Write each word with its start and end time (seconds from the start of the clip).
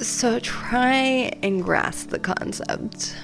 So 0.00 0.38
try 0.38 1.30
and 1.42 1.62
grasp 1.62 2.08
the 2.08 2.18
concept. 2.18 3.14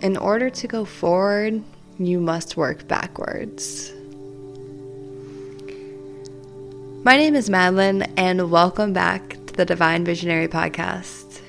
In 0.00 0.16
order 0.16 0.48
to 0.48 0.68
go 0.68 0.84
forward, 0.84 1.60
you 1.98 2.20
must 2.20 2.56
work 2.56 2.86
backwards. 2.86 3.92
My 7.02 7.16
name 7.16 7.34
is 7.34 7.50
Madeline, 7.50 8.02
and 8.16 8.48
welcome 8.48 8.92
back 8.92 9.30
to 9.46 9.54
the 9.54 9.64
Divine 9.64 10.04
Visionary 10.04 10.46
Podcast. 10.46 11.40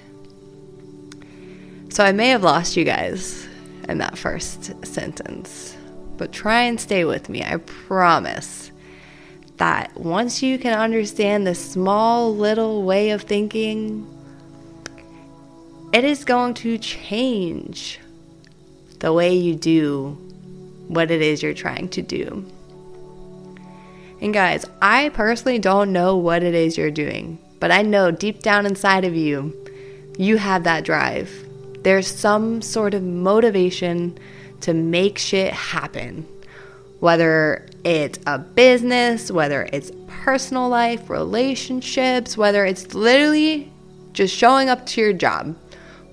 So, 1.90 2.04
I 2.04 2.12
may 2.12 2.30
have 2.30 2.42
lost 2.42 2.76
you 2.76 2.86
guys 2.86 3.48
in 3.88 4.00
that 4.00 4.18
first 4.18 4.84
sentence, 4.84 5.78
but 6.18 6.32
try 6.32 6.62
and 6.62 6.82
stay 6.82 7.06
with 7.06 7.30
me. 7.30 7.44
I 7.44 7.58
promise 7.58 8.72
that 9.58 9.96
once 9.96 10.42
you 10.42 10.58
can 10.58 10.76
understand 10.76 11.46
this 11.46 11.64
small 11.74 12.36
little 12.36 12.82
way 12.82 13.12
of 13.12 13.22
thinking, 13.22 14.08
it 15.94 16.04
is 16.04 16.26
going 16.26 16.56
to 16.56 16.78
change 16.80 18.00
the 19.00 19.14
way 19.14 19.36
you 19.36 19.54
do 19.54 20.18
what 20.88 21.12
it 21.12 21.22
is 21.22 21.44
you're 21.44 21.54
trying 21.54 21.88
to 21.90 22.02
do. 22.02 22.46
And 24.20 24.34
guys, 24.34 24.66
I 24.82 25.10
personally 25.10 25.60
don't 25.60 25.92
know 25.92 26.18
what 26.18 26.42
it 26.42 26.56
is 26.56 26.78
you're 26.78 26.90
doing, 26.90 27.38
but 27.60 27.72
I 27.72 27.84
know 27.84 28.10
deep 28.10 28.42
down 28.42 28.66
inside 28.66 29.06
of 29.06 29.16
you, 29.16 29.56
you 30.18 30.38
have 30.38 30.64
that 30.64 30.84
drive. 30.84 31.32
There's 31.84 32.08
some 32.08 32.62
sort 32.62 32.96
of 32.96 33.04
motivation 33.04 34.18
to 34.62 34.74
make 34.74 35.20
shit 35.20 35.54
happen. 35.54 36.26
Whether 37.02 37.68
it's 37.84 38.18
a 38.26 38.40
business, 38.40 39.30
whether 39.30 39.70
it's 39.74 39.92
personal 40.08 40.70
life, 40.70 41.10
relationships, 41.10 42.38
whether 42.38 42.66
it's 42.66 42.96
literally 42.96 43.72
just 44.14 44.34
showing 44.34 44.70
up 44.70 44.86
to 44.86 45.02
your 45.02 45.14
job. 45.14 45.56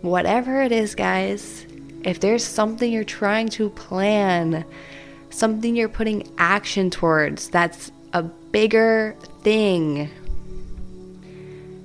Whatever 0.03 0.63
it 0.63 0.73
is, 0.73 0.95
guys, 0.95 1.67
if 2.05 2.21
there's 2.21 2.45
something 2.45 2.91
you're 2.91 3.05
trying 3.05 3.49
to 3.51 3.69
plan, 3.71 4.65
something 5.29 5.77
you're 5.77 5.89
putting 5.89 6.31
action 6.39 6.91
towards 6.91 7.51
that's 7.51 7.93
a 8.13 8.23
bigger 8.23 9.15
thing. 9.43 10.11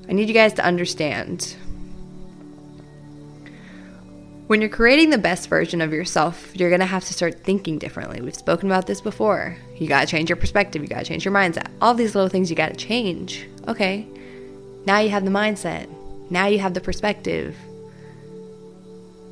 I 0.08 0.14
need 0.14 0.28
you 0.28 0.34
guys 0.34 0.54
to 0.54 0.66
understand. 0.66 1.56
When 4.48 4.62
you're 4.62 4.70
creating 4.70 5.10
the 5.10 5.18
best 5.18 5.50
version 5.50 5.82
of 5.82 5.92
yourself, 5.92 6.56
you're 6.56 6.70
to 6.78 6.86
have 6.86 7.04
to 7.06 7.14
start 7.14 7.44
thinking 7.44 7.80
differently. 7.80 8.22
We've 8.22 8.36
spoken 8.36 8.70
about 8.70 8.86
this 8.86 9.02
before. 9.02 9.58
You 9.76 9.88
got 9.88 10.02
to 10.02 10.08
change 10.08 10.30
your 10.30 10.38
perspective, 10.38 10.84
you 10.84 10.88
got 10.88 11.00
to 11.00 11.06
change 11.06 11.26
your 11.26 11.34
mindset. 11.34 11.68
All 11.82 11.96
these 11.96 12.14
little 12.14 12.30
things 12.30 12.50
you 12.50 12.56
got 12.56 12.70
to 12.70 12.76
change. 12.76 13.48
Okay. 13.68 14.08
Now 14.86 15.00
you 15.00 15.10
have 15.10 15.26
the 15.26 15.32
mindset. 15.32 15.90
Now 16.30 16.46
you 16.46 16.60
have 16.60 16.76
the 16.76 16.82
perspective. 16.82 17.58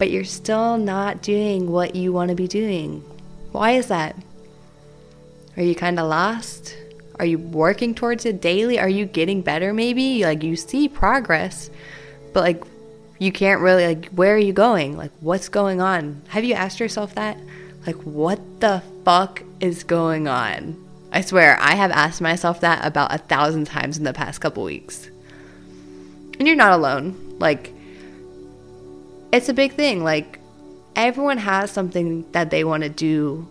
But 0.03 0.11
you're 0.11 0.25
still 0.25 0.77
not 0.77 1.21
doing 1.21 1.71
what 1.71 1.95
you 1.95 2.11
want 2.11 2.27
to 2.27 2.35
be 2.35 2.45
doing. 2.45 3.05
Why 3.53 3.71
is 3.71 3.87
that? 3.87 4.17
Are 5.55 5.63
you 5.63 5.75
kind 5.75 5.97
of 5.97 6.09
lost? 6.09 6.75
Are 7.19 7.25
you 7.25 7.37
working 7.37 7.95
towards 7.95 8.25
it 8.25 8.41
daily? 8.41 8.77
Are 8.77 8.89
you 8.89 9.05
getting 9.05 9.41
better 9.41 9.73
maybe? 9.73 10.25
Like 10.25 10.43
you 10.43 10.57
see 10.57 10.89
progress, 10.89 11.69
but 12.33 12.41
like 12.41 12.65
you 13.17 13.31
can't 13.31 13.61
really 13.61 13.87
like 13.87 14.09
where 14.09 14.35
are 14.35 14.37
you 14.37 14.51
going? 14.51 14.97
Like 14.97 15.11
what's 15.21 15.47
going 15.47 15.79
on? 15.79 16.21
Have 16.27 16.43
you 16.43 16.53
asked 16.53 16.81
yourself 16.81 17.15
that? 17.15 17.37
Like 17.87 17.95
what 18.03 18.41
the 18.59 18.83
fuck 19.05 19.41
is 19.61 19.85
going 19.85 20.27
on? 20.27 20.75
I 21.13 21.21
swear 21.21 21.57
I 21.61 21.75
have 21.75 21.91
asked 21.91 22.19
myself 22.19 22.59
that 22.59 22.85
about 22.85 23.15
a 23.15 23.19
thousand 23.19 23.67
times 23.67 23.97
in 23.97 24.03
the 24.03 24.11
past 24.11 24.41
couple 24.41 24.65
weeks. 24.65 25.09
And 26.37 26.45
you're 26.45 26.57
not 26.57 26.73
alone. 26.73 27.37
Like 27.39 27.72
it's 29.33 29.49
a 29.49 29.53
big 29.53 29.73
thing. 29.73 30.01
Like 30.01 30.39
everyone 30.95 31.39
has 31.39 31.71
something 31.71 32.31
that 32.31 32.51
they 32.51 32.63
want 32.63 32.83
to 32.83 32.89
do, 32.89 33.49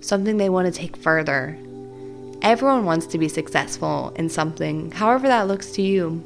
something 0.00 0.38
they 0.38 0.48
want 0.48 0.72
to 0.72 0.80
take 0.80 0.96
further 0.96 1.58
Everyone 2.44 2.84
wants 2.84 3.06
to 3.06 3.16
be 3.16 3.30
successful 3.30 4.12
in 4.16 4.28
something, 4.28 4.90
however 4.90 5.28
that 5.28 5.48
looks 5.48 5.70
to 5.72 5.82
you. 5.82 6.22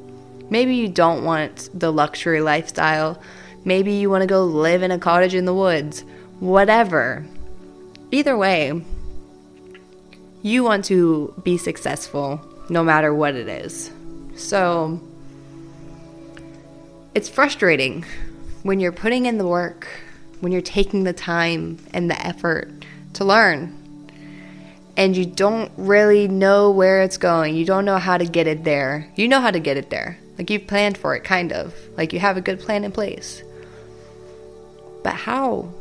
Maybe 0.50 0.74
you 0.74 0.88
don't 0.88 1.22
want 1.22 1.70
the 1.72 1.92
luxury 1.92 2.40
lifestyle. 2.40 3.22
Maybe 3.64 3.92
you 3.92 4.10
want 4.10 4.22
to 4.22 4.26
go 4.26 4.44
live 4.44 4.82
in 4.82 4.90
a 4.90 4.98
cottage 4.98 5.32
in 5.32 5.44
the 5.44 5.54
woods. 5.54 6.02
Whatever. 6.40 7.24
Either 8.10 8.36
way, 8.36 8.82
you 10.42 10.64
want 10.64 10.86
to 10.86 11.32
be 11.44 11.56
successful 11.56 12.44
no 12.68 12.82
matter 12.82 13.14
what 13.14 13.36
it 13.36 13.48
is. 13.48 13.92
So, 14.34 15.00
it's 17.14 17.28
frustrating 17.28 18.04
when 18.62 18.80
you're 18.80 18.92
putting 18.92 19.26
in 19.26 19.38
the 19.38 19.46
work, 19.46 19.88
when 20.40 20.52
you're 20.52 20.60
taking 20.60 21.04
the 21.04 21.12
time 21.12 21.78
and 21.92 22.10
the 22.10 22.26
effort 22.26 22.70
to 23.14 23.24
learn, 23.24 23.74
and 24.96 25.16
you 25.16 25.24
don't 25.24 25.70
really 25.76 26.26
know 26.26 26.70
where 26.70 27.02
it's 27.02 27.18
going. 27.18 27.54
You 27.54 27.64
don't 27.64 27.84
know 27.84 27.98
how 27.98 28.18
to 28.18 28.24
get 28.24 28.48
it 28.48 28.64
there. 28.64 29.08
You 29.14 29.28
know 29.28 29.40
how 29.40 29.52
to 29.52 29.60
get 29.60 29.76
it 29.76 29.90
there. 29.90 30.18
Like 30.36 30.50
you've 30.50 30.66
planned 30.66 30.98
for 30.98 31.14
it, 31.14 31.22
kind 31.22 31.52
of. 31.52 31.74
Like 31.96 32.12
you 32.12 32.18
have 32.18 32.36
a 32.36 32.40
good 32.40 32.58
plan 32.58 32.84
in 32.84 32.90
place. 32.90 33.42
But 35.04 35.14
how? 35.14 35.72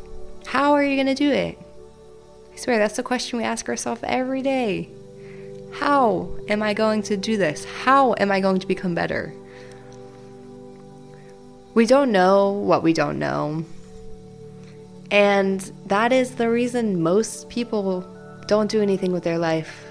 How 0.46 0.74
are 0.74 0.84
you 0.84 0.96
going 0.96 1.08
to 1.08 1.16
do 1.16 1.32
it? 1.32 1.58
I 2.54 2.58
swear, 2.58 2.78
that's 2.78 2.96
the 2.96 3.04
question 3.04 3.38
we 3.38 3.44
ask 3.44 3.68
ourselves 3.68 4.02
every 4.04 4.42
day. 4.42 4.90
How 5.74 6.30
am 6.48 6.64
I 6.64 6.74
going 6.74 7.02
to 7.04 7.18
do 7.18 7.38
this? 7.38 7.66
How 7.66 8.16
am 8.18 8.32
I 8.32 8.40
going 8.40 8.60
to 8.60 8.68
become 8.68 8.96
better? 8.96 9.34
We 11.78 11.86
don't 11.86 12.12
know 12.12 12.54
what 12.54 12.82
we 12.82 12.92
don't 12.92 13.20
know. 13.20 13.64
And 15.12 15.60
that 15.86 16.12
is 16.12 16.34
the 16.34 16.50
reason 16.50 17.04
most 17.04 17.50
people 17.50 18.02
don't 18.48 18.72
do 18.72 18.82
anything 18.82 19.12
with 19.12 19.24
their 19.24 19.38
life. 19.38 19.86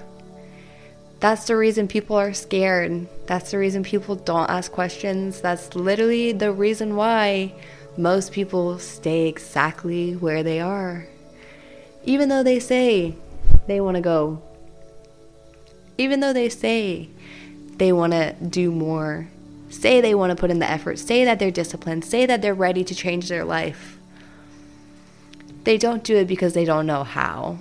That's 1.21 1.47
the 1.47 1.57
reason 1.57 1.87
people 1.87 2.17
are 2.17 2.35
scared. 2.35 3.07
That's 3.29 3.53
the 3.53 3.59
reason 3.59 3.85
people 3.85 4.17
don't 4.17 4.51
ask 4.51 4.73
questions. 4.73 5.41
That's 5.41 5.77
literally 5.77 6.33
the 6.33 6.51
reason 6.51 6.97
why 6.97 7.55
most 7.97 8.33
people 8.33 8.81
stay 8.81 9.29
exactly 9.29 10.17
where 10.17 10.43
they 10.43 10.59
are. 10.59 11.07
Even 12.05 12.29
though 12.29 12.43
they 12.43 12.59
say 12.59 13.15
they 13.69 13.81
want 13.81 13.95
to 13.95 14.01
go. 14.01 14.43
Even 15.99 16.19
though 16.19 16.33
they 16.33 16.49
say 16.49 17.11
they 17.77 17.93
want 17.93 18.13
to 18.13 18.33
do 18.33 18.73
more. 18.73 19.29
Say 19.77 20.01
they 20.01 20.15
want 20.15 20.31
to 20.31 20.37
put 20.37 20.51
in 20.51 20.59
the 20.59 20.71
effort. 20.71 20.99
Say 20.99 21.25
that 21.27 21.39
they're 21.39 21.51
disciplined. 21.51 22.03
Say 22.03 22.25
that 22.25 22.41
they're 22.41 22.55
ready 22.55 22.83
to 22.83 22.95
change 22.95 23.29
their 23.29 23.45
life. 23.45 23.99
They 25.65 25.77
don't 25.77 26.03
do 26.03 26.17
it 26.17 26.27
because 26.27 26.55
they 26.55 26.65
don't 26.65 26.87
know 26.87 27.05
how. 27.05 27.59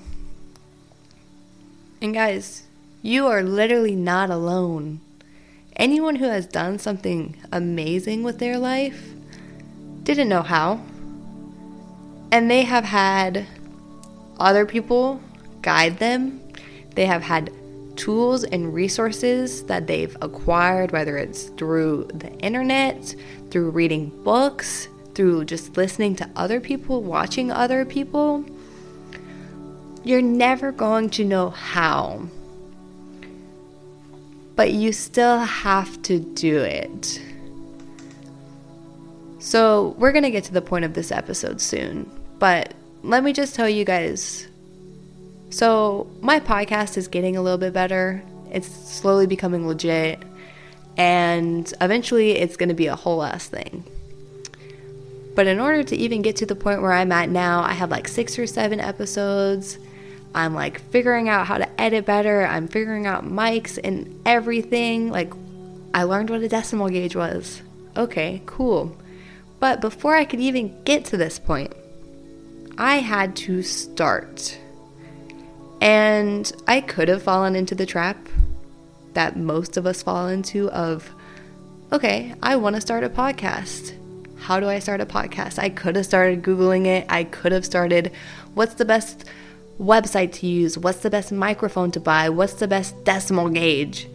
And 2.02 2.14
guys, 2.14 2.64
you 3.02 3.28
are 3.28 3.44
literally 3.44 3.96
not 3.96 4.30
alone. 4.30 5.02
Anyone 5.76 6.16
who 6.16 6.26
has 6.26 6.46
done 6.46 6.80
something 6.80 7.36
amazing 7.52 8.24
with 8.24 8.40
their 8.40 8.58
life 8.58 9.10
didn't 10.04 10.30
know 10.30 10.42
how. 10.42 10.80
And 12.32 12.50
they 12.50 12.64
have 12.64 12.86
had 12.86 13.46
other 14.40 14.66
people 14.66 15.20
guide 15.62 16.00
them. 16.00 16.42
They 16.96 17.08
have 17.08 17.24
had 17.24 17.52
tools 17.96 18.44
and 18.44 18.74
resources 18.74 19.64
that 19.64 19.88
they've 19.88 20.16
acquired, 20.22 20.92
whether 20.92 21.18
it's 21.18 21.44
through 21.50 22.10
the 22.14 22.32
internet, 22.40 23.16
through 23.52 23.72
reading 23.72 24.10
books, 24.24 24.88
through 25.14 25.46
just 25.46 25.78
listening 25.78 26.16
to 26.18 26.30
other 26.36 26.60
people, 26.60 27.02
watching 27.02 27.52
other 27.52 27.86
people. 27.86 28.46
You're 30.04 30.22
never 30.22 30.72
going 30.72 31.10
to 31.12 31.26
know 31.26 31.50
how, 31.50 32.28
but 34.56 34.72
you 34.72 34.92
still 34.92 35.40
have 35.40 36.02
to 36.04 36.20
do 36.20 36.60
it. 36.60 37.22
So, 39.40 39.96
we're 40.00 40.12
going 40.12 40.24
to 40.24 40.32
get 40.32 40.44
to 40.46 40.54
the 40.54 40.62
point 40.62 40.86
of 40.86 40.96
this 40.96 41.12
episode 41.12 41.62
soon, 41.62 42.10
but 42.40 42.74
let 43.04 43.24
me 43.24 43.32
just 43.32 43.54
tell 43.54 43.70
you 43.70 43.86
guys 43.86 44.48
so, 45.50 46.08
my 46.22 46.40
podcast 46.40 46.98
is 46.98 47.08
getting 47.08 47.38
a 47.38 47.42
little 47.42 47.58
bit 47.58 47.74
better. 47.74 48.24
It's 48.52 48.68
slowly 48.68 49.28
becoming 49.28 49.68
legit, 49.68 50.22
and 50.98 51.72
eventually, 51.82 52.32
it's 52.32 52.58
going 52.58 52.70
to 52.70 52.76
be 52.76 52.88
a 52.88 52.96
whole 52.96 53.24
ass 53.24 53.48
thing. 53.48 53.84
But 55.36 55.48
in 55.48 55.60
order 55.60 55.84
to 55.84 55.96
even 55.96 56.22
get 56.22 56.38
to 56.38 56.46
the 56.46 56.56
point 56.56 56.82
where 56.82 56.94
I'm 56.94 57.12
at 57.12 57.30
now, 57.30 57.62
I 57.62 57.74
have 57.74 57.92
like 57.92 58.08
six 58.08 58.40
or 58.40 58.48
seven 58.48 58.80
episodes. 58.80 59.78
I'm 60.34 60.54
like 60.54 60.80
figuring 60.92 61.30
out 61.30 61.46
how 61.46 61.58
to 61.58 61.82
edit 61.82 62.06
better. 62.06 62.46
I'm 62.46 62.68
figuring 62.68 63.06
out 63.06 63.26
mics 63.26 63.78
and 63.82 64.22
everything. 64.26 65.10
Like, 65.12 65.34
I 65.94 66.04
learned 66.04 66.30
what 66.30 66.42
a 66.42 66.48
decimal 66.48 66.90
gauge 66.90 67.16
was. 67.16 67.62
Okay, 67.98 68.42
cool. 68.46 68.98
But 69.60 69.82
before 69.82 70.16
I 70.16 70.26
could 70.26 70.40
even 70.40 70.84
get 70.84 71.06
to 71.06 71.18
this 71.18 71.40
point, 71.40 71.74
I 72.78 72.98
had 72.98 73.36
to 73.38 73.62
start. 73.62 74.58
And 75.86 76.52
I 76.68 76.82
could 76.82 77.10
have 77.10 77.22
fallen 77.22 77.56
into 77.56 77.76
the 77.76 77.86
trap 77.86 78.18
that 79.14 79.38
most 79.38 79.78
of 79.78 79.86
us 79.86 80.02
fall 80.02 80.28
into 80.28 80.68
of 80.72 81.14
okay, 81.92 82.34
I 82.42 82.56
want 82.56 82.76
to 82.76 82.82
start 82.82 83.04
a 83.04 83.10
podcast. 83.10 83.94
How 84.40 84.60
do 84.60 84.68
I 84.68 84.80
start 84.80 85.00
a 85.00 85.06
podcast? 85.06 85.60
I 85.60 85.70
could 85.70 85.96
have 85.96 86.08
started 86.08 86.42
Googling 86.42 86.88
it. 86.88 87.06
I 87.08 87.24
could 87.24 87.52
have 87.52 87.64
started 87.64 88.12
what's 88.56 88.74
the 88.74 88.84
best 88.84 89.26
website 89.80 90.32
to 90.34 90.48
use? 90.48 90.76
What's 90.76 91.02
the 91.02 91.12
best 91.12 91.32
microphone 91.32 91.92
to 91.92 92.00
buy? 92.00 92.30
What's 92.30 92.54
the 92.54 92.68
best 92.68 93.04
decimal 93.04 93.50
gauge? 93.50 94.08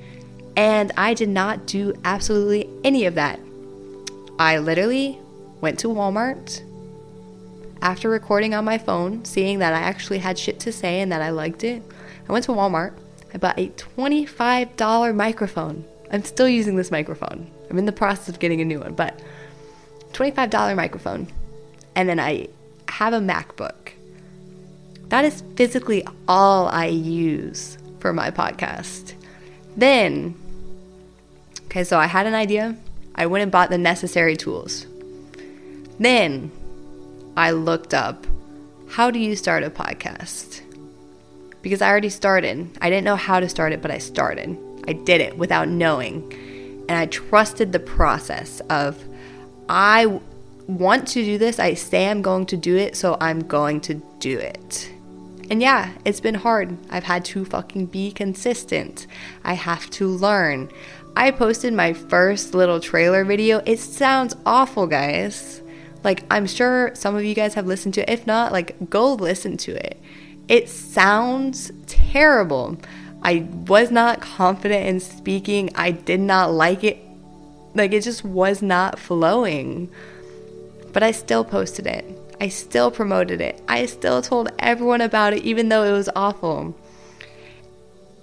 And 0.57 0.91
I 0.97 1.15
did 1.15 1.29
not 1.29 1.69
do 1.69 1.95
absolutely 2.05 2.69
any 2.83 3.07
of 3.07 3.15
that. 3.15 3.39
I 4.41 4.59
literally 4.59 5.21
went 5.61 5.79
to 5.79 5.87
Walmart 5.87 6.65
after 7.83 8.09
recording 8.09 8.55
on 8.55 8.65
my 8.65 8.79
phone, 8.79 9.25
seeing 9.25 9.59
that 9.61 9.73
I 9.73 9.81
actually 9.81 10.19
had 10.19 10.39
shit 10.39 10.61
to 10.61 10.73
say 10.73 11.01
and 11.01 11.11
that 11.13 11.23
I 11.23 11.31
liked 11.31 11.65
it. 11.65 11.83
I 12.29 12.33
went 12.33 12.45
to 12.47 12.53
Walmart. 12.53 12.95
I 13.33 13.39
bought 13.39 13.59
a 13.59 13.69
$25 13.69 15.15
microphone. 15.15 15.85
I'm 16.13 16.25
still 16.25 16.49
using 16.49 16.77
this 16.77 16.91
microphone. 16.91 17.51
I'm 17.71 17.79
in 17.79 17.87
the 17.87 17.93
process 17.93 18.29
of 18.29 18.39
getting 18.39 18.61
a 18.61 18.65
new 18.65 18.81
one, 18.81 18.95
but 18.95 19.21
$25 20.13 20.77
microphone. 20.77 21.29
And 21.95 22.09
then 22.09 22.21
I 22.21 22.49
have 22.89 23.13
a 23.13 23.21
MacBook. 23.21 23.93
That 25.09 25.25
is 25.25 25.43
physically 25.57 26.07
all 26.29 26.69
I 26.69 26.87
use 26.87 27.79
for 27.99 28.13
my 28.13 28.31
podcast. 28.31 29.15
Then, 29.77 30.35
okay, 31.67 31.85
so 31.85 31.99
I 31.99 32.07
had 32.07 32.27
an 32.27 32.35
idea. 32.35 32.77
I 33.15 33.27
went 33.27 33.43
and 33.43 33.53
bought 33.53 33.71
the 33.71 33.79
necessary 33.79 34.37
tools. 34.37 34.87
Then 35.99 36.51
I 37.37 37.53
looked 37.53 37.95
up 37.95 38.27
how 38.91 39.13
do 39.13 39.21
you 39.21 39.37
start 39.37 39.63
a 39.63 39.71
podcast? 39.71 40.63
Because 41.63 41.81
I 41.81 41.89
already 41.89 42.09
started. 42.09 42.77
I 42.81 42.91
didn't 42.91 43.05
know 43.05 43.15
how 43.15 43.39
to 43.39 43.49
start 43.49 43.73
it, 43.73 43.81
but 43.81 43.93
I 43.93 43.99
started. 43.99 44.59
I 44.89 44.95
did 44.95 45.21
it 45.21 45.39
without 45.39 45.69
knowing. 45.69 46.33
And 46.89 46.99
I 46.99 47.07
trusted 47.07 47.71
the 47.71 47.79
process 47.79 48.59
of 48.69 49.01
I 49.69 50.21
want 50.67 51.07
to 51.09 51.25
do 51.25 51.39
this. 51.39 51.61
I 51.61 51.75
say 51.75 52.09
I'm 52.09 52.21
going 52.21 52.47
to 52.47 52.57
do 52.57 52.77
it, 52.77 52.97
so 52.97 53.17
I'm 53.21 53.47
going 53.47 53.81
to 53.83 53.95
do 54.19 54.37
it. 54.37 54.91
And 55.51 55.63
yeah, 55.63 55.93
it's 56.05 56.21
been 56.21 56.35
hard. 56.35 56.77
I've 56.91 57.05
had 57.05 57.25
to 57.27 57.45
fucking 57.45 57.87
be 57.87 58.11
consistent. 58.11 59.07
I 59.45 59.53
have 59.53 59.89
to 59.91 60.09
learn. 60.09 60.69
I 61.15 61.31
posted 61.31 61.75
my 61.75 61.93
first 61.93 62.55
little 62.55 62.81
trailer 62.81 63.25
video. 63.25 63.63
It 63.67 63.79
sounds 63.79 64.35
awful, 64.45 64.89
guys. 64.89 65.63
Like, 66.03 66.25
I'm 66.31 66.47
sure 66.47 66.95
some 66.95 67.15
of 67.15 67.25
you 67.25 67.35
guys 67.35 67.55
have 67.55 67.67
listened 67.67 67.95
to 67.95 68.03
it. 68.03 68.11
If 68.11 68.27
not, 68.27 68.53
like, 68.53 68.91
go 68.91 69.15
listen 69.15 69.57
to 69.59 69.73
it. 69.73 70.01
It 70.49 70.69
sounds 70.69 71.71
terrible. 71.87 72.79
I 73.23 73.47
was 73.67 73.91
not 73.91 74.21
confident 74.21 74.87
in 74.87 75.01
speaking. 75.01 75.71
I 75.75 75.91
did 75.91 76.21
not 76.21 76.53
like 76.53 76.85
it. 76.85 76.99
Like, 77.75 77.93
it 77.93 78.03
just 78.03 78.25
was 78.25 78.63
not 78.63 78.99
flowing. 78.99 79.91
But 80.93 81.03
I 81.03 81.11
still 81.11 81.45
posted 81.45 81.87
it. 81.87 82.05
I 82.41 82.49
still 82.49 82.91
promoted 82.91 83.43
it. 83.43 83.63
I 83.69 83.85
still 83.85 84.23
told 84.23 84.49
everyone 84.59 85.03
about 85.03 85.35
it, 85.35 85.45
even 85.45 85.69
though 85.69 85.85
it 85.85 85.93
was 85.93 86.09
awful. 86.17 86.75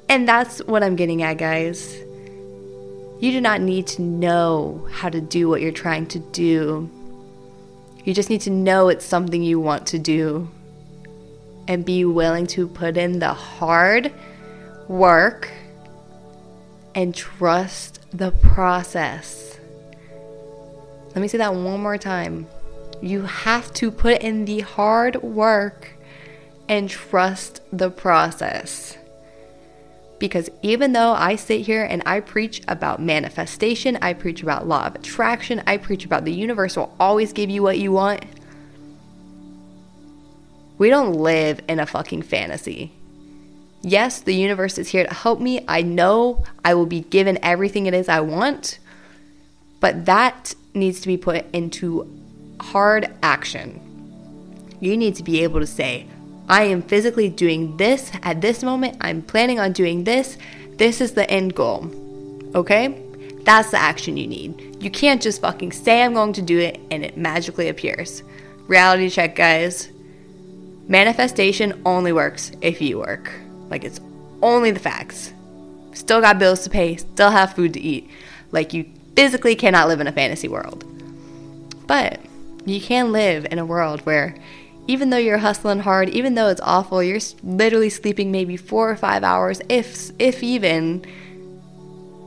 And 0.10 0.28
that's 0.28 0.60
what 0.64 0.82
I'm 0.82 0.96
getting 0.96 1.22
at, 1.22 1.38
guys. 1.38 1.96
You 3.20 3.32
do 3.32 3.42
not 3.42 3.62
need 3.62 3.88
to 3.88 4.02
know 4.02 4.88
how 4.92 5.10
to 5.10 5.22
do 5.22 5.48
what 5.48 5.62
you're 5.62 5.72
trying 5.72 6.08
to 6.08 6.20
do. 6.20 6.90
You 8.08 8.14
just 8.14 8.30
need 8.30 8.40
to 8.42 8.50
know 8.50 8.88
it's 8.88 9.04
something 9.04 9.44
you 9.44 9.60
want 9.60 9.88
to 9.88 10.00
do 10.00 10.50
and 11.68 11.84
be 11.84 12.06
willing 12.06 12.48
to 12.48 12.66
put 12.66 12.96
in 12.96 13.20
the 13.20 13.34
hard 13.34 14.14
work 14.88 15.52
and 16.96 17.14
trust 17.14 18.00
the 18.18 18.32
process. 18.32 19.60
Let 21.08 21.18
me 21.18 21.28
say 21.28 21.40
that 21.40 21.54
one 21.54 21.82
more 21.82 21.98
time. 21.98 22.48
You 23.02 23.24
have 23.24 23.74
to 23.74 23.92
put 23.92 24.22
in 24.22 24.46
the 24.46 24.62
hard 24.62 25.22
work 25.22 25.92
and 26.70 26.90
trust 26.90 27.60
the 27.74 27.92
process. 27.92 28.98
Because 30.20 30.50
even 30.64 30.94
though 30.94 31.14
I 31.14 31.36
sit 31.36 31.62
here 31.62 31.84
and 31.84 32.02
I 32.06 32.22
preach 32.22 32.62
about 32.68 33.02
manifestation, 33.02 33.98
I 34.02 34.14
preach 34.14 34.42
about 34.42 34.68
law 34.68 34.88
of 34.88 34.96
attraction, 34.96 35.62
I 35.68 35.78
preach 35.78 36.06
about 36.06 36.26
the 36.26 36.34
universe 36.34 36.76
will 36.76 36.96
always 37.00 37.34
give 37.34 37.50
you 37.50 37.62
what 37.62 37.78
you 37.78 37.92
want, 37.92 38.26
we 40.78 40.90
don't 40.90 41.14
live 41.14 41.62
in 41.68 41.80
a 41.80 41.86
fucking 41.86 42.22
fantasy. 42.22 42.92
Yes, 43.82 44.20
the 44.20 44.36
universe 44.36 44.78
is 44.78 44.90
here 44.90 45.06
to 45.06 45.14
help 45.14 45.40
me. 45.40 45.64
I 45.68 45.82
know 45.82 46.44
I 46.64 46.74
will 46.74 46.86
be 46.86 47.02
given 47.02 47.40
everything 47.42 47.86
it 47.86 47.94
is 47.94 48.10
I 48.10 48.20
want, 48.20 48.80
but 49.80 50.06
that 50.06 50.54
needs 50.74 51.00
to 51.02 51.08
be 51.08 51.18
put 51.18 51.46
into 51.54 52.08
hard 52.60 53.12
action. 53.24 53.82
You 54.80 54.98
need 54.98 55.16
to 55.16 55.24
be 55.24 55.44
able 55.44 55.60
to 55.60 55.68
say, 55.68 56.08
I 56.50 56.64
am 56.64 56.82
physically 56.82 57.30
doing 57.30 57.78
this 57.78 58.12
at 58.24 58.42
this 58.42 58.64
moment. 58.64 58.98
I'm 59.02 59.22
planning 59.22 59.60
on 59.60 59.74
doing 59.74 60.04
this. 60.04 60.38
This 60.78 61.02
is 61.02 61.14
the 61.14 61.30
end 61.30 61.56
goal. 61.56 61.92
Okay? 62.56 63.04
That's 63.44 63.72
the 63.72 63.78
action 63.78 64.18
you 64.18 64.28
need. 64.28 64.82
You 64.82 64.90
can't 64.90 65.22
just 65.22 65.42
fucking 65.42 65.72
say 65.72 66.04
I'm 66.04 66.14
going 66.14 66.34
to 66.34 66.42
do 66.42 66.60
it 66.60 66.80
and 66.92 67.04
it 67.04 67.18
magically 67.18 67.70
appears. 67.70 68.24
Reality 68.68 69.10
check, 69.10 69.36
guys. 69.36 69.90
Manifestation 70.88 71.82
only 71.86 72.14
works 72.14 72.52
if 72.62 72.82
you 72.82 73.00
work. 73.00 73.32
Like 73.70 73.84
it's 73.84 74.00
only 74.42 74.72
the 74.72 74.80
facts. 74.80 75.34
Still 75.94 76.22
got 76.22 76.40
bills 76.40 76.62
to 76.62 76.70
pay, 76.70 76.96
still 76.96 77.32
have 77.32 77.54
food 77.54 77.74
to 77.74 77.80
eat. 77.80 78.10
Like 78.52 78.74
you 78.74 78.86
physically 79.16 79.56
cannot 79.56 79.88
live 79.88 80.00
in 80.00 80.08
a 80.08 80.12
fantasy 80.12 80.48
world. 80.48 80.86
But 81.88 82.20
you 82.66 82.80
can 82.80 83.12
live 83.12 83.48
in 83.50 83.60
a 83.60 83.66
world 83.66 84.02
where 84.02 84.36
even 84.88 85.10
though 85.10 85.18
you're 85.18 85.38
hustling 85.38 85.80
hard, 85.80 86.10
even 86.10 86.36
though 86.36 86.48
it's 86.48 86.62
awful, 86.62 87.04
you're 87.04 87.20
literally 87.44 87.90
sleeping 87.90 88.32
maybe 88.32 88.56
4 88.56 88.92
or 88.92 88.96
5 88.96 89.24
hours 89.24 89.62
if 89.70 90.12
if 90.18 90.42
even 90.42 91.06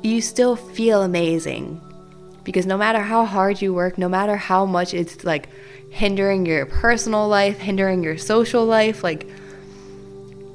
you 0.03 0.21
still 0.21 0.57
feel 0.57 1.03
amazing. 1.03 1.81
Because 2.45 2.67
no 2.67 2.77
matter 2.77 3.01
how 3.01 3.25
hard 3.25 3.61
you 3.61 3.73
work, 3.73 3.99
no 3.99 4.09
matter 4.09 4.37
how 4.37 4.67
much 4.67 4.95
it's 4.95 5.25
like 5.25 5.49
hindering 5.91 6.47
your 6.47 6.67
personal 6.67 7.29
life, 7.29 7.59
hindering 7.59 8.03
your 8.03 8.19
social 8.19 8.65
life, 8.65 9.03
like 9.03 9.27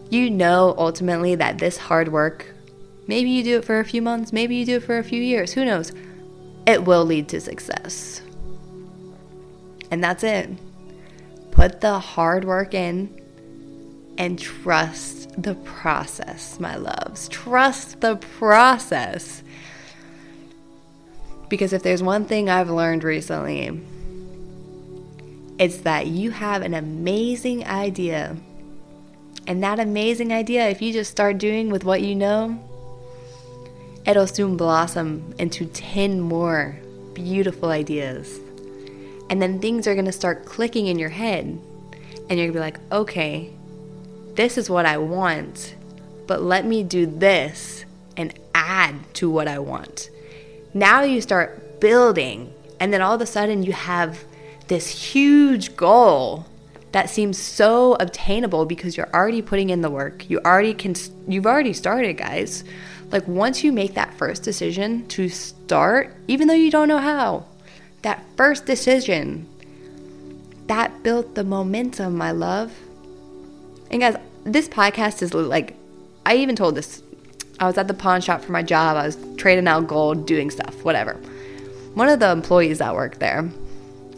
you 0.10 0.30
know 0.30 0.76
ultimately 0.78 1.36
that 1.36 1.58
this 1.58 1.78
hard 1.78 2.12
work, 2.12 2.54
maybe 3.08 3.30
you 3.30 3.44
do 3.44 3.58
it 3.58 3.66
for 3.66 3.80
a 3.80 3.86
few 3.86 4.02
months, 4.02 4.32
maybe 4.32 4.56
you 4.56 4.66
do 4.66 4.78
it 4.78 4.84
for 4.84 4.98
a 4.98 5.04
few 5.04 5.22
years, 5.22 5.54
who 5.54 5.66
knows? 5.66 5.92
It 6.68 6.84
will 6.86 7.06
lead 7.06 7.28
to 7.30 7.42
success. 7.42 8.22
And 9.92 10.04
that's 10.04 10.24
it. 10.24 10.50
Put 11.56 11.80
the 11.80 12.00
hard 12.00 12.44
work 12.44 12.74
in 12.74 13.22
and 14.18 14.38
trust 14.38 15.42
the 15.42 15.56
process, 15.56 16.60
my 16.60 16.76
loves. 16.76 17.30
Trust 17.30 18.02
the 18.02 18.18
process. 18.18 19.42
Because 21.48 21.72
if 21.72 21.82
there's 21.82 22.04
one 22.04 22.26
thing 22.26 22.50
I've 22.50 22.70
learned 22.70 23.06
recently, 23.06 23.82
it's 25.58 25.78
that 25.78 26.08
you 26.08 26.32
have 26.32 26.62
an 26.62 26.74
amazing 26.74 27.66
idea. 27.66 28.36
And 29.48 29.64
that 29.64 29.80
amazing 29.80 30.34
idea, 30.34 30.68
if 30.68 30.82
you 30.82 30.92
just 30.92 31.10
start 31.10 31.38
doing 31.38 31.70
with 31.70 31.86
what 31.86 32.02
you 32.02 32.16
know, 32.16 32.60
it'll 34.06 34.28
soon 34.28 34.58
blossom 34.58 35.34
into 35.40 35.68
10 35.68 36.20
more 36.20 36.78
beautiful 37.14 37.70
ideas. 37.70 38.42
And 39.30 39.42
then 39.42 39.60
things 39.60 39.88
are 39.88 39.94
going 39.96 40.06
to 40.06 40.12
start 40.12 40.46
clicking 40.46 40.88
in 40.88 41.00
your 41.00 41.10
head. 41.10 41.46
And 41.46 42.40
you're 42.40 42.48
going 42.48 42.48
to 42.48 42.54
be 42.54 42.60
like, 42.60 42.80
okay, 42.92 43.52
this 44.36 44.58
is 44.58 44.70
what 44.70 44.86
I 44.86 44.98
want, 44.98 45.76
but 46.28 46.42
let 46.42 46.66
me 46.66 46.84
do 46.84 47.06
this 47.06 47.86
and 48.18 48.38
add 48.54 48.96
to 49.16 49.30
what 49.30 49.48
I 49.48 49.60
want. 49.60 50.10
Now 50.74 51.04
you 51.04 51.22
start 51.22 51.80
building, 51.80 52.54
and 52.80 52.92
then 52.92 53.02
all 53.02 53.16
of 53.16 53.22
a 53.22 53.26
sudden 53.26 53.64
you 53.64 53.72
have 53.72 54.24
this 54.68 54.90
huge 54.90 55.76
goal 55.78 56.46
that 56.92 57.10
seems 57.10 57.38
so 57.38 57.96
obtainable 58.00 58.66
because 58.66 58.98
you're 58.98 59.14
already 59.14 59.42
putting 59.42 59.70
in 59.70 59.82
the 59.82 59.90
work. 59.90 60.30
You 60.30 60.40
already 60.40 60.74
can 60.74 60.96
you've 61.28 61.46
already 61.46 61.74
started, 61.74 62.18
guys. 62.18 62.64
Like 63.12 63.28
once 63.28 63.64
you 63.64 63.72
make 63.72 63.94
that 63.94 64.14
first 64.14 64.44
decision 64.44 65.08
to 65.10 65.30
start, 65.30 66.16
even 66.28 66.48
though 66.48 66.54
you 66.54 66.72
don't 66.72 66.88
know 66.88 66.98
how, 66.98 67.46
that 68.06 68.24
first 68.38 68.68
decision, 68.68 69.48
that 70.68 71.02
built 71.02 71.34
the 71.34 71.44
momentum, 71.44 72.16
my 72.16 72.30
love. 72.30 72.72
And 73.90 74.00
guys, 74.00 74.16
this 74.44 74.70
podcast 74.70 75.24
is 75.24 75.34
like, 75.34 75.76
I 76.24 76.36
even 76.36 76.56
told 76.56 76.76
this. 76.76 77.02
I 77.60 77.66
was 77.66 77.80
at 77.80 77.88
the 77.88 77.96
pawn 77.96 78.22
shop 78.22 78.44
for 78.44 78.52
my 78.52 78.62
job. 78.62 78.96
I 78.96 79.08
was 79.08 79.18
trading 79.38 79.68
out 79.68 79.88
gold, 79.88 80.28
doing 80.28 80.52
stuff, 80.52 80.84
whatever. 80.84 81.14
One 81.96 82.08
of 82.08 82.20
the 82.20 82.30
employees 82.30 82.78
that 82.78 82.94
worked 82.94 83.20
there, 83.20 83.50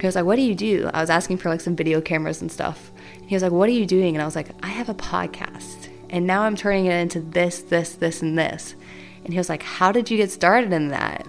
he 0.01 0.06
was 0.06 0.15
like, 0.15 0.25
What 0.25 0.36
do 0.36 0.41
you 0.41 0.56
do? 0.56 0.89
I 0.94 1.00
was 1.00 1.10
asking 1.10 1.38
for 1.38 1.48
like 1.48 1.62
some 1.62 1.77
video 1.77 2.01
cameras 2.01 2.41
and 2.41 2.51
stuff. 2.51 2.91
he 3.25 3.36
was 3.36 3.41
like, 3.41 3.53
What 3.53 3.70
are 3.70 3.74
you 3.74 3.86
doing? 3.86 4.15
And 4.15 4.22
I 4.22 4.25
was 4.25 4.36
like, 4.36 4.50
I 4.63 4.67
have 4.67 4.89
a 4.89 4.96
podcast. 4.96 5.88
And 6.10 6.27
now 6.27 6.41
I'm 6.41 6.58
turning 6.58 6.88
it 6.88 6.94
into 6.94 7.22
this, 7.22 7.62
this, 7.62 7.94
this, 7.94 8.22
and 8.22 8.38
this. 8.38 8.75
And 9.24 9.32
he 9.32 9.39
was 9.39 9.48
like, 9.48 9.63
How 9.63 9.94
did 9.94 10.12
you 10.12 10.17
get 10.17 10.29
started 10.29 10.74
in 10.74 10.89
that? 10.89 11.25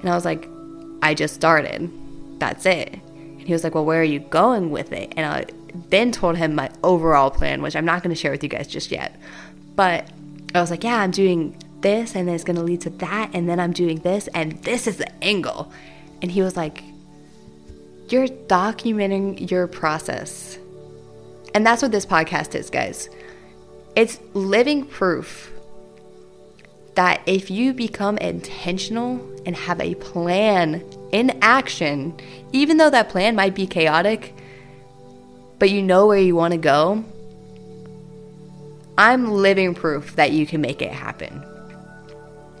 And 0.00 0.10
I 0.10 0.16
was 0.16 0.24
like, 0.24 0.48
I 1.02 1.14
just 1.14 1.34
started. 1.34 1.90
That's 2.38 2.64
it. 2.64 2.92
And 2.92 3.46
he 3.46 3.52
was 3.52 3.64
like, 3.64 3.74
Well, 3.74 3.84
where 3.84 4.00
are 4.00 4.04
you 4.04 4.20
going 4.20 4.70
with 4.70 4.92
it? 4.92 5.12
And 5.16 5.26
I 5.26 5.46
then 5.90 6.12
told 6.12 6.36
him 6.36 6.54
my 6.54 6.70
overall 6.82 7.30
plan, 7.30 7.60
which 7.60 7.74
I'm 7.74 7.84
not 7.84 8.02
going 8.02 8.14
to 8.14 8.20
share 8.20 8.30
with 8.30 8.42
you 8.42 8.48
guys 8.48 8.68
just 8.68 8.90
yet. 8.90 9.18
But 9.74 10.08
I 10.54 10.60
was 10.60 10.70
like, 10.70 10.84
Yeah, 10.84 11.00
I'm 11.00 11.10
doing 11.10 11.56
this, 11.80 12.14
and 12.14 12.30
it's 12.30 12.44
going 12.44 12.56
to 12.56 12.62
lead 12.62 12.80
to 12.82 12.90
that, 12.90 13.30
and 13.34 13.48
then 13.48 13.58
I'm 13.58 13.72
doing 13.72 13.98
this, 13.98 14.28
and 14.28 14.52
this 14.62 14.86
is 14.86 14.98
the 14.98 15.24
angle. 15.24 15.72
And 16.22 16.30
he 16.30 16.40
was 16.40 16.56
like, 16.56 16.84
You're 18.08 18.28
documenting 18.28 19.50
your 19.50 19.66
process. 19.66 20.58
And 21.54 21.66
that's 21.66 21.82
what 21.82 21.90
this 21.90 22.06
podcast 22.06 22.54
is, 22.54 22.70
guys. 22.70 23.10
It's 23.94 24.18
living 24.32 24.86
proof 24.86 25.52
that 26.94 27.20
if 27.26 27.50
you 27.50 27.72
become 27.74 28.18
intentional 28.18 29.31
and 29.46 29.56
have 29.56 29.80
a 29.80 29.94
plan 29.96 30.84
in 31.12 31.38
action, 31.42 32.18
even 32.52 32.76
though 32.76 32.90
that 32.90 33.08
plan 33.08 33.34
might 33.34 33.54
be 33.54 33.66
chaotic, 33.66 34.34
but 35.58 35.70
you 35.70 35.82
know 35.82 36.06
where 36.06 36.18
you 36.18 36.34
want 36.34 36.52
to 36.52 36.58
go, 36.58 37.04
I'm 38.98 39.30
living 39.30 39.74
proof 39.74 40.16
that 40.16 40.32
you 40.32 40.46
can 40.46 40.60
make 40.60 40.82
it 40.82 40.92
happen. 40.92 41.44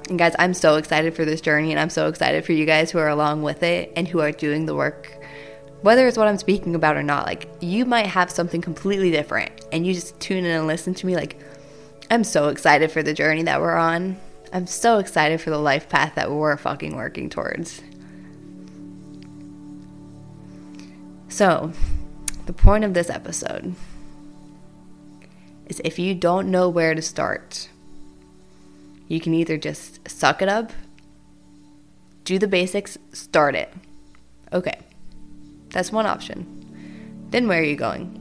And 0.08 0.18
guys, 0.18 0.34
I'm 0.38 0.54
so 0.54 0.76
excited 0.76 1.14
for 1.14 1.24
this 1.24 1.40
journey 1.40 1.70
and 1.70 1.80
I'm 1.80 1.90
so 1.90 2.08
excited 2.08 2.44
for 2.44 2.52
you 2.52 2.66
guys 2.66 2.90
who 2.90 2.98
are 2.98 3.08
along 3.08 3.42
with 3.42 3.62
it 3.62 3.92
and 3.96 4.06
who 4.06 4.20
are 4.20 4.32
doing 4.32 4.66
the 4.66 4.74
work. 4.74 5.10
Whether 5.82 6.06
it's 6.06 6.16
what 6.16 6.28
I'm 6.28 6.38
speaking 6.38 6.74
about 6.74 6.96
or 6.96 7.02
not, 7.02 7.26
like 7.26 7.48
you 7.60 7.84
might 7.84 8.06
have 8.06 8.30
something 8.30 8.60
completely 8.60 9.10
different 9.10 9.50
and 9.72 9.86
you 9.86 9.94
just 9.94 10.18
tune 10.20 10.44
in 10.44 10.50
and 10.50 10.66
listen 10.66 10.94
to 10.94 11.06
me 11.06 11.16
like 11.16 11.36
I'm 12.10 12.24
so 12.24 12.48
excited 12.48 12.90
for 12.90 13.02
the 13.02 13.14
journey 13.14 13.42
that 13.44 13.60
we're 13.60 13.76
on. 13.76 14.16
I'm 14.52 14.66
so 14.66 14.98
excited 14.98 15.40
for 15.40 15.48
the 15.48 15.58
life 15.58 15.88
path 15.88 16.14
that 16.16 16.30
we're 16.30 16.58
fucking 16.58 16.94
working 16.94 17.30
towards. 17.30 17.80
So, 21.28 21.72
the 22.44 22.52
point 22.52 22.84
of 22.84 22.92
this 22.92 23.08
episode 23.08 23.74
is 25.66 25.80
if 25.82 25.98
you 25.98 26.14
don't 26.14 26.50
know 26.50 26.68
where 26.68 26.94
to 26.94 27.00
start, 27.00 27.70
you 29.08 29.20
can 29.20 29.32
either 29.32 29.56
just 29.56 30.06
suck 30.06 30.42
it 30.42 30.48
up, 30.50 30.72
do 32.24 32.38
the 32.38 32.46
basics, 32.46 32.98
start 33.12 33.54
it. 33.54 33.72
Okay, 34.52 34.78
that's 35.70 35.90
one 35.90 36.04
option. 36.04 37.26
Then 37.30 37.48
where 37.48 37.60
are 37.60 37.64
you 37.64 37.76
going? 37.76 38.18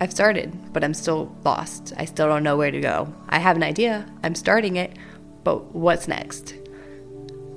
I've 0.00 0.12
started, 0.12 0.72
but 0.72 0.82
I'm 0.82 0.94
still 0.94 1.32
lost. 1.44 1.92
I 1.96 2.06
still 2.06 2.26
don't 2.26 2.42
know 2.42 2.56
where 2.56 2.72
to 2.72 2.80
go. 2.80 3.14
I 3.28 3.38
have 3.38 3.54
an 3.54 3.62
idea, 3.62 4.06
I'm 4.24 4.34
starting 4.34 4.74
it, 4.74 4.96
but 5.44 5.74
what's 5.74 6.08
next? 6.08 6.54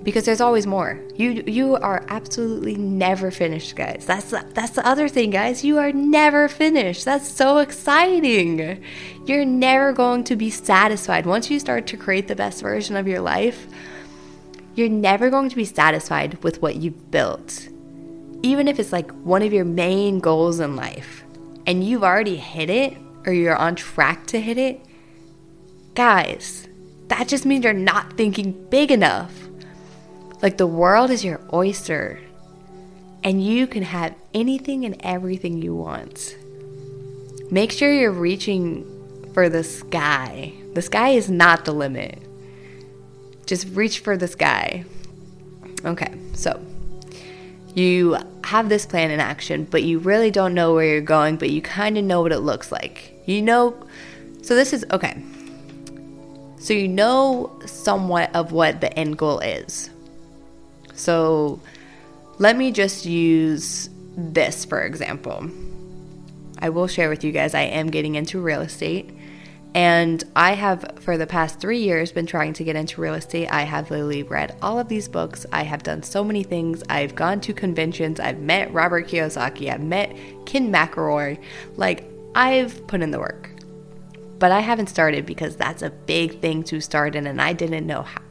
Because 0.03 0.25
there's 0.25 0.41
always 0.41 0.67
more. 0.67 0.99
You 1.15 1.43
you 1.47 1.75
are 1.77 2.05
absolutely 2.09 2.75
never 2.75 3.31
finished, 3.31 3.75
guys. 3.75 4.05
That's 4.05 4.31
the, 4.31 4.45
that's 4.53 4.71
the 4.71 4.85
other 4.85 5.07
thing, 5.07 5.29
guys. 5.29 5.63
You 5.63 5.77
are 5.77 5.93
never 5.93 6.49
finished. 6.49 7.05
That's 7.05 7.31
so 7.31 7.59
exciting. 7.59 8.83
You're 9.25 9.45
never 9.45 9.93
going 9.93 10.25
to 10.25 10.35
be 10.35 10.49
satisfied. 10.49 11.25
Once 11.25 11.49
you 11.49 11.57
start 11.57 11.87
to 11.87 11.97
create 11.97 12.27
the 12.27 12.35
best 12.35 12.61
version 12.61 12.97
of 12.97 13.07
your 13.07 13.21
life, 13.21 13.65
you're 14.75 14.89
never 14.89 15.29
going 15.29 15.49
to 15.49 15.55
be 15.55 15.65
satisfied 15.65 16.43
with 16.43 16.61
what 16.61 16.75
you've 16.77 17.11
built. 17.11 17.69
Even 18.41 18.67
if 18.67 18.79
it's 18.79 18.91
like 18.91 19.09
one 19.23 19.41
of 19.41 19.53
your 19.53 19.65
main 19.65 20.19
goals 20.19 20.59
in 20.59 20.75
life 20.75 21.23
and 21.65 21.83
you've 21.83 22.03
already 22.03 22.35
hit 22.35 22.69
it 22.69 22.97
or 23.25 23.31
you're 23.31 23.55
on 23.55 23.75
track 23.75 24.27
to 24.27 24.41
hit 24.41 24.57
it, 24.57 24.81
guys, 25.93 26.67
that 27.07 27.27
just 27.27 27.45
means 27.45 27.63
you're 27.63 27.73
not 27.73 28.17
thinking 28.17 28.67
big 28.69 28.91
enough. 28.91 29.31
Like 30.41 30.57
the 30.57 30.67
world 30.67 31.09
is 31.09 31.23
your 31.23 31.39
oyster, 31.53 32.19
and 33.23 33.43
you 33.43 33.67
can 33.67 33.83
have 33.83 34.15
anything 34.33 34.85
and 34.85 34.97
everything 35.01 35.61
you 35.61 35.75
want. 35.75 36.35
Make 37.49 37.71
sure 37.71 37.93
you're 37.93 38.11
reaching 38.11 38.89
for 39.33 39.47
the 39.47 39.63
sky. 39.63 40.53
The 40.73 40.81
sky 40.81 41.09
is 41.09 41.29
not 41.29 41.65
the 41.65 41.71
limit. 41.71 42.19
Just 43.45 43.67
reach 43.75 43.99
for 43.99 44.17
the 44.17 44.27
sky. 44.27 44.85
Okay, 45.85 46.13
so 46.33 46.59
you 47.75 48.17
have 48.43 48.69
this 48.69 48.85
plan 48.85 49.11
in 49.11 49.19
action, 49.19 49.65
but 49.69 49.83
you 49.83 49.99
really 49.99 50.31
don't 50.31 50.53
know 50.53 50.73
where 50.73 50.85
you're 50.85 51.01
going, 51.01 51.37
but 51.37 51.49
you 51.49 51.61
kind 51.61 51.97
of 51.97 52.03
know 52.03 52.21
what 52.21 52.31
it 52.31 52.39
looks 52.39 52.71
like. 52.71 53.13
You 53.25 53.41
know, 53.41 53.75
so 54.41 54.55
this 54.55 54.73
is 54.73 54.85
okay. 54.91 55.21
So 56.63 56.73
you 56.73 56.87
know 56.87 57.59
somewhat 57.65 58.33
of 58.33 58.53
what 58.53 58.79
the 58.79 58.97
end 58.97 59.17
goal 59.17 59.39
is. 59.39 59.89
So 60.93 61.59
let 62.37 62.55
me 62.55 62.71
just 62.71 63.05
use 63.05 63.89
this 64.15 64.63
for 64.63 64.81
example. 64.81 65.49
I 66.59 66.69
will 66.69 66.87
share 66.87 67.09
with 67.09 67.25
you 67.25 67.33
guys 67.33 67.53
I 67.53 67.63
am 67.63 67.89
getting 67.89 68.15
into 68.15 68.39
real 68.39 68.61
estate. 68.61 69.09
And 69.75 70.23
I 70.37 70.53
have, 70.53 70.99
for 71.01 71.17
the 71.17 71.27
past 71.27 71.59
three 71.59 71.79
years, 71.79 72.13
been 72.13 72.27
trying 72.27 72.53
to 72.53 72.63
get 72.63 72.77
into 72.77 73.01
real 73.01 73.15
estate. 73.15 73.49
I 73.49 73.63
have 73.63 73.91
literally 73.91 74.23
read 74.23 74.55
all 74.61 74.79
of 74.79 74.87
these 74.87 75.09
books. 75.09 75.45
I 75.51 75.63
have 75.63 75.83
done 75.83 76.01
so 76.01 76.23
many 76.23 76.43
things. 76.43 76.81
I've 76.87 77.13
gone 77.13 77.41
to 77.41 77.53
conventions. 77.53 78.21
I've 78.21 78.39
met 78.39 78.71
Robert 78.71 79.09
Kiyosaki. 79.09 79.69
I've 79.69 79.81
met 79.81 80.15
Ken 80.45 80.71
McElroy. 80.71 81.43
Like, 81.75 82.05
I've 82.35 82.87
put 82.87 83.01
in 83.01 83.11
the 83.11 83.19
work. 83.19 83.52
But 84.43 84.51
I 84.51 84.59
haven't 84.59 84.87
started 84.87 85.25
because 85.25 85.55
that's 85.55 85.81
a 85.81 85.89
big 85.89 86.41
thing 86.41 86.63
to 86.63 86.81
start 86.81 87.15
in, 87.15 87.27
and 87.27 87.41
I 87.41 87.53
didn't 87.53 87.87
know 87.87 88.01
how. 88.01 88.21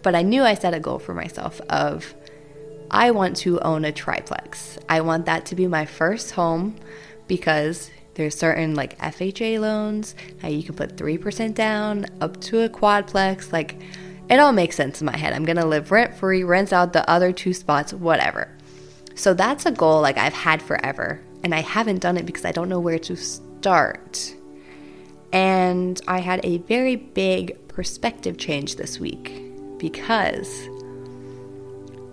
But 0.00 0.14
I 0.14 0.22
knew 0.22 0.42
I 0.42 0.54
set 0.54 0.72
a 0.72 0.80
goal 0.80 0.98
for 0.98 1.12
myself 1.12 1.60
of 1.68 2.14
I 2.90 3.10
want 3.10 3.36
to 3.44 3.60
own 3.60 3.84
a 3.84 3.92
triplex. 3.92 4.78
I 4.88 5.02
want 5.02 5.26
that 5.26 5.44
to 5.44 5.54
be 5.54 5.66
my 5.66 5.84
first 5.84 6.30
home 6.30 6.76
because 7.26 7.90
there's 8.14 8.34
certain 8.34 8.74
like 8.74 8.96
FHA 9.00 9.60
loans 9.60 10.14
how 10.40 10.48
you 10.48 10.62
can 10.62 10.76
put 10.76 10.96
3% 10.96 11.52
down 11.52 12.06
up 12.22 12.40
to 12.40 12.60
a 12.60 12.70
quadplex 12.70 13.52
like 13.52 13.82
it 14.30 14.38
all 14.38 14.52
makes 14.52 14.76
sense 14.76 15.02
in 15.02 15.04
my 15.04 15.16
head. 15.18 15.34
I'm 15.34 15.44
going 15.44 15.58
to 15.58 15.66
live 15.66 15.92
rent 15.92 16.14
free, 16.14 16.42
rent 16.42 16.72
out 16.72 16.94
the 16.94 17.06
other 17.10 17.32
two 17.32 17.52
spots, 17.52 17.92
whatever. 17.92 18.48
So 19.14 19.34
that's 19.34 19.66
a 19.66 19.70
goal 19.70 20.00
like 20.00 20.16
I've 20.16 20.32
had 20.32 20.62
forever 20.62 21.20
and 21.44 21.54
I 21.54 21.60
haven't 21.60 21.98
done 21.98 22.16
it 22.16 22.24
because 22.24 22.46
I 22.46 22.52
don't 22.52 22.70
know 22.70 22.80
where 22.80 22.98
to 23.00 23.14
start. 23.60 24.34
And 25.34 26.00
I 26.08 26.20
had 26.20 26.40
a 26.44 26.58
very 26.58 26.96
big 26.96 27.68
perspective 27.68 28.38
change 28.38 28.76
this 28.76 28.98
week 28.98 29.42
because 29.78 30.48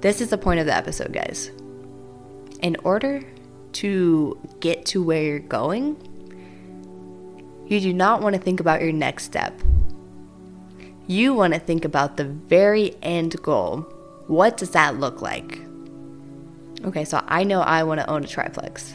this 0.01 0.20
is 0.20 0.30
the 0.30 0.38
point 0.38 0.60
of 0.60 0.66
the 0.66 0.75
episode, 0.75 1.13
guys. 1.13 1.50
In 2.62 2.75
order 2.84 3.24
to 3.74 4.38
get 4.60 4.86
to 4.88 5.01
where 5.01 5.24
you're 5.24 5.39
going, 5.39 5.96
you 7.68 7.80
do 7.80 7.94
not 7.94 8.22
want 8.22 8.36
to 8.36 8.42
think 8.42 8.60
about 8.60 8.82
your 8.82 8.92
next 8.92 9.24
step. 9.24 9.58
You 11.08 11.34
want 11.34 11.54
to 11.54 11.60
think 11.62 11.86
about 11.86 12.18
the 12.18 12.25
very 12.25 12.94
end 13.01 13.42
goal. 13.42 13.88
What 14.27 14.58
does 14.58 14.72
that 14.72 15.00
look 15.00 15.22
like? 15.22 15.62
Okay, 16.84 17.06
so 17.06 17.24
I 17.25 17.46
know 17.46 17.62
I 17.62 17.84
want 17.84 18.01
to 18.01 18.10
own 18.10 18.25
a 18.25 18.27
triplex. 18.27 18.94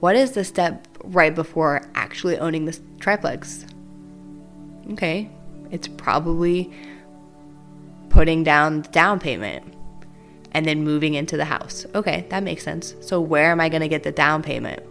What 0.00 0.16
is 0.16 0.32
the 0.32 0.44
step 0.44 0.88
right 1.04 1.34
before 1.34 1.82
actually 1.94 2.38
owning 2.38 2.64
this 2.64 2.80
triplex? 3.00 3.66
Okay, 4.92 5.30
it's 5.70 5.88
probably 5.88 6.72
putting 8.08 8.42
down 8.42 8.82
the 8.82 8.88
down 8.88 9.20
payment 9.20 9.74
and 10.52 10.66
then 10.66 10.82
moving 10.82 11.14
into 11.14 11.36
the 11.36 11.44
house. 11.44 11.86
Okay, 11.94 12.26
that 12.30 12.42
makes 12.42 12.64
sense. 12.64 12.94
So, 13.00 13.20
where 13.20 13.50
am 13.52 13.60
I 13.60 13.68
going 13.68 13.82
to 13.82 13.88
get 13.88 14.02
the 14.02 14.10
down 14.10 14.42
payment? 14.42 14.82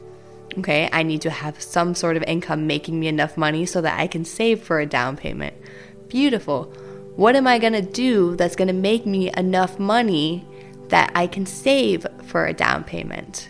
Okay, 0.57 0.89
I 0.91 1.03
need 1.03 1.21
to 1.21 1.29
have 1.29 1.61
some 1.61 1.95
sort 1.95 2.15
of 2.15 2.23
income 2.23 2.67
making 2.67 2.99
me 2.99 3.07
enough 3.07 3.37
money 3.37 3.65
so 3.65 3.81
that 3.81 3.99
I 3.99 4.07
can 4.07 4.25
save 4.25 4.61
for 4.61 4.79
a 4.79 4.85
down 4.85 5.17
payment. 5.17 5.55
Beautiful. 6.07 6.65
What 7.15 7.35
am 7.35 7.47
I 7.47 7.59
going 7.59 7.73
to 7.73 7.81
do 7.81 8.35
that's 8.35 8.55
going 8.55 8.69
to 8.69 8.73
make 8.73 9.05
me 9.05 9.31
enough 9.35 9.77
money 9.79 10.45
that 10.87 11.11
I 11.15 11.27
can 11.27 11.45
save 11.45 12.05
for 12.23 12.45
a 12.45 12.53
down 12.53 12.83
payment? 12.83 13.49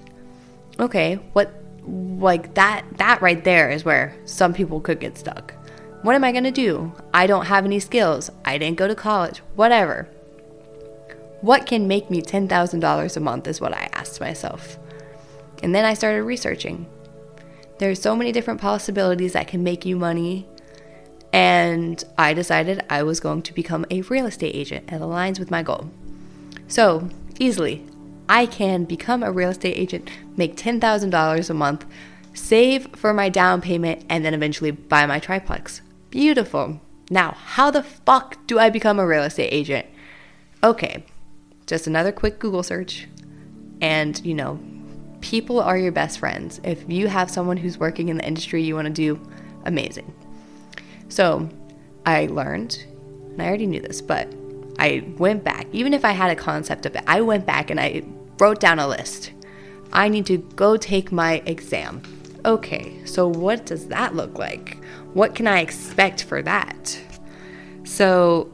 Okay, 0.80 1.16
what 1.34 1.54
like 1.86 2.54
that 2.54 2.86
that 2.98 3.22
right 3.22 3.44
there 3.44 3.70
is 3.70 3.84
where 3.84 4.16
some 4.26 4.54
people 4.54 4.80
could 4.80 5.00
get 5.00 5.18
stuck. 5.18 5.54
What 6.02 6.16
am 6.16 6.24
I 6.24 6.32
going 6.32 6.46
to 6.46 6.52
do? 6.52 6.94
I 7.14 7.28
don't 7.28 7.48
have 7.48 7.66
any 7.66 7.80
skills. 7.80 8.32
I 8.46 8.58
didn't 8.58 8.78
go 8.78 8.88
to 8.88 8.96
college. 8.96 9.40
Whatever. 9.56 10.08
What 11.42 11.66
can 11.66 11.88
make 11.88 12.10
me 12.10 12.22
$10,000 12.22 13.18
a 13.18 13.20
month 13.20 13.48
is 13.48 13.60
what 13.60 13.74
I 13.74 13.90
asked 13.92 14.22
myself. 14.22 14.78
And 15.62 15.76
then 15.76 15.84
I 15.84 15.94
started 15.94 16.24
researching. 16.24 16.86
There 17.80 17.90
are 17.90 17.96
so 17.96 18.16
many 18.16 18.32
different 18.32 18.62
possibilities 18.62 19.34
that 19.34 19.48
can 19.48 19.62
make 19.62 19.86
you 19.86 19.98
money. 19.98 20.48
And 21.34 22.02
I 22.18 22.34
decided 22.34 22.86
I 22.90 23.04
was 23.04 23.20
going 23.20 23.42
to 23.44 23.54
become 23.54 23.86
a 23.92 24.02
real 24.04 24.26
estate 24.26 24.56
agent. 24.56 24.92
It 24.92 25.02
aligns 25.02 25.38
with 25.38 25.52
my 25.52 25.64
goal. 25.64 25.90
So, 26.68 27.10
easily, 27.40 27.86
I 28.30 28.46
can 28.46 28.86
become 28.86 29.24
a 29.24 29.32
real 29.32 29.50
estate 29.50 29.76
agent, 29.76 30.12
make 30.38 30.56
$10,000 30.56 31.50
a 31.50 31.54
month, 31.54 31.86
save 32.36 32.96
for 32.96 33.12
my 33.12 33.28
down 33.28 33.60
payment, 33.60 34.06
and 34.08 34.24
then 34.24 34.36
eventually 34.36 34.70
buy 34.70 35.08
my 35.08 35.20
triplex. 35.20 35.82
Beautiful. 36.12 36.80
Now, 37.10 37.32
how 37.32 37.72
the 37.72 37.82
fuck 37.82 38.38
do 38.46 38.60
I 38.60 38.70
become 38.70 39.00
a 39.00 39.08
real 39.08 39.24
estate 39.24 39.50
agent? 39.52 39.88
Okay, 40.64 41.04
just 41.66 41.88
another 41.88 42.12
quick 42.12 42.38
Google 42.38 42.62
search. 42.62 43.08
And, 43.82 44.24
you 44.24 44.36
know, 44.36 44.60
people 45.22 45.60
are 45.60 45.78
your 45.78 45.92
best 45.92 46.20
friends. 46.20 46.62
If 46.64 46.88
you 46.88 47.08
have 47.08 47.32
someone 47.32 47.58
who's 47.58 47.80
working 47.80 48.10
in 48.10 48.18
the 48.18 48.28
industry 48.28 48.62
you 48.62 48.76
want 48.76 48.86
to 48.86 48.94
do, 48.94 49.20
amazing. 49.66 50.14
So 51.08 51.50
I 52.06 52.28
learned, 52.28 52.86
and 53.32 53.42
I 53.42 53.48
already 53.48 53.66
knew 53.66 53.82
this, 53.82 54.02
but 54.02 54.32
I 54.78 55.12
went 55.18 55.44
back. 55.44 55.66
Even 55.72 55.96
if 55.96 56.06
I 56.06 56.12
had 56.12 56.30
a 56.30 56.36
concept 56.36 56.86
of 56.86 56.96
it, 56.96 57.04
I 57.08 57.22
went 57.22 57.48
back 57.48 57.72
and 57.72 57.80
I 57.80 58.04
wrote 58.40 58.60
down 58.60 58.80
a 58.80 58.88
list. 58.88 59.32
I 59.92 60.10
need 60.10 60.26
to 60.28 60.38
go 60.38 60.78
take 60.78 61.12
my 61.12 61.42
exam. 61.46 62.02
Okay, 62.46 63.04
so 63.06 63.28
what 63.28 63.66
does 63.66 63.88
that 63.88 64.16
look 64.16 64.38
like? 64.38 64.78
What 65.14 65.36
can 65.36 65.48
I 65.48 65.60
expect 65.60 66.24
for 66.24 66.42
that? 66.44 67.00
So, 67.84 68.52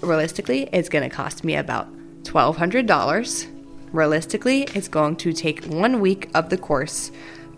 realistically, 0.00 0.68
it's 0.72 0.88
going 0.88 1.08
to 1.08 1.14
cost 1.14 1.42
me 1.42 1.56
about 1.56 1.88
$1,200. 2.24 3.46
Realistically, 3.92 4.62
it's 4.74 4.88
going 4.88 5.16
to 5.16 5.32
take 5.32 5.64
one 5.64 6.00
week 6.00 6.30
of 6.34 6.50
the 6.50 6.58
course. 6.58 7.10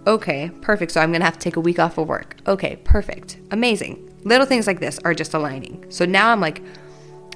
Okay, 0.06 0.50
perfect. 0.60 0.92
So, 0.92 1.00
I'm 1.00 1.10
going 1.10 1.20
to 1.20 1.24
have 1.24 1.38
to 1.38 1.40
take 1.40 1.56
a 1.56 1.60
week 1.60 1.78
off 1.78 1.98
of 1.98 2.06
work. 2.06 2.36
Okay, 2.46 2.76
perfect. 2.84 3.38
Amazing. 3.50 4.06
Little 4.26 4.46
things 4.46 4.66
like 4.66 4.80
this 4.80 4.98
are 5.04 5.14
just 5.14 5.34
aligning. 5.34 5.84
So 5.88 6.04
now 6.04 6.30
I'm 6.30 6.40
like, 6.40 6.60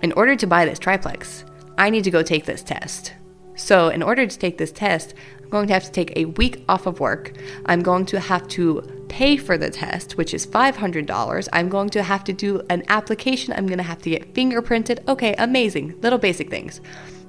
in 0.02 0.10
order 0.12 0.34
to 0.34 0.46
buy 0.46 0.64
this 0.64 0.78
triplex, 0.78 1.44
I 1.78 1.88
need 1.88 2.02
to 2.02 2.10
go 2.10 2.22
take 2.22 2.46
this 2.46 2.64
test. 2.64 3.12
So, 3.60 3.90
in 3.90 4.02
order 4.02 4.26
to 4.26 4.38
take 4.38 4.56
this 4.56 4.72
test, 4.72 5.12
I'm 5.42 5.50
going 5.50 5.66
to 5.68 5.74
have 5.74 5.84
to 5.84 5.92
take 5.92 6.16
a 6.16 6.24
week 6.24 6.64
off 6.66 6.86
of 6.86 6.98
work. 6.98 7.32
I'm 7.66 7.82
going 7.82 8.06
to 8.06 8.18
have 8.18 8.48
to 8.48 8.80
pay 9.10 9.36
for 9.36 9.58
the 9.58 9.68
test, 9.68 10.16
which 10.16 10.32
is 10.32 10.46
$500. 10.46 11.48
I'm 11.52 11.68
going 11.68 11.90
to 11.90 12.02
have 12.02 12.24
to 12.24 12.32
do 12.32 12.62
an 12.70 12.84
application. 12.88 13.52
I'm 13.52 13.66
going 13.66 13.78
to 13.78 13.84
have 13.84 14.00
to 14.02 14.10
get 14.10 14.32
fingerprinted. 14.32 15.06
Okay, 15.06 15.34
amazing. 15.34 16.00
Little 16.00 16.18
basic 16.18 16.48
things. 16.48 16.80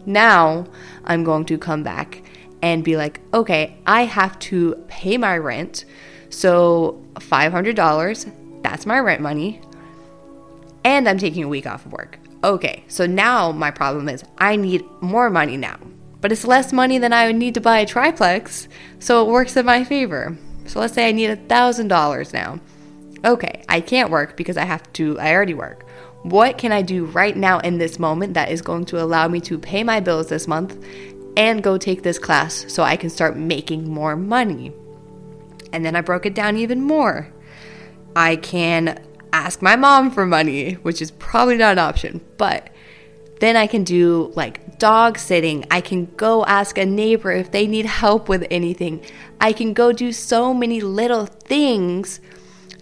Now, 0.06 0.68
I'm 1.04 1.26
going 1.26 1.44
to 1.46 1.58
come 1.58 1.84
back 1.84 2.24
and 2.62 2.82
be 2.82 2.96
like, 2.96 3.20
okay, 3.34 3.78
I 3.86 4.06
have 4.06 4.40
to 4.40 4.76
pay 4.88 5.18
my 5.18 5.38
rent. 5.38 5.84
So, 6.30 7.06
$500, 7.16 8.64
that's 8.64 8.86
my 8.86 9.00
rent 9.00 9.22
money. 9.22 9.60
And 10.86 11.10
I'm 11.10 11.18
taking 11.18 11.44
a 11.44 11.50
week 11.50 11.68
off 11.68 11.86
of 11.86 11.92
work. 11.92 12.20
Okay, 12.42 12.86
so 12.88 13.06
now 13.06 13.52
my 13.52 13.70
problem 13.70 14.08
is 14.08 14.24
I 14.38 14.56
need 14.56 14.84
more 15.02 15.30
money 15.30 15.58
now 15.58 15.78
but 16.22 16.32
it's 16.32 16.46
less 16.46 16.72
money 16.72 16.98
than 17.00 17.12
I 17.12 17.28
would 17.28 17.36
need 17.36 17.56
to 17.56 17.62
buy 17.62 17.80
a 17.80 17.86
triplex, 17.86 18.68
so 19.00 19.26
it 19.26 19.32
works 19.32 19.58
in 19.58 19.66
my 19.66 19.84
favor. 19.84 20.38
So 20.68 20.80
let's 20.80 20.94
say 20.94 21.10
I 21.10 21.12
need 21.12 21.32
a 21.32 21.36
thousand 21.36 21.90
dollars 21.90 22.32
now. 22.32 22.60
Okay, 23.26 23.64
I 23.68 23.82
can't 23.82 24.10
work 24.10 24.38
because 24.38 24.58
I 24.58 24.66
have 24.66 24.92
to, 24.94 25.20
I 25.20 25.34
already 25.34 25.54
work. 25.54 25.86
What 26.24 26.58
can 26.58 26.72
I 26.72 26.84
do 26.84 27.06
right 27.06 27.36
now 27.36 27.60
in 27.60 27.78
this 27.78 28.00
moment 28.00 28.36
that 28.36 28.52
is 28.52 28.62
going 28.62 28.86
to 28.86 29.02
allow 29.02 29.28
me 29.28 29.42
to 29.42 29.58
pay 29.58 29.84
my 29.84 30.00
bills 30.00 30.30
this 30.30 30.48
month 30.48 30.84
and 31.36 31.64
go 31.64 31.78
take 31.78 32.04
this 32.04 32.20
class 32.20 32.66
so 32.68 32.84
I 32.84 32.96
can 32.96 33.10
start 33.10 33.36
making 33.36 33.90
more 33.90 34.16
money? 34.16 34.72
And 35.74 35.84
then 35.84 35.96
I 35.96 36.02
broke 36.02 36.26
it 36.26 36.36
down 36.36 36.58
even 36.58 36.82
more. 36.82 37.32
I 38.16 38.36
can 38.36 39.04
ask 39.34 39.62
my 39.62 39.76
mom 39.76 40.12
for 40.12 40.26
money, 40.26 40.74
which 40.74 41.02
is 41.02 41.12
probably 41.12 41.58
not 41.58 41.74
an 41.74 41.80
option, 41.80 42.22
but 42.38 42.71
then 43.42 43.58
I 43.58 43.66
can 43.66 43.84
do 43.84 44.32
like 44.36 44.78
dog 44.78 45.18
sitting. 45.18 45.66
I 45.72 45.82
can 45.82 46.06
go 46.16 46.46
ask 46.46 46.78
a 46.78 46.86
neighbor 46.86 47.32
if 47.32 47.52
they 47.52 47.66
need 47.66 47.88
help 47.88 48.30
with 48.30 48.46
anything. 48.52 49.04
I 49.40 49.52
can 49.52 49.74
go 49.74 49.92
do 49.92 50.12
so 50.12 50.54
many 50.54 50.80
little 50.80 51.26
things 51.26 52.20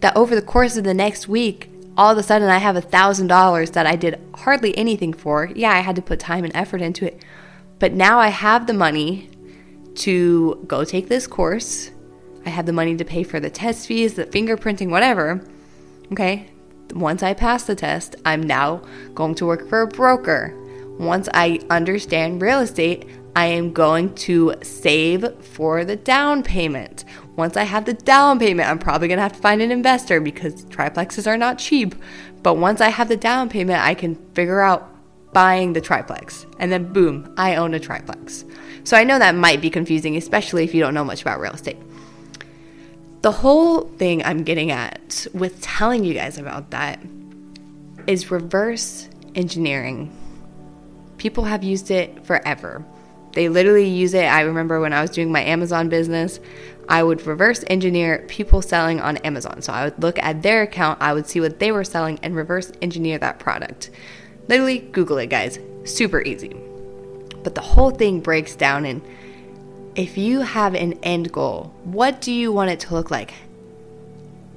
that 0.01 0.17
over 0.17 0.35
the 0.35 0.41
course 0.41 0.75
of 0.75 0.83
the 0.83 0.93
next 0.93 1.29
week, 1.29 1.69
all 1.97 2.11
of 2.11 2.17
a 2.17 2.23
sudden 2.23 2.49
I 2.49 2.57
have 2.57 2.75
a 2.75 2.81
thousand 2.81 3.27
dollars 3.27 3.71
that 3.71 3.87
I 3.87 3.95
did 3.95 4.19
hardly 4.35 4.77
anything 4.77 5.13
for. 5.13 5.49
Yeah, 5.55 5.71
I 5.71 5.79
had 5.79 5.95
to 5.95 6.01
put 6.01 6.19
time 6.19 6.43
and 6.43 6.53
effort 6.53 6.81
into 6.81 7.05
it. 7.05 7.23
But 7.79 7.93
now 7.93 8.19
I 8.19 8.27
have 8.27 8.67
the 8.67 8.73
money 8.73 9.29
to 9.95 10.61
go 10.67 10.83
take 10.83 11.07
this 11.07 11.25
course. 11.25 11.91
I 12.45 12.49
have 12.49 12.65
the 12.65 12.73
money 12.73 12.97
to 12.97 13.05
pay 13.05 13.23
for 13.23 13.39
the 13.39 13.49
test 13.49 13.87
fees, 13.87 14.15
the 14.15 14.25
fingerprinting, 14.25 14.89
whatever. 14.89 15.41
Okay, 16.11 16.49
once 16.93 17.23
I 17.23 17.33
pass 17.33 17.63
the 17.63 17.75
test, 17.75 18.15
I'm 18.25 18.43
now 18.43 18.81
going 19.13 19.35
to 19.35 19.45
work 19.45 19.67
for 19.67 19.81
a 19.81 19.87
broker. 19.87 20.53
Once 20.99 21.29
I 21.33 21.59
understand 21.69 22.41
real 22.41 22.59
estate, 22.59 23.07
I 23.35 23.45
am 23.45 23.71
going 23.71 24.15
to 24.15 24.55
save 24.61 25.25
for 25.43 25.85
the 25.85 25.95
down 25.95 26.43
payment. 26.43 27.05
Once 27.35 27.55
I 27.55 27.63
have 27.63 27.85
the 27.85 27.93
down 27.93 28.39
payment, 28.39 28.69
I'm 28.69 28.79
probably 28.79 29.07
going 29.07 29.17
to 29.17 29.23
have 29.23 29.33
to 29.33 29.39
find 29.39 29.61
an 29.61 29.71
investor 29.71 30.19
because 30.19 30.65
triplexes 30.65 31.25
are 31.25 31.37
not 31.37 31.57
cheap. 31.57 31.95
But 32.43 32.55
once 32.55 32.81
I 32.81 32.89
have 32.89 33.07
the 33.07 33.17
down 33.17 33.49
payment, 33.49 33.79
I 33.79 33.93
can 33.93 34.15
figure 34.33 34.59
out 34.61 34.93
buying 35.31 35.73
the 35.73 35.81
triplex. 35.81 36.45
And 36.57 36.71
then 36.71 36.91
boom, 36.91 37.33
I 37.37 37.55
own 37.55 37.73
a 37.73 37.79
triplex. 37.79 38.45
So 38.83 38.97
I 38.97 39.03
know 39.03 39.19
that 39.19 39.35
might 39.35 39.61
be 39.61 39.69
confusing, 39.69 40.17
especially 40.17 40.63
if 40.63 40.73
you 40.73 40.81
don't 40.81 40.93
know 40.93 41.05
much 41.05 41.21
about 41.21 41.39
real 41.39 41.53
estate. 41.53 41.77
The 43.21 43.31
whole 43.31 43.81
thing 43.81 44.23
I'm 44.23 44.43
getting 44.43 44.71
at 44.71 45.27
with 45.33 45.61
telling 45.61 46.05
you 46.05 46.13
guys 46.13 46.37
about 46.37 46.71
that 46.71 47.01
is 48.07 48.31
reverse 48.31 49.09
engineering. 49.35 50.15
People 51.17 51.43
have 51.43 51.61
used 51.61 51.91
it 51.91 52.25
forever. 52.25 52.85
They 53.33 53.49
literally 53.49 53.89
use 53.89 54.13
it. 54.13 54.23
I 54.23 54.41
remember 54.41 54.79
when 54.79 54.93
I 54.93 55.01
was 55.01 55.11
doing 55.11 55.33
my 55.33 55.43
Amazon 55.43 55.89
business, 55.89 56.39
I 56.87 57.03
would 57.03 57.27
reverse 57.27 57.63
engineer 57.67 58.25
people 58.29 58.61
selling 58.61 59.01
on 59.01 59.17
Amazon. 59.17 59.61
So 59.61 59.73
I 59.73 59.83
would 59.83 60.01
look 60.01 60.17
at 60.19 60.41
their 60.41 60.63
account, 60.63 61.01
I 61.01 61.13
would 61.13 61.27
see 61.27 61.41
what 61.41 61.59
they 61.59 61.73
were 61.73 61.83
selling, 61.83 62.19
and 62.23 62.35
reverse 62.35 62.71
engineer 62.81 63.17
that 63.19 63.37
product. 63.37 63.91
Literally, 64.47 64.79
Google 64.79 65.17
it, 65.17 65.27
guys. 65.27 65.59
Super 65.83 66.21
easy. 66.21 66.55
But 67.43 67.53
the 67.53 67.61
whole 67.61 67.91
thing 67.91 68.21
breaks 68.21 68.55
down 68.55 68.85
in 68.85 69.01
if 69.95 70.17
you 70.17 70.41
have 70.41 70.75
an 70.75 70.93
end 71.03 71.31
goal, 71.31 71.73
what 71.83 72.21
do 72.21 72.31
you 72.31 72.51
want 72.51 72.71
it 72.71 72.79
to 72.81 72.93
look 72.93 73.11
like? 73.11 73.33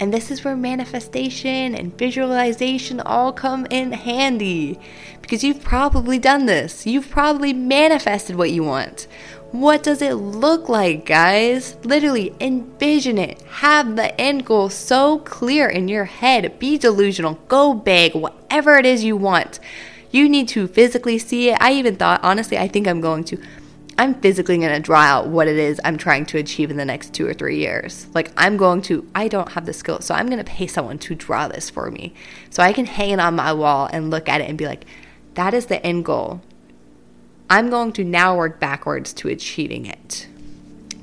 And 0.01 0.13
this 0.13 0.31
is 0.31 0.45
where 0.45 0.57
manifestation 0.57 1.75
and 1.75 1.97
visualization 1.97 3.01
all 3.01 3.33
come 3.33 3.67
in 3.71 3.93
handy 3.93 4.79
because 5.21 5.45
you've 5.45 5.63
probably 5.63 6.19
done 6.19 6.47
this. 6.47 6.87
You've 6.87 7.09
probably 7.09 7.53
manifested 7.53 8.35
what 8.35 8.51
you 8.51 8.65
want. 8.65 9.07
What 9.53 9.83
does 9.83 10.03
it 10.03 10.15
look 10.15 10.69
like, 10.69 11.07
guys? 11.07 11.77
Literally 11.85 12.35
envision 12.41 13.19
it. 13.19 13.41
Have 13.43 13.97
the 13.97 14.19
end 14.21 14.47
goal 14.47 14.71
so 14.71 15.19
clear 15.19 15.69
in 15.69 15.89
your 15.89 16.07
head. 16.07 16.59
Be 16.59 16.79
delusional. 16.79 17.35
Go 17.49 17.75
big. 17.75 18.15
Whatever 18.15 18.79
it 18.79 18.87
is 18.87 19.05
you 19.05 19.17
want. 19.17 19.61
You 20.11 20.29
need 20.29 20.49
to 20.49 20.67
physically 20.67 21.19
see 21.19 21.51
it. 21.51 21.59
I 21.61 21.75
even 21.75 21.97
thought, 21.97 22.25
honestly, 22.25 22.59
I 22.59 22.67
think 22.67 22.89
I'm 22.89 23.01
going 23.01 23.25
to 23.25 23.39
I'm 24.03 24.15
physically 24.15 24.59
going 24.59 24.73
to 24.73 24.81
draw 24.81 24.99
out 24.99 25.29
what 25.29 25.47
it 25.47 25.57
is 25.57 25.81
I'm 25.85 25.97
trying 25.97 26.27
to 26.27 26.39
achieve 26.39 26.73
in 26.73 26.77
the 26.77 26.85
next 26.85 27.15
two 27.15 27.25
or 27.25 27.33
three 27.33 27.59
years. 27.59 28.09
Like, 28.13 28.33
I'm 28.37 28.57
going 28.57 28.83
to, 28.83 29.09
I 29.15 29.29
don't 29.29 29.53
have 29.53 29.65
the 29.65 29.73
skill, 29.73 30.01
so 30.01 30.13
I'm 30.13 30.27
going 30.27 30.45
to 30.45 30.45
pay 30.45 30.67
someone 30.67 30.99
to 30.99 31.15
draw 31.15 31.47
this 31.47 31.71
for 31.71 31.89
me. 31.89 32.13
So 32.51 32.65
I 32.65 32.73
can 32.73 32.87
hang 32.87 33.11
it 33.11 33.21
on 33.21 33.37
my 33.37 33.53
wall 33.53 33.89
and 33.93 34.11
look 34.11 34.29
at 34.29 34.41
it 34.41 34.49
and 34.49 34.59
be 34.59 34.67
like, 34.67 34.87
that 35.35 35.55
is 35.55 35.67
the 35.67 35.81
end 35.87 36.05
goal. 36.05 36.41
I'm 37.49 37.71
going 37.71 37.93
to 37.93 38.03
now 38.03 38.37
work 38.37 38.59
backwards 38.59 39.13
to 39.13 39.29
achieving 39.29 39.87
it. 39.87 40.27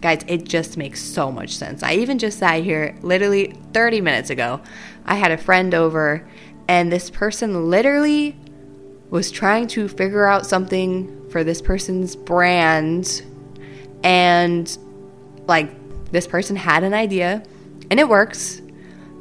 Guys, 0.01 0.25
it 0.27 0.43
just 0.43 0.75
makes 0.75 1.01
so 1.01 1.31
much 1.31 1.55
sense. 1.55 1.81
I 1.81 1.93
even 1.93 2.19
just 2.19 2.39
sat 2.39 2.63
here 2.63 2.97
literally 3.01 3.53
30 3.71 4.01
minutes 4.01 4.29
ago. 4.29 4.59
I 5.05 5.15
had 5.15 5.31
a 5.31 5.37
friend 5.37 5.73
over, 5.73 6.27
and 6.67 6.91
this 6.91 7.09
person 7.09 7.69
literally 7.69 8.35
was 9.09 9.31
trying 9.31 9.67
to 9.67 9.87
figure 9.87 10.25
out 10.25 10.45
something 10.45 11.15
for 11.29 11.43
this 11.43 11.61
person's 11.61 12.15
brand. 12.15 13.23
And 14.03 14.77
like 15.47 15.71
this 16.11 16.27
person 16.27 16.55
had 16.55 16.83
an 16.83 16.93
idea 16.93 17.43
and 17.89 17.99
it 17.99 18.07
works 18.07 18.61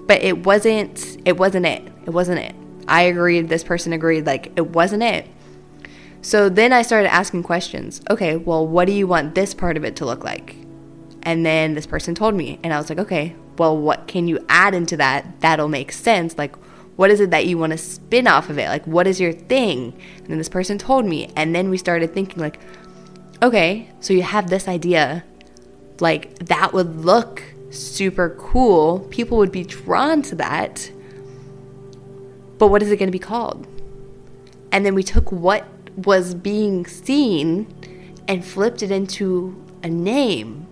but 0.08 0.22
it 0.22 0.44
wasn't 0.44 1.18
it 1.24 1.36
wasn't 1.36 1.66
it. 1.66 1.82
It 2.06 2.10
wasn't 2.10 2.40
it. 2.40 2.54
I 2.88 3.02
agreed 3.02 3.48
this 3.48 3.62
person 3.62 3.92
agreed 3.92 4.26
like 4.26 4.52
it 4.56 4.68
wasn't 4.68 5.02
it. 5.02 5.28
So 6.22 6.48
then 6.48 6.72
i 6.72 6.82
started 6.82 7.12
asking 7.12 7.44
questions. 7.44 8.00
Okay 8.10 8.36
well 8.36 8.66
what 8.66 8.86
do 8.86 8.92
you 8.92 9.06
want 9.06 9.34
this 9.34 9.54
part 9.54 9.76
of 9.76 9.84
it 9.84 9.96
to 9.96 10.06
look 10.06 10.24
like? 10.24 10.56
And 11.22 11.44
then 11.44 11.74
this 11.74 11.86
person 11.86 12.14
told 12.14 12.34
me 12.34 12.58
and 12.62 12.72
i 12.72 12.78
was 12.78 12.88
like 12.88 12.98
okay 12.98 13.36
well 13.58 13.76
what 13.76 14.08
can 14.08 14.26
you 14.26 14.44
add 14.48 14.74
into 14.74 14.96
that? 14.96 15.40
That'll 15.40 15.68
make 15.68 15.92
sense. 15.92 16.38
Like 16.38 16.56
what 16.98 17.12
is 17.12 17.20
it 17.20 17.30
that 17.30 17.46
you 17.46 17.56
want 17.56 17.70
to 17.70 17.78
spin 17.78 18.26
off 18.26 18.50
of 18.50 18.58
it? 18.58 18.66
Like, 18.66 18.84
what 18.84 19.06
is 19.06 19.20
your 19.20 19.32
thing? 19.32 19.94
And 20.16 20.26
then 20.26 20.36
this 20.36 20.48
person 20.48 20.78
told 20.78 21.06
me. 21.06 21.30
And 21.36 21.54
then 21.54 21.70
we 21.70 21.78
started 21.78 22.12
thinking, 22.12 22.40
like, 22.40 22.58
okay, 23.40 23.88
so 24.00 24.12
you 24.12 24.22
have 24.22 24.50
this 24.50 24.66
idea. 24.66 25.22
Like, 26.00 26.36
that 26.46 26.72
would 26.72 26.96
look 26.96 27.44
super 27.70 28.30
cool. 28.30 28.98
People 29.12 29.38
would 29.38 29.52
be 29.52 29.62
drawn 29.62 30.22
to 30.22 30.34
that. 30.34 30.90
But 32.58 32.66
what 32.66 32.82
is 32.82 32.90
it 32.90 32.96
going 32.96 33.06
to 33.06 33.12
be 33.12 33.20
called? 33.20 33.68
And 34.72 34.84
then 34.84 34.96
we 34.96 35.04
took 35.04 35.30
what 35.30 35.68
was 35.94 36.34
being 36.34 36.84
seen 36.84 37.72
and 38.26 38.44
flipped 38.44 38.82
it 38.82 38.90
into 38.90 39.64
a 39.84 39.88
name. 39.88 40.66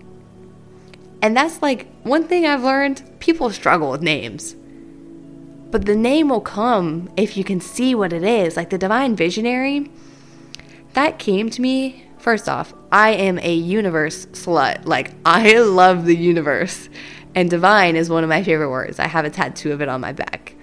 And 1.21 1.37
that's 1.37 1.61
like 1.61 1.87
one 2.03 2.25
thing 2.25 2.45
I've 2.45 2.65
learned 2.65 3.17
people 3.21 3.49
struggle 3.49 3.91
with 3.91 4.01
names 4.01 4.57
But 5.69 5.85
the 5.85 5.95
name 5.95 6.29
will 6.29 6.41
come 6.41 7.09
if 7.17 7.35
you 7.35 7.43
can 7.43 7.59
see 7.59 7.93
what 7.93 8.13
it 8.13 8.23
is. 8.23 8.55
Like 8.55 8.69
the 8.69 8.77
divine 8.77 9.15
visionary, 9.15 9.91
that 10.93 11.19
came 11.19 11.49
to 11.51 11.61
me. 11.61 12.05
First 12.17 12.49
off, 12.49 12.73
I 12.91 13.11
am 13.11 13.37
a 13.39 13.53
universe 13.53 14.25
slut. 14.27 14.85
Like, 14.85 15.11
I 15.23 15.59
love 15.59 16.05
the 16.05 16.15
universe. 16.15 16.89
And 17.35 17.49
divine 17.49 17.95
is 17.95 18.09
one 18.09 18.23
of 18.23 18.29
my 18.29 18.41
favorite 18.43 18.71
words. 18.71 18.97
I 18.97 19.07
have 19.07 19.23
a 19.23 19.29
tattoo 19.29 19.71
of 19.71 19.81
it 19.81 19.89
on 19.89 20.01
my 20.01 20.11
back. 20.11 20.55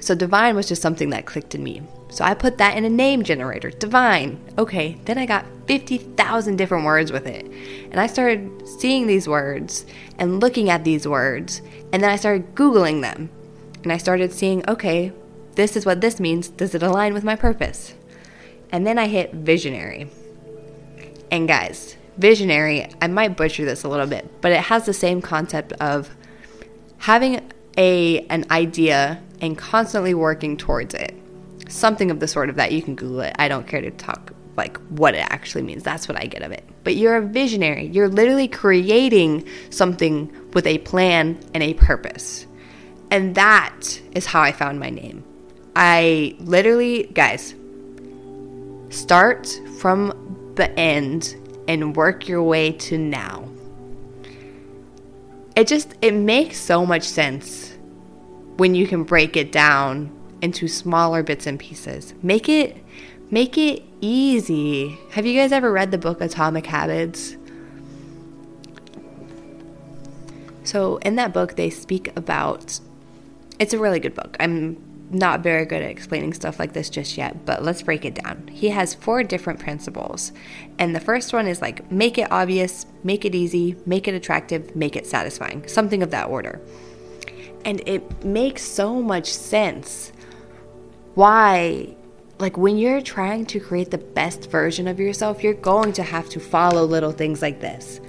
So, 0.00 0.14
divine 0.14 0.56
was 0.56 0.66
just 0.66 0.82
something 0.82 1.10
that 1.10 1.24
clicked 1.24 1.54
in 1.54 1.62
me. 1.62 1.82
So, 2.10 2.24
I 2.24 2.34
put 2.34 2.58
that 2.58 2.76
in 2.76 2.84
a 2.84 2.90
name 2.90 3.22
generator 3.22 3.70
divine. 3.70 4.40
Okay, 4.58 4.98
then 5.04 5.18
I 5.18 5.26
got 5.26 5.46
50,000 5.66 6.56
different 6.56 6.84
words 6.84 7.12
with 7.12 7.26
it. 7.26 7.46
And 7.92 8.00
I 8.00 8.08
started 8.08 8.66
seeing 8.66 9.06
these 9.06 9.28
words 9.28 9.86
and 10.18 10.40
looking 10.40 10.68
at 10.68 10.82
these 10.82 11.06
words. 11.06 11.62
And 11.92 12.02
then 12.02 12.10
I 12.10 12.16
started 12.16 12.56
Googling 12.56 13.02
them. 13.02 13.30
And 13.82 13.92
I 13.92 13.96
started 13.96 14.32
seeing, 14.32 14.68
okay, 14.68 15.12
this 15.54 15.76
is 15.76 15.86
what 15.86 16.00
this 16.00 16.20
means. 16.20 16.48
Does 16.48 16.74
it 16.74 16.82
align 16.82 17.14
with 17.14 17.24
my 17.24 17.36
purpose? 17.36 17.94
And 18.70 18.86
then 18.86 18.98
I 18.98 19.06
hit 19.06 19.32
visionary. 19.32 20.10
And 21.30 21.48
guys, 21.48 21.96
visionary, 22.16 22.90
I 23.00 23.06
might 23.06 23.36
butcher 23.36 23.64
this 23.64 23.84
a 23.84 23.88
little 23.88 24.06
bit, 24.06 24.40
but 24.40 24.52
it 24.52 24.60
has 24.60 24.86
the 24.86 24.92
same 24.92 25.22
concept 25.22 25.72
of 25.74 26.14
having 26.98 27.50
a 27.76 28.20
an 28.26 28.44
idea 28.50 29.22
and 29.40 29.56
constantly 29.56 30.14
working 30.14 30.56
towards 30.56 30.94
it. 30.94 31.14
Something 31.68 32.10
of 32.10 32.18
the 32.18 32.26
sort 32.26 32.50
of 32.50 32.56
that 32.56 32.72
you 32.72 32.82
can 32.82 32.94
Google 32.94 33.20
it. 33.20 33.36
I 33.38 33.48
don't 33.48 33.66
care 33.66 33.80
to 33.80 33.90
talk 33.90 34.32
like 34.56 34.76
what 34.88 35.14
it 35.14 35.24
actually 35.30 35.62
means. 35.62 35.84
That's 35.84 36.08
what 36.08 36.18
I 36.18 36.26
get 36.26 36.42
of 36.42 36.50
it. 36.50 36.64
But 36.82 36.96
you're 36.96 37.16
a 37.16 37.26
visionary. 37.26 37.86
You're 37.86 38.08
literally 38.08 38.48
creating 38.48 39.46
something 39.70 40.34
with 40.52 40.66
a 40.66 40.78
plan 40.78 41.38
and 41.54 41.62
a 41.62 41.74
purpose. 41.74 42.47
And 43.10 43.34
that 43.34 44.00
is 44.12 44.26
how 44.26 44.40
I 44.40 44.52
found 44.52 44.78
my 44.78 44.90
name. 44.90 45.24
I 45.74 46.36
literally, 46.40 47.04
guys, 47.14 47.54
start 48.90 49.48
from 49.78 50.52
the 50.56 50.70
end 50.78 51.36
and 51.68 51.94
work 51.94 52.28
your 52.28 52.42
way 52.42 52.72
to 52.72 52.98
now. 52.98 53.48
It 55.54 55.66
just 55.66 55.94
it 56.02 56.14
makes 56.14 56.58
so 56.58 56.84
much 56.86 57.02
sense 57.02 57.76
when 58.56 58.74
you 58.74 58.86
can 58.86 59.04
break 59.04 59.36
it 59.36 59.52
down 59.52 60.10
into 60.40 60.68
smaller 60.68 61.22
bits 61.22 61.46
and 61.46 61.58
pieces. 61.58 62.14
Make 62.22 62.48
it 62.48 62.76
make 63.30 63.58
it 63.58 63.82
easy. 64.00 64.98
Have 65.10 65.26
you 65.26 65.38
guys 65.38 65.52
ever 65.52 65.70
read 65.70 65.90
the 65.90 65.98
book 65.98 66.20
Atomic 66.20 66.66
Habits? 66.66 67.36
So, 70.64 70.98
in 70.98 71.16
that 71.16 71.32
book 71.32 71.56
they 71.56 71.70
speak 71.70 72.14
about 72.16 72.80
it's 73.58 73.72
a 73.72 73.78
really 73.78 74.00
good 74.00 74.14
book. 74.14 74.36
I'm 74.40 74.76
not 75.10 75.40
very 75.40 75.64
good 75.64 75.82
at 75.82 75.90
explaining 75.90 76.34
stuff 76.34 76.58
like 76.58 76.72
this 76.72 76.90
just 76.90 77.16
yet, 77.16 77.46
but 77.46 77.62
let's 77.62 77.82
break 77.82 78.04
it 78.04 78.14
down. 78.14 78.48
He 78.48 78.68
has 78.68 78.94
four 78.94 79.22
different 79.22 79.58
principles. 79.58 80.32
And 80.78 80.94
the 80.94 81.00
first 81.00 81.32
one 81.32 81.46
is 81.46 81.62
like 81.62 81.90
make 81.90 82.18
it 82.18 82.30
obvious, 82.30 82.86
make 83.04 83.24
it 83.24 83.34
easy, 83.34 83.76
make 83.86 84.06
it 84.06 84.14
attractive, 84.14 84.76
make 84.76 84.96
it 84.96 85.06
satisfying, 85.06 85.66
something 85.66 86.02
of 86.02 86.10
that 86.10 86.28
order. 86.28 86.60
And 87.64 87.82
it 87.86 88.24
makes 88.24 88.62
so 88.62 89.02
much 89.02 89.32
sense 89.32 90.12
why, 91.14 91.96
like, 92.38 92.56
when 92.56 92.78
you're 92.78 93.00
trying 93.00 93.44
to 93.46 93.58
create 93.58 93.90
the 93.90 93.98
best 93.98 94.48
version 94.50 94.86
of 94.86 95.00
yourself, 95.00 95.42
you're 95.42 95.54
going 95.54 95.92
to 95.94 96.04
have 96.04 96.28
to 96.30 96.40
follow 96.40 96.84
little 96.84 97.10
things 97.10 97.42
like 97.42 97.60
this 97.60 98.00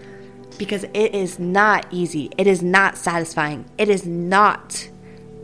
because 0.59 0.83
it 0.93 1.15
is 1.15 1.39
not 1.39 1.87
easy, 1.89 2.29
it 2.37 2.45
is 2.45 2.61
not 2.61 2.97
satisfying, 2.97 3.65
it 3.77 3.89
is 3.89 4.05
not 4.05 4.87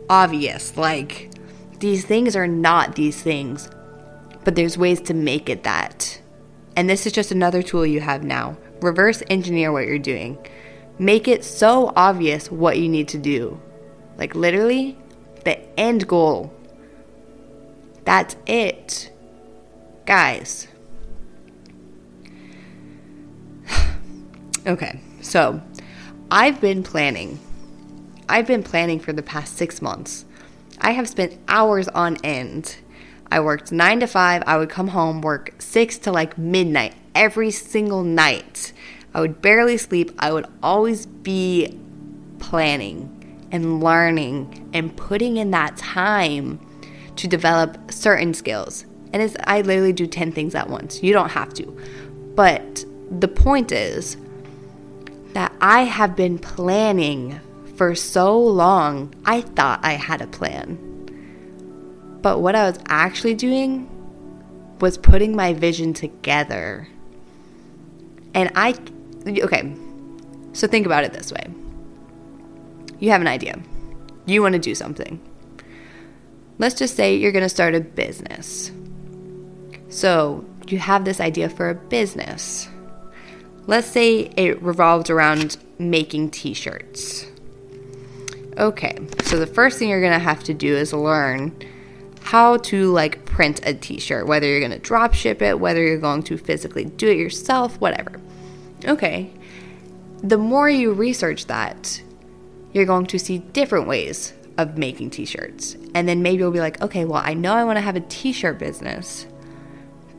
obvious. 0.08 0.76
Like, 0.76 1.30
these 1.78 2.04
things 2.04 2.36
are 2.36 2.46
not 2.46 2.94
these 2.94 3.22
things, 3.22 3.70
but 4.44 4.54
there's 4.54 4.78
ways 4.78 5.00
to 5.02 5.14
make 5.14 5.48
it 5.48 5.64
that. 5.64 6.20
And 6.76 6.88
this 6.88 7.06
is 7.06 7.12
just 7.12 7.32
another 7.32 7.62
tool 7.62 7.86
you 7.86 8.00
have 8.00 8.22
now. 8.22 8.56
Reverse 8.80 9.22
engineer 9.28 9.72
what 9.72 9.86
you're 9.86 9.98
doing. 9.98 10.38
Make 10.98 11.28
it 11.28 11.44
so 11.44 11.92
obvious 11.96 12.50
what 12.50 12.78
you 12.78 12.88
need 12.88 13.08
to 13.08 13.18
do. 13.18 13.60
Like 14.16 14.34
literally, 14.34 14.96
the 15.44 15.58
end 15.78 16.06
goal. 16.06 16.52
That's 18.04 18.36
it. 18.46 19.10
Guys. 20.06 20.68
okay, 24.66 25.00
so 25.20 25.60
I've 26.30 26.60
been 26.60 26.82
planning. 26.82 27.38
I've 28.28 28.46
been 28.46 28.62
planning 28.62 28.98
for 28.98 29.12
the 29.12 29.22
past 29.22 29.56
six 29.56 29.80
months. 29.80 30.24
I 30.80 30.92
have 30.92 31.08
spent 31.08 31.38
hours 31.48 31.88
on 31.88 32.16
end. 32.24 32.76
I 33.30 33.40
worked 33.40 33.72
nine 33.72 34.00
to 34.00 34.06
five. 34.06 34.42
I 34.46 34.56
would 34.56 34.68
come 34.68 34.88
home, 34.88 35.20
work 35.20 35.54
six 35.58 35.98
to 35.98 36.12
like 36.12 36.36
midnight 36.36 36.94
every 37.14 37.50
single 37.50 38.02
night. 38.02 38.72
I 39.14 39.20
would 39.20 39.40
barely 39.40 39.78
sleep. 39.78 40.12
I 40.18 40.32
would 40.32 40.46
always 40.62 41.06
be 41.06 41.78
planning 42.38 43.12
and 43.50 43.82
learning 43.82 44.70
and 44.74 44.96
putting 44.96 45.36
in 45.36 45.50
that 45.52 45.76
time 45.76 46.60
to 47.16 47.28
develop 47.28 47.92
certain 47.92 48.34
skills. 48.34 48.84
And 49.12 49.22
it's, 49.22 49.36
I 49.44 49.62
literally 49.62 49.92
do 49.92 50.06
10 50.06 50.32
things 50.32 50.54
at 50.54 50.68
once. 50.68 51.02
You 51.02 51.12
don't 51.12 51.30
have 51.30 51.54
to. 51.54 51.64
But 52.34 52.84
the 53.10 53.28
point 53.28 53.72
is 53.72 54.16
that 55.32 55.52
I 55.60 55.84
have 55.84 56.16
been 56.16 56.38
planning 56.38 57.40
for 57.76 57.94
so 57.94 58.38
long, 58.38 59.14
I 59.24 59.42
thought 59.42 59.80
I 59.82 59.92
had 59.92 60.22
a 60.22 60.26
plan. 60.26 60.78
But 62.22 62.40
what 62.40 62.54
I 62.54 62.68
was 62.68 62.78
actually 62.86 63.34
doing 63.34 63.88
was 64.80 64.98
putting 64.98 65.36
my 65.36 65.52
vision 65.52 65.92
together. 65.92 66.88
And 68.34 68.50
I, 68.54 68.74
okay, 69.26 69.74
so 70.52 70.66
think 70.66 70.86
about 70.86 71.04
it 71.04 71.12
this 71.12 71.32
way 71.32 71.46
you 72.98 73.10
have 73.10 73.20
an 73.20 73.26
idea, 73.26 73.60
you 74.24 74.40
want 74.42 74.54
to 74.54 74.58
do 74.58 74.74
something. 74.74 75.20
Let's 76.58 76.74
just 76.74 76.96
say 76.96 77.16
you're 77.16 77.32
going 77.32 77.44
to 77.44 77.48
start 77.48 77.74
a 77.74 77.80
business. 77.80 78.70
So 79.90 80.44
you 80.66 80.78
have 80.78 81.04
this 81.04 81.20
idea 81.20 81.50
for 81.50 81.68
a 81.68 81.74
business. 81.74 82.68
Let's 83.66 83.86
say 83.86 84.30
it 84.36 84.62
revolved 84.62 85.10
around 85.10 85.58
making 85.78 86.30
t 86.30 86.54
shirts. 86.54 87.26
Okay, 88.58 88.96
so 89.22 89.38
the 89.38 89.46
first 89.46 89.78
thing 89.78 89.90
you're 89.90 90.00
gonna 90.00 90.18
have 90.18 90.42
to 90.44 90.54
do 90.54 90.74
is 90.74 90.92
learn 90.92 91.54
how 92.22 92.56
to 92.56 92.90
like 92.90 93.24
print 93.24 93.60
a 93.64 93.74
t-shirt, 93.74 94.26
whether 94.26 94.46
you're 94.46 94.60
gonna 94.60 94.78
drop 94.78 95.12
ship 95.12 95.42
it, 95.42 95.60
whether 95.60 95.82
you're 95.82 95.98
going 95.98 96.22
to 96.24 96.38
physically 96.38 96.84
do 96.84 97.08
it 97.08 97.18
yourself, 97.18 97.78
whatever. 97.80 98.20
Okay, 98.86 99.30
the 100.22 100.38
more 100.38 100.68
you 100.68 100.92
research 100.92 101.46
that, 101.46 102.02
you're 102.72 102.86
going 102.86 103.06
to 103.06 103.18
see 103.18 103.38
different 103.38 103.86
ways 103.86 104.32
of 104.58 104.78
making 104.78 105.10
t-shirts. 105.10 105.76
And 105.94 106.08
then 106.08 106.22
maybe 106.22 106.38
you'll 106.38 106.50
be 106.50 106.60
like, 106.60 106.80
okay, 106.80 107.04
well, 107.04 107.22
I 107.24 107.34
know 107.34 107.52
I 107.52 107.64
want 107.64 107.76
to 107.76 107.82
have 107.82 107.96
a 107.96 108.00
t-shirt 108.00 108.58
business. 108.58 109.26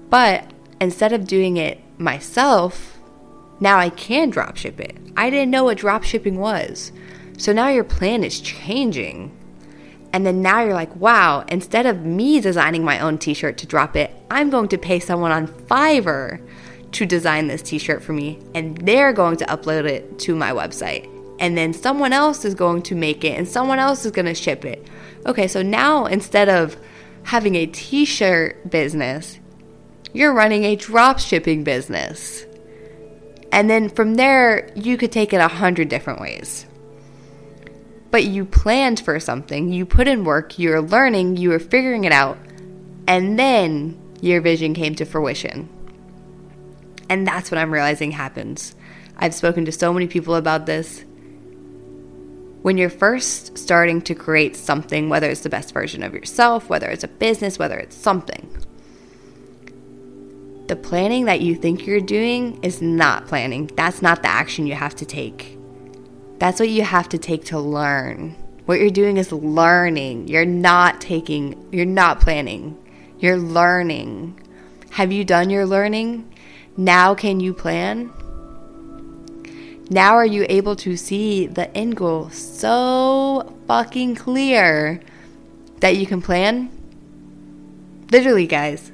But 0.10 0.52
instead 0.80 1.12
of 1.12 1.28
doing 1.28 1.58
it 1.58 1.80
myself, 2.00 3.00
now 3.60 3.80
I 3.80 3.90
can 3.90 4.30
drop 4.30 4.58
ship 4.58 4.80
it. 4.80 4.96
I 5.16 5.30
didn't 5.30 5.52
know 5.52 5.64
what 5.64 5.78
drop 5.78 6.04
shipping 6.04 6.38
was. 6.38 6.92
So 7.38 7.54
now 7.54 7.70
your 7.70 7.84
plan 7.84 8.24
is 8.24 8.42
changing. 8.42 9.32
And 10.12 10.26
then 10.26 10.42
now 10.42 10.64
you're 10.64 10.74
like, 10.74 10.96
wow, 10.96 11.46
instead 11.48 11.86
of 11.86 12.04
me 12.04 12.42
designing 12.42 12.84
my 12.84 13.00
own 13.00 13.18
t 13.18 13.34
shirt 13.34 13.58
to 13.60 13.68
drop 13.68 13.96
it, 13.96 14.12
I'm 14.32 14.50
going 14.50 14.70
to 14.70 14.78
pay 14.78 15.00
someone 15.00 15.32
on 15.32 15.48
Fiverr 15.48 16.42
to 16.94 17.06
design 17.06 17.48
this 17.48 17.62
t 17.62 17.78
shirt 17.78 18.02
for 18.02 18.14
me, 18.14 18.40
and 18.56 18.78
they're 18.78 19.14
going 19.14 19.38
to 19.38 19.46
upload 19.46 19.86
it 19.86 20.18
to 20.20 20.36
my 20.36 20.52
website. 20.52 21.08
And 21.40 21.56
then 21.56 21.74
someone 21.74 22.14
else 22.14 22.46
is 22.46 22.56
going 22.56 22.82
to 22.84 22.96
make 22.96 23.24
it, 23.24 23.38
and 23.38 23.48
someone 23.48 23.80
else 23.80 24.06
is 24.06 24.12
going 24.12 24.26
to 24.26 24.34
ship 24.34 24.66
it. 24.66 24.88
Okay, 25.26 25.48
so 25.48 25.62
now 25.62 26.06
instead 26.06 26.50
of 26.50 26.78
having 27.24 27.56
a 27.56 27.68
t 27.68 28.06
shirt 28.06 28.70
business, 28.70 29.40
you're 30.14 30.34
running 30.34 30.64
a 30.64 30.76
drop 30.76 31.20
shipping 31.20 31.64
business. 31.64 32.46
And 33.52 33.70
then 33.70 33.90
from 33.90 34.16
there, 34.16 34.72
you 34.76 34.98
could 34.98 35.12
take 35.12 35.34
it 35.34 35.38
a 35.38 35.48
hundred 35.48 35.90
different 35.90 36.20
ways 36.20 36.67
but 38.18 38.26
you 38.26 38.44
planned 38.46 39.00
for 39.00 39.20
something, 39.20 39.72
you 39.72 39.86
put 39.86 40.08
in 40.08 40.24
work, 40.24 40.58
you 40.58 40.72
were 40.72 40.82
learning, 40.82 41.38
you 41.38 41.50
were 41.50 41.60
figuring 41.60 42.04
it 42.04 42.12
out, 42.12 42.36
and 43.08 43.38
then 43.38 43.96
your 44.22 44.42
vision 44.42 44.74
came 44.74 44.96
to 44.96 45.06
fruition. 45.06 45.70
And 47.10 47.28
that's 47.28 47.52
what 47.52 47.60
I'm 47.60 47.72
realizing 47.72 48.10
happens. 48.10 48.74
I've 49.18 49.36
spoken 49.36 49.66
to 49.66 49.72
so 49.72 49.94
many 49.94 50.08
people 50.08 50.34
about 50.34 50.66
this. 50.66 51.06
When 52.64 52.76
you're 52.76 52.90
first 52.90 53.56
starting 53.56 54.02
to 54.02 54.16
create 54.16 54.56
something, 54.56 55.10
whether 55.10 55.30
it's 55.30 55.42
the 55.42 55.50
best 55.50 55.72
version 55.72 56.02
of 56.02 56.16
yourself, 56.16 56.70
whether 56.70 56.90
it's 56.90 57.04
a 57.04 57.08
business, 57.08 57.60
whether 57.60 57.78
it's 57.78 57.96
something, 57.96 58.50
the 60.66 60.76
planning 60.76 61.26
that 61.26 61.42
you 61.42 61.54
think 61.54 61.86
you're 61.86 62.02
doing 62.02 62.64
is 62.64 62.82
not 62.82 63.28
planning. 63.28 63.70
That's 63.76 64.02
not 64.02 64.24
the 64.24 64.30
action 64.30 64.66
you 64.66 64.74
have 64.74 64.96
to 64.96 65.06
take. 65.06 65.57
That's 66.40 66.60
what 66.60 66.70
you 66.70 66.84
have 66.84 67.10
to 67.10 67.18
take 67.18 67.46
to 67.46 67.60
learn 67.60 68.36
What 68.66 68.80
you're 68.80 68.90
doing 68.90 69.18
is 69.18 69.32
learning. 69.32 70.28
You're 70.28 70.46
not 70.46 71.00
taking, 71.00 71.56
you're 71.72 71.86
not 71.86 72.20
planning. 72.20 72.78
You're 73.18 73.38
learning. 73.38 74.40
Have 74.92 75.12
you 75.12 75.24
done 75.24 75.50
your 75.50 75.66
learning? 75.66 76.34
Now 76.76 77.16
can 77.16 77.40
you 77.40 77.54
plan? 77.54 78.12
Now 79.90 80.16
are 80.16 80.26
you 80.26 80.46
able 80.50 80.76
to 80.78 80.98
see 80.98 81.48
the 81.48 81.76
end 81.76 81.96
goal 81.96 82.30
so 82.30 83.56
fucking 83.68 84.16
clear 84.16 85.00
that 85.80 85.96
you 85.96 86.06
can 86.06 86.22
plan? 86.22 86.70
Literally, 88.12 88.48
guys. 88.48 88.92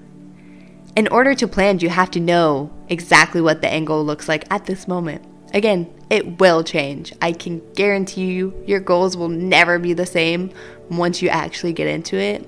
In 0.96 1.08
order 1.08 1.34
to 1.34 1.48
plan, 1.48 1.80
you 1.80 1.90
have 1.90 2.12
to 2.12 2.20
know 2.20 2.72
exactly 2.90 3.42
what 3.42 3.62
the 3.62 3.70
end 3.70 3.88
goal 3.88 4.06
looks 4.06 4.30
like 4.30 4.46
at 4.52 4.68
this 4.68 4.88
moment. 4.88 5.26
Again, 5.52 5.92
it 6.10 6.40
will 6.40 6.64
change. 6.64 7.14
I 7.22 7.32
can 7.32 7.62
guarantee 7.74 8.26
you 8.26 8.54
your 8.66 8.80
goals 8.80 9.18
will 9.18 9.30
never 9.30 9.80
be 9.80 9.94
the 9.94 10.06
same 10.06 10.52
once 10.90 11.22
you 11.22 11.30
actually 11.30 11.74
get 11.74 11.88
into 11.88 12.18
it. 12.18 12.48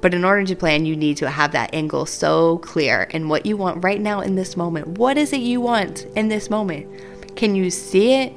But 0.00 0.14
in 0.14 0.24
order 0.24 0.44
to 0.44 0.56
plan, 0.56 0.84
you 0.84 0.96
need 0.96 1.16
to 1.18 1.30
have 1.30 1.52
that 1.52 1.70
goal 1.88 2.06
so 2.06 2.58
clear 2.58 3.08
and 3.12 3.30
what 3.30 3.46
you 3.46 3.56
want 3.56 3.84
right 3.84 4.00
now 4.00 4.20
in 4.20 4.34
this 4.34 4.56
moment. 4.56 4.98
What 4.98 5.16
is 5.16 5.32
it 5.32 5.40
you 5.40 5.60
want 5.60 6.06
in 6.16 6.28
this 6.28 6.50
moment? 6.50 7.36
Can 7.36 7.54
you 7.54 7.70
see 7.70 8.14
it? 8.14 8.32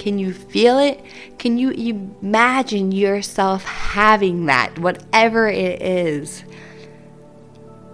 Can 0.00 0.18
you 0.18 0.32
feel 0.32 0.78
it? 0.78 1.00
Can 1.38 1.56
you 1.56 1.70
imagine 1.70 2.90
yourself 2.90 3.64
having 3.64 4.46
that, 4.46 4.76
whatever 4.78 5.48
it 5.48 5.80
is? 5.80 6.42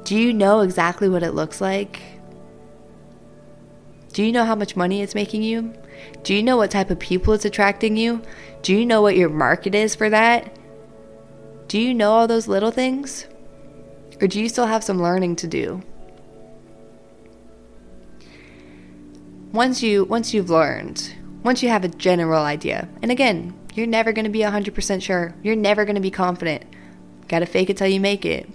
Do 0.05 0.17
you 0.17 0.33
know 0.33 0.61
exactly 0.61 1.09
what 1.09 1.23
it 1.23 1.35
looks 1.35 1.61
like? 1.61 2.01
Do 4.13 4.25
you 4.25 4.33
know 4.33 4.45
how 4.45 4.55
much 4.55 4.77
money 4.77 5.03
it's 5.03 5.15
making 5.15 5.43
you? 5.43 5.73
Do 6.25 6.35
you 6.35 6.43
know 6.43 6.57
what 6.57 6.71
type 6.71 6.91
of 6.91 6.99
people 6.99 7.33
it's 7.33 7.45
attracting 7.45 7.97
you? 7.97 8.23
Do 8.63 8.75
you 8.75 8.85
know 8.85 9.03
what 9.03 9.17
your 9.17 9.29
market 9.29 9.75
is 9.75 9.95
for 9.95 10.11
that? 10.11 10.57
Do 11.69 11.79
you 11.79 11.95
know 11.95 12.13
all 12.13 12.27
those 12.27 12.49
little 12.49 12.73
things? 12.73 13.27
Or 14.21 14.27
do 14.27 14.41
you 14.41 14.49
still 14.49 14.67
have 14.67 14.83
some 14.83 15.01
learning 15.01 15.37
to 15.37 15.47
do? 15.47 15.83
Once 19.53 19.83
you 19.83 20.05
once 20.05 20.35
you've 20.35 20.51
learned, 20.51 21.15
once 21.43 21.63
you 21.63 21.69
have 21.69 21.85
a 21.85 21.89
general 21.89 22.43
idea. 22.43 22.89
And 23.03 23.11
again, 23.11 23.55
you're 23.75 23.87
never 23.87 24.13
going 24.13 24.25
to 24.25 24.31
be 24.31 24.41
100% 24.41 25.03
sure. 25.03 25.35
You're 25.43 25.57
never 25.57 25.85
going 25.85 25.95
to 25.95 26.01
be 26.01 26.11
confident. 26.11 26.65
Got 27.29 27.41
to 27.41 27.47
fake 27.47 27.71
it 27.71 27.77
till 27.77 27.89
you 27.89 28.01
make 28.01 28.25
it. 28.25 28.49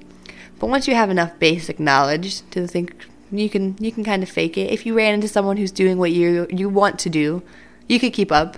But 0.59 0.67
once 0.67 0.87
you 0.87 0.95
have 0.95 1.09
enough 1.09 1.39
basic 1.39 1.79
knowledge 1.79 2.41
to 2.51 2.67
think 2.67 3.07
you 3.31 3.49
can 3.49 3.75
you 3.79 3.91
can 3.91 4.03
kind 4.03 4.23
of 4.23 4.29
fake 4.29 4.57
it. 4.57 4.71
If 4.71 4.85
you 4.85 4.95
ran 4.95 5.13
into 5.13 5.27
someone 5.27 5.57
who's 5.57 5.71
doing 5.71 5.97
what 5.97 6.11
you 6.11 6.47
you 6.49 6.69
want 6.69 6.99
to 6.99 7.09
do, 7.09 7.41
you 7.87 7.99
could 7.99 8.13
keep 8.13 8.31
up. 8.31 8.57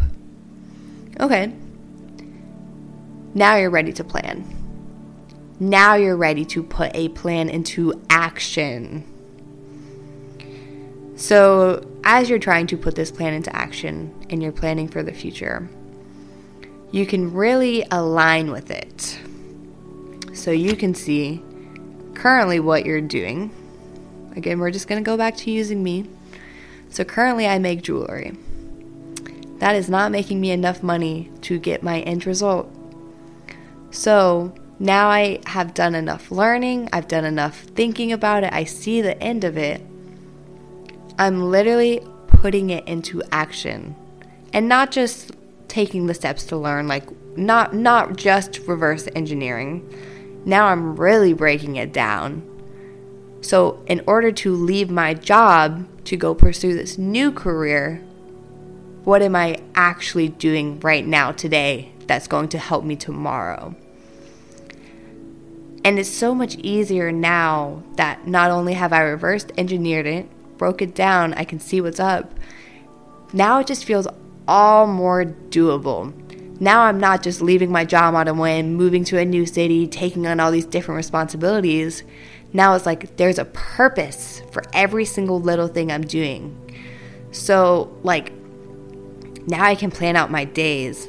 Okay. 1.20 1.54
Now 3.34 3.56
you're 3.56 3.70
ready 3.70 3.94
to 3.94 4.04
plan. 4.04 4.46
Now 5.60 5.96
you're 5.96 6.18
ready 6.18 6.46
to 6.46 6.64
put 6.64 6.92
a 6.96 7.10
plan 7.10 7.50
into 7.50 8.02
action. 8.10 9.04
So, 11.16 11.84
as 12.04 12.30
you're 12.30 12.38
trying 12.38 12.68
to 12.68 12.78
put 12.78 12.94
this 12.94 13.10
plan 13.10 13.34
into 13.34 13.56
action 13.56 14.14
and 14.30 14.42
you're 14.42 14.52
planning 14.52 14.88
for 14.88 15.02
the 15.02 15.12
future, 15.12 15.68
you 16.92 17.08
can 17.08 17.34
really 17.34 17.84
align 17.90 18.52
with 18.52 18.70
it. 18.70 19.20
So, 20.34 20.52
you 20.52 20.76
can 20.76 20.94
see 20.94 21.42
currently 22.14 22.60
what 22.60 22.86
you're 22.86 23.02
doing. 23.02 23.50
Again, 24.38 24.60
we're 24.60 24.72
just 24.72 24.88
going 24.88 25.04
to 25.04 25.06
go 25.06 25.18
back 25.18 25.36
to 25.38 25.52
using 25.52 25.84
me. 25.84 26.06
So 26.90 27.04
currently, 27.04 27.48
I 27.48 27.60
make 27.60 27.82
jewelry. 27.82 28.38
That 29.58 29.76
is 29.76 29.90
not 29.90 30.12
making 30.12 30.40
me 30.40 30.52
enough 30.52 30.84
money 30.84 31.32
to 31.42 31.58
get 31.60 31.84
my 31.84 32.02
end 32.02 32.26
result. 32.26 32.72
So 33.90 34.54
now 34.80 35.10
I 35.10 35.40
have 35.48 35.74
done 35.74 35.96
enough 35.96 36.32
learning, 36.32 36.88
I've 36.94 37.08
done 37.08 37.26
enough 37.26 37.62
thinking 37.62 38.12
about 38.12 38.44
it, 38.44 38.54
I 38.54 38.64
see 38.64 39.02
the 39.02 39.22
end 39.22 39.44
of 39.44 39.58
it. 39.58 39.82
I'm 41.18 41.50
literally 41.50 42.02
putting 42.28 42.70
it 42.70 42.88
into 42.88 43.24
action 43.32 43.96
and 44.54 44.70
not 44.70 44.92
just 44.92 45.32
taking 45.68 46.06
the 46.06 46.14
steps 46.14 46.46
to 46.46 46.56
learn 46.56 46.88
like 46.88 47.04
not 47.36 47.74
not 47.74 48.16
just 48.16 48.60
reverse 48.68 49.08
engineering 49.16 49.84
now 50.48 50.68
I'm 50.68 50.96
really 50.96 51.34
breaking 51.34 51.76
it 51.76 51.92
down. 51.92 52.42
So, 53.42 53.84
in 53.88 54.04
order 54.08 54.32
to 54.32 54.56
leave 54.56 54.90
my 54.90 55.14
job 55.14 55.88
to 56.06 56.18
go 56.18 56.34
pursue 56.34 56.74
this 56.74 56.98
new 56.98 57.32
career, 57.32 57.98
what 59.04 59.22
am 59.22 59.36
I 59.36 59.58
actually 59.76 60.30
doing 60.30 60.80
right 60.80 61.06
now 61.06 61.32
today 61.32 61.92
that's 62.08 62.28
going 62.28 62.50
to 62.50 62.58
help 62.58 62.84
me 62.84 62.96
tomorrow? 62.96 63.76
And 65.86 66.00
it's 66.00 66.10
so 66.10 66.36
much 66.36 66.56
easier 66.56 67.12
now 67.12 67.84
that 67.96 68.28
not 68.28 68.52
only 68.52 68.74
have 68.74 68.92
I 68.92 69.02
reversed 69.02 69.52
engineered 69.58 70.08
it, 70.08 70.28
broke 70.58 70.82
it 70.82 70.94
down, 70.94 71.34
I 71.36 71.46
can 71.46 71.60
see 71.60 71.80
what's 71.80 72.00
up. 72.00 72.34
Now 73.32 73.60
it 73.60 73.68
just 73.68 73.86
feels 73.86 74.08
all 74.48 74.88
more 74.88 75.24
doable 75.24 76.14
now 76.60 76.82
I'm 76.82 77.00
not 77.00 77.22
just 77.22 77.42
leaving 77.42 77.72
my 77.72 77.86
job 77.86 78.16
on 78.16 78.28
a 78.28 78.34
whim, 78.34 78.74
moving 78.74 79.04
to 79.06 79.20
a 79.20 79.26
new 79.26 79.46
city, 79.46 79.88
taking 79.88 80.26
on 80.26 80.40
all 80.40 80.52
these 80.52 80.66
different 80.66 80.98
responsibilities. 80.98 82.04
Now 82.58 82.74
it's 82.74 82.88
like 82.88 83.18
there's 83.18 83.38
a 83.38 83.46
purpose 83.46 84.42
for 84.50 84.64
every 84.74 85.06
single 85.06 85.40
little 85.40 85.68
thing 85.68 85.92
I'm 85.92 86.02
doing. 86.02 86.58
So, 87.30 87.96
like, 88.02 88.34
now 89.46 89.64
I 89.64 89.76
can 89.76 89.92
plan 89.92 90.16
out 90.16 90.32
my 90.32 90.44
days. 90.44 91.08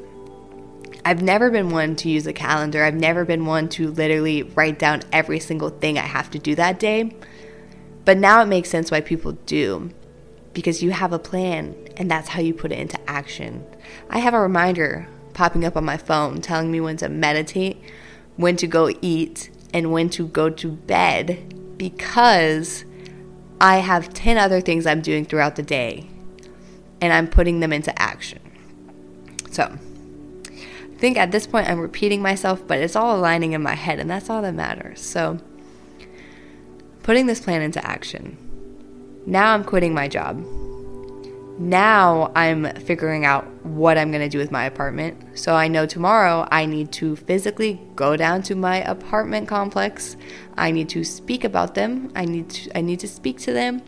I've 1.07 1.23
never 1.23 1.51
been 1.51 1.71
one 1.71 1.97
to 1.97 2.11
use 2.11 2.27
a 2.27 2.35
calendar. 2.35 2.85
I've 2.85 2.97
never 2.97 3.25
been 3.25 3.47
one 3.47 3.71
to 3.71 3.91
literally 3.93 4.43
write 4.43 4.79
down 4.79 5.01
every 5.11 5.41
single 5.41 5.71
thing 5.71 5.97
I 5.97 6.03
have 6.03 6.31
to 6.33 6.39
do 6.39 6.55
that 6.57 6.79
day. 6.79 7.17
But 8.05 8.19
now 8.19 8.43
it 8.43 8.47
makes 8.47 8.69
sense 8.69 8.91
why 8.91 9.01
people 9.01 9.33
do 9.33 9.91
because 10.53 10.83
you 10.83 10.91
have 10.91 11.15
a 11.15 11.19
plan 11.19 11.75
and 11.97 12.11
that's 12.11 12.29
how 12.29 12.43
you 12.43 12.53
put 12.53 12.73
it 12.73 12.79
into 12.79 13.01
action. 13.09 13.65
I 14.11 14.19
have 14.19 14.35
a 14.35 14.41
reminder 14.41 15.09
popping 15.33 15.65
up 15.65 15.79
on 15.79 15.85
my 15.87 15.97
phone 15.97 16.43
telling 16.43 16.71
me 16.71 16.83
when 16.83 16.99
to 16.99 17.09
meditate, 17.09 17.81
when 18.37 18.57
to 18.57 18.67
go 18.67 18.91
eat, 19.01 19.49
and 19.73 19.93
when 19.93 20.09
to 20.11 20.27
go 20.27 20.51
to 20.51 20.71
bed 20.71 21.77
because 21.77 22.85
I 23.61 23.79
have 23.79 24.13
10 24.13 24.39
other 24.39 24.61
things 24.61 24.87
I'm 24.87 25.01
doing 25.01 25.25
throughout 25.25 25.57
the 25.57 25.63
day 25.63 26.09
and 27.01 27.13
I'm 27.13 27.29
putting 27.29 27.61
them 27.61 27.73
into 27.73 27.97
action. 28.01 28.41
So, 29.51 29.65
I 29.65 31.01
think 31.01 31.17
at 31.17 31.31
this 31.31 31.47
point 31.47 31.69
I'm 31.69 31.81
repeating 31.81 32.23
myself, 32.23 32.67
but 32.67 32.79
it's 32.79 32.97
all 32.97 33.17
aligning 33.17 33.53
in 33.53 33.63
my 33.63 33.75
head, 33.75 34.01
and 34.01 34.11
that's 34.11 34.29
all 34.29 34.43
that 34.43 34.55
matters. 34.55 35.01
So, 35.01 35.39
putting 37.03 37.27
this 37.27 37.41
plan 37.41 37.63
into 37.63 37.85
action. 37.87 38.37
Now 39.27 39.55
I'm 39.55 39.65
quitting 39.65 39.95
my 39.95 40.09
job 40.09 40.45
now 41.59 42.31
I'm 42.37 42.73
figuring 42.77 43.25
out 43.25 43.44
what 43.64 43.99
I'm 43.99 44.11
going 44.11 44.23
to 44.23 44.29
do 44.29 44.38
with 44.38 44.51
my 44.51 44.64
apartment. 44.64 45.38
So 45.38 45.55
I 45.55 45.68
know 45.68 45.87
tomorrow 45.87 46.47
I 46.51 46.66
need 46.66 46.92
to 46.92 47.16
physically 47.16 47.81
go 47.97 48.16
down 48.16 48.42
to 48.42 48.55
my 48.55 48.77
apartment 48.83 49.49
complex. 49.49 50.16
I 50.57 50.71
need 50.71 50.88
to 50.90 51.05
speak 51.05 51.44
about 51.44 51.75
them. 51.75 52.12
I 52.14 52.25
need 52.25 52.51
to 52.51 52.79
I 52.79 52.81
need 52.81 53.01
to 53.01 53.09
speak 53.09 53.38
to 53.40 53.53
them. 53.53 53.83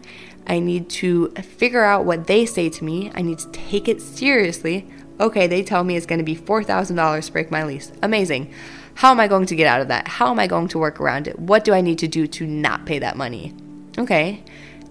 I 0.46 0.58
need 0.58 0.90
to 0.90 1.28
figure 1.30 1.84
out 1.84 2.04
what 2.04 2.26
they 2.26 2.44
say 2.44 2.70
to 2.70 2.84
me. 2.84 3.12
I 3.14 3.22
need 3.22 3.38
to 3.38 3.50
take 3.52 3.88
it 3.88 4.00
seriously. 4.00 4.88
Okay, 5.20 5.46
they 5.46 5.62
tell 5.62 5.84
me 5.84 5.96
it's 5.96 6.06
going 6.06 6.18
to 6.18 6.24
be 6.24 6.34
$4,000 6.34 7.26
to 7.26 7.32
break 7.32 7.50
my 7.50 7.62
lease. 7.62 7.92
Amazing. 8.02 8.52
How 8.94 9.10
am 9.10 9.20
I 9.20 9.28
going 9.28 9.46
to 9.46 9.54
get 9.54 9.66
out 9.66 9.82
of 9.82 9.88
that? 9.88 10.08
How 10.08 10.30
am 10.30 10.38
I 10.38 10.46
going 10.46 10.68
to 10.68 10.78
work 10.78 10.98
around 10.98 11.28
it? 11.28 11.38
What 11.38 11.64
do 11.64 11.74
I 11.74 11.82
need 11.82 11.98
to 11.98 12.08
do 12.08 12.26
to 12.26 12.46
not 12.46 12.86
pay 12.86 12.98
that 12.98 13.16
money? 13.16 13.54
Okay 13.98 14.42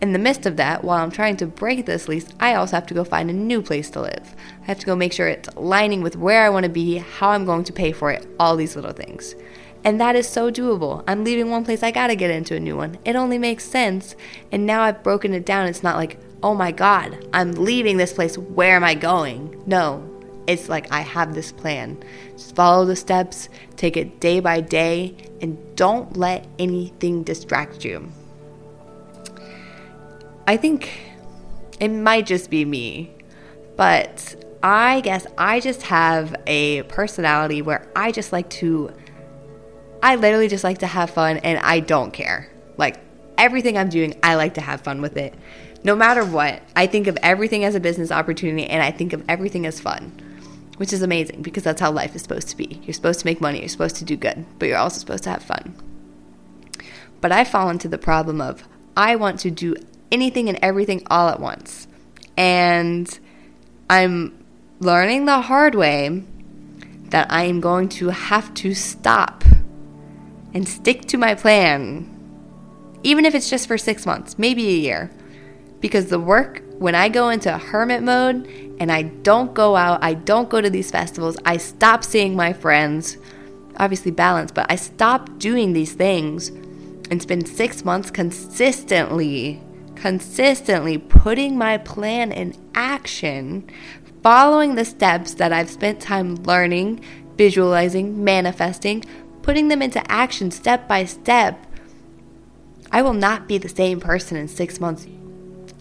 in 0.02 0.14
the 0.14 0.20
midst 0.20 0.46
of 0.46 0.58
that, 0.58 0.84
while 0.84 1.04
I'm 1.04 1.12
trying 1.12 1.38
to 1.38 1.46
break 1.46 1.86
this 1.86 2.08
lease, 2.08 2.28
I 2.40 2.54
also 2.56 2.78
have 2.78 2.88
to 2.88 2.94
go 2.94 3.04
find 3.04 3.30
a 3.30 3.34
new 3.34 3.62
place 3.62 3.90
to 3.92 4.02
live. 4.02 4.36
I 4.62 4.66
have 4.66 4.80
to 4.80 4.86
go 4.86 4.96
make 4.96 5.12
sure 5.12 5.28
it's 5.28 5.50
aligning 5.50 6.02
with 6.02 6.16
where 6.16 6.44
I 6.44 6.50
want 6.50 6.64
to 6.64 6.70
be, 6.70 6.98
how 6.98 7.30
I'm 7.30 7.46
going 7.46 7.66
to 7.66 7.74
pay 7.74 7.92
for 7.92 8.12
it, 8.12 8.26
all 8.40 8.56
these 8.56 8.76
little 8.76 8.94
things. 8.94 9.36
And 9.84 10.00
that 10.00 10.16
is 10.16 10.28
so 10.28 10.52
doable. 10.52 11.04
I'm 11.08 11.24
leaving 11.24 11.50
one 11.50 11.66
place, 11.66 11.84
I 11.84 11.92
gotta 11.92 12.16
get 12.16 12.32
into 12.32 12.56
a 12.56 12.60
new 12.60 12.76
one. 12.78 12.98
It 13.06 13.16
only 13.16 13.38
makes 13.38 13.64
sense. 13.64 14.16
And 14.52 14.66
now 14.66 14.84
I've 14.84 15.04
broken 15.04 15.34
it 15.34 15.46
down. 15.46 15.68
It's 15.68 15.84
not 15.84 15.98
like, 15.98 16.20
oh 16.44 16.56
my 16.56 16.72
God, 16.72 17.28
I'm 17.34 17.52
leaving 17.54 17.98
this 17.98 18.14
place, 18.14 18.38
where 18.38 18.76
am 18.76 18.84
I 18.84 18.96
going? 18.96 19.62
No, 19.66 20.10
it's 20.48 20.70
like 20.70 20.92
I 20.92 21.02
have 21.02 21.36
this 21.36 21.52
plan. 21.52 22.02
Just 22.32 22.56
follow 22.56 22.86
the 22.86 22.96
steps, 22.96 23.50
take 23.76 23.98
it 23.98 24.20
day 24.20 24.40
by 24.40 24.62
day, 24.62 25.16
and 25.42 25.58
don't 25.76 26.16
let 26.16 26.48
anything 26.58 27.24
distract 27.24 27.84
you. 27.84 28.10
I 30.50 30.58
think 30.58 30.90
it 31.80 31.90
might 31.90 32.26
just 32.26 32.50
be 32.50 32.66
me, 32.66 33.14
but 33.78 34.36
I 34.64 35.02
guess 35.02 35.28
I 35.38 35.60
just 35.60 35.84
have 35.84 36.36
a 36.48 36.82
personality 36.84 37.62
where 37.62 37.88
I 37.96 38.12
just 38.12 38.34
like 38.34 38.50
to, 38.62 38.92
I 40.02 40.16
literally 40.16 40.48
just 40.48 40.64
like 40.64 40.80
to 40.80 40.88
have 40.88 41.12
fun 41.12 41.38
and 41.38 41.60
I 41.60 41.82
don't 41.82 42.12
care. 42.12 42.52
Like 42.78 43.00
everything 43.38 43.78
I'm 43.78 43.90
doing, 43.90 44.16
I 44.24 44.34
like 44.34 44.56
to 44.56 44.62
have 44.62 44.82
fun 44.82 45.04
with 45.04 45.18
it. 45.18 45.36
No 45.84 45.96
matter 45.96 46.26
what, 46.26 46.64
I 46.76 46.88
think 46.88 47.06
of 47.06 47.16
everything 47.22 47.64
as 47.64 47.76
a 47.76 47.80
business 47.80 48.10
opportunity 48.10 48.66
and 48.66 48.82
I 48.82 48.90
think 48.90 49.14
of 49.14 49.24
everything 49.30 49.68
as 49.68 49.80
fun. 49.80 50.12
which 50.78 50.94
is 50.94 51.04
amazing 51.04 51.44
because 51.44 51.62
that's 51.62 51.80
how 51.80 51.92
life 51.92 52.16
is 52.16 52.24
supposed 52.24 52.50
to 52.50 52.58
be. 52.58 52.82
You're 52.86 52.94
supposed 52.96 53.20
to 53.20 53.28
make 53.28 53.40
money, 53.40 53.60
you're 53.60 53.70
supposed 53.70 53.98
to 53.98 54.04
do 54.04 54.18
good, 54.18 54.46
but 54.58 54.68
you're 54.68 54.80
also 54.80 54.98
supposed 54.98 55.26
to 55.26 55.30
have 55.30 55.44
fun. 55.44 55.76
But 57.22 57.32
I 57.32 57.44
fall 57.44 57.70
into 57.70 57.88
the 57.88 58.00
problem 58.00 58.42
of 58.42 58.68
I 58.98 59.16
want 59.16 59.40
to 59.42 59.52
do 59.52 59.76
anything 60.12 60.50
and 60.50 60.58
everything 60.62 61.06
all 61.10 61.30
at 61.30 61.40
once. 61.40 61.88
And 62.38 63.20
I'm 63.90 64.46
learning 64.80 65.26
the 65.26 65.42
hard 65.42 65.76
way 65.76 66.24
that 67.10 67.32
I 67.32 67.44
am 67.44 67.60
going 67.60 67.90
to 67.90 68.10
have 68.10 68.54
to 68.56 68.74
stop 68.74 69.44
and 70.54 70.68
stick 70.68 71.06
to 71.08 71.18
my 71.18 71.36
plan, 71.36 72.16
even 73.04 73.26
if 73.26 73.36
it's 73.36 73.50
just 73.50 73.68
for 73.68 73.78
six 73.78 74.06
months, 74.06 74.38
maybe 74.38 74.68
a 74.68 74.80
year. 74.80 75.12
Because 75.80 76.08
the 76.08 76.20
work, 76.20 76.64
when 76.78 76.96
I 76.96 77.10
go 77.10 77.30
into 77.30 77.58
hermit 77.58 78.04
mode 78.04 78.48
and 78.80 78.92
I 78.92 79.04
don't 79.04 79.54
go 79.54 79.76
out, 79.76 80.04
I 80.04 80.14
don't 80.14 80.50
go 80.50 80.62
to 80.62 80.70
these 80.70 80.92
festivals, 80.92 81.38
I 81.46 81.58
stop 81.58 82.04
seeing 82.04 82.36
my 82.36 82.54
friends, 82.54 83.18
obviously 83.78 84.12
balance, 84.12 84.52
but 84.52 84.66
I 84.70 84.76
stop 84.76 85.40
doing 85.40 85.74
these 85.74 85.94
things 85.94 86.50
and 87.10 87.22
spend 87.22 87.48
six 87.48 87.84
months 87.84 88.12
consistently, 88.12 89.62
consistently 90.02 90.98
putting 90.98 91.58
my 91.58 91.78
plan 91.78 92.32
in 92.32 92.56
action, 92.74 93.70
following 94.24 94.76
the 94.76 94.86
steps 94.86 95.34
that 95.36 95.54
I've 95.54 95.70
spent 95.70 96.02
time 96.02 96.36
learning, 96.36 97.04
visualizing, 97.38 98.24
manifesting, 98.24 99.04
putting 99.42 99.68
them 99.68 99.82
into 99.82 100.12
action 100.12 100.52
step 100.52 100.88
by 100.88 101.06
step. 101.06 101.66
I 102.92 103.02
will 103.02 103.14
not 103.14 103.48
be 103.48 103.58
the 103.58 103.70
same 103.70 104.00
person 104.00 104.38
in 104.38 104.48
six 104.48 104.80
months 104.80 105.06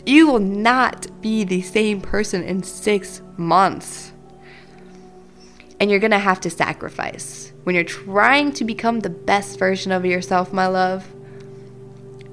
you 0.09 0.26
will 0.26 0.38
not 0.38 1.07
be 1.20 1.44
the 1.44 1.61
same 1.61 2.00
person 2.00 2.42
in 2.42 2.62
six 2.62 3.20
months. 3.37 4.12
And 5.78 5.90
you're 5.90 6.00
gonna 6.00 6.18
have 6.18 6.40
to 6.40 6.50
sacrifice. 6.50 7.52
When 7.64 7.74
you're 7.74 7.85
trying 7.85 8.52
to 8.52 8.64
become 8.64 9.00
the 9.00 9.11
best 9.11 9.59
version 9.59 9.92
of 9.92 10.07
yourself, 10.07 10.50
my 10.50 10.66
love, 10.66 11.07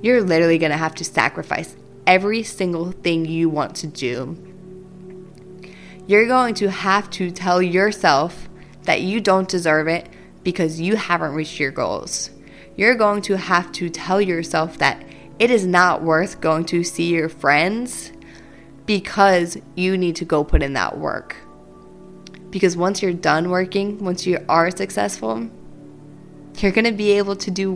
you're 0.02 0.22
literally 0.22 0.58
gonna 0.58 0.78
have 0.78 0.96
to 0.96 1.04
sacrifice 1.04 1.76
every 2.08 2.44
single 2.44 2.92
thing 2.92 3.26
you 3.26 3.50
want 3.50 3.76
to 3.78 3.88
do. 3.88 4.38
You're 6.08 6.28
going 6.28 6.54
to 6.56 6.70
have 6.70 7.10
to 7.12 7.32
tell 7.32 7.62
yourself 7.62 8.48
that 8.84 9.02
you 9.02 9.20
don't 9.20 9.50
deserve 9.50 9.88
it 9.88 10.08
because 10.44 10.80
you 10.80 10.96
haven't 10.96 11.34
reached 11.34 11.60
your 11.60 11.72
goals. 11.72 12.30
You're 12.76 12.96
going 12.96 13.22
to 13.24 13.38
have 13.38 13.72
to 13.74 13.90
tell 13.90 14.22
yourself 14.22 14.78
that 14.78 15.04
it 15.40 15.50
is 15.50 15.66
not 15.66 16.04
worth 16.04 16.40
going 16.40 16.66
to 16.66 16.84
see 16.84 17.12
your 17.14 17.30
friends 17.30 18.12
because 18.86 19.58
you 19.76 19.98
need 19.98 20.16
to 20.18 20.26
go 20.26 20.44
put 20.44 20.62
in 20.62 20.74
that 20.74 20.98
work. 20.98 21.38
Because 22.52 22.78
once 22.78 23.02
you're 23.02 23.12
done 23.12 23.50
working, 23.50 24.04
once 24.04 24.28
you 24.28 24.38
are 24.48 24.70
successful, 24.70 25.50
you're 26.58 26.72
going 26.72 26.86
to 26.86 26.92
be 26.92 27.14
able 27.14 27.36
to 27.38 27.50
do 27.50 27.74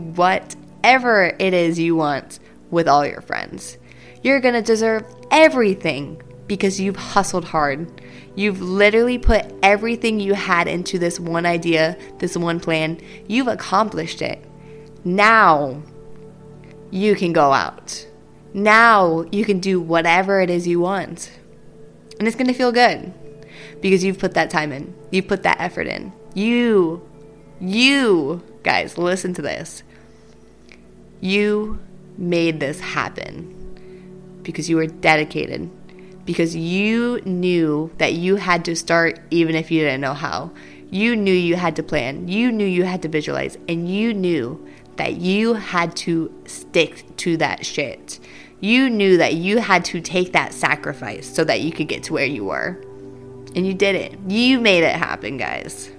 whatever 0.79 1.35
it 1.39 1.53
is 1.53 1.77
you 1.77 1.93
want 1.93 2.39
with 2.71 2.87
all 2.87 3.05
your 3.05 3.21
friends. 3.21 3.77
You're 4.23 4.39
going 4.39 4.53
to 4.53 4.61
deserve 4.61 5.03
everything 5.29 6.21
because 6.47 6.79
you've 6.79 6.95
hustled 6.95 7.45
hard. 7.45 8.01
You've 8.35 8.61
literally 8.61 9.17
put 9.17 9.53
everything 9.61 10.21
you 10.21 10.33
had 10.33 10.67
into 10.67 10.97
this 10.97 11.19
one 11.19 11.45
idea, 11.45 11.97
this 12.19 12.37
one 12.37 12.61
plan. 12.61 12.99
You've 13.27 13.49
accomplished 13.49 14.21
it. 14.21 14.43
Now 15.03 15.83
you 16.91 17.15
can 17.15 17.33
go 17.33 17.51
out. 17.51 18.07
Now 18.53 19.25
you 19.31 19.43
can 19.43 19.59
do 19.59 19.81
whatever 19.81 20.39
it 20.39 20.49
is 20.49 20.65
you 20.65 20.79
want. 20.79 21.29
And 22.19 22.27
it's 22.27 22.37
going 22.37 22.47
to 22.47 22.53
feel 22.53 22.71
good 22.71 23.13
because 23.81 24.03
you've 24.03 24.19
put 24.19 24.33
that 24.35 24.49
time 24.49 24.71
in. 24.71 24.95
You've 25.11 25.27
put 25.27 25.43
that 25.43 25.59
effort 25.59 25.87
in. 25.87 26.13
You, 26.33 27.05
you, 27.59 28.43
guys, 28.63 28.97
listen 28.97 29.33
to 29.33 29.41
this. 29.41 29.83
You 31.21 31.79
made 32.17 32.59
this 32.59 32.79
happen 32.79 33.55
because 34.43 34.69
you 34.69 34.77
were 34.77 34.87
dedicated, 34.87 35.69
because 36.25 36.55
you 36.55 37.21
knew 37.25 37.91
that 37.97 38.13
you 38.13 38.37
had 38.37 38.65
to 38.65 38.75
start 38.75 39.19
even 39.31 39.55
if 39.55 39.69
you 39.71 39.81
didn't 39.81 40.01
know 40.01 40.13
how. 40.13 40.51
You 40.89 41.15
knew 41.15 41.33
you 41.33 41.55
had 41.55 41.75
to 41.75 41.83
plan, 41.83 42.27
you 42.27 42.51
knew 42.51 42.65
you 42.65 42.83
had 42.83 43.01
to 43.03 43.07
visualize, 43.09 43.57
and 43.67 43.87
you 43.87 44.13
knew 44.13 44.67
that 44.95 45.17
you 45.17 45.53
had 45.53 45.95
to 45.97 46.33
stick 46.45 47.05
to 47.17 47.37
that 47.37 47.65
shit. 47.65 48.19
You 48.59 48.89
knew 48.89 49.17
that 49.17 49.35
you 49.35 49.59
had 49.59 49.85
to 49.85 50.01
take 50.01 50.33
that 50.33 50.53
sacrifice 50.53 51.33
so 51.33 51.43
that 51.43 51.61
you 51.61 51.71
could 51.71 51.87
get 51.87 52.03
to 52.03 52.13
where 52.13 52.25
you 52.25 52.43
were. 52.45 52.83
And 53.55 53.65
you 53.65 53.73
did 53.73 53.95
it. 53.95 54.19
You 54.27 54.59
made 54.59 54.83
it 54.83 54.95
happen, 54.95 55.37
guys. 55.37 55.89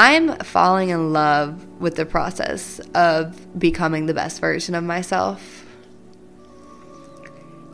I'm 0.00 0.34
falling 0.38 0.88
in 0.88 1.12
love 1.12 1.78
with 1.78 1.96
the 1.96 2.06
process 2.06 2.78
of 2.94 3.58
becoming 3.58 4.06
the 4.06 4.14
best 4.14 4.40
version 4.40 4.74
of 4.74 4.82
myself. 4.82 5.66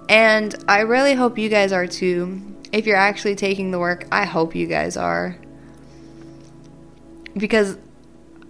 And 0.09 0.53
I 0.67 0.81
really 0.81 1.15
hope 1.15 1.39
you 1.39 1.49
guys 1.49 1.71
are 1.71 1.87
too. 1.87 2.43
If 2.73 2.85
you're 2.85 2.97
actually 2.97 3.37
taking 3.37 3.71
the 3.71 3.79
work, 3.79 4.09
I 4.11 4.25
hope 4.25 4.57
you 4.57 4.67
guys 4.67 4.97
are 4.97 5.39
because 7.37 7.79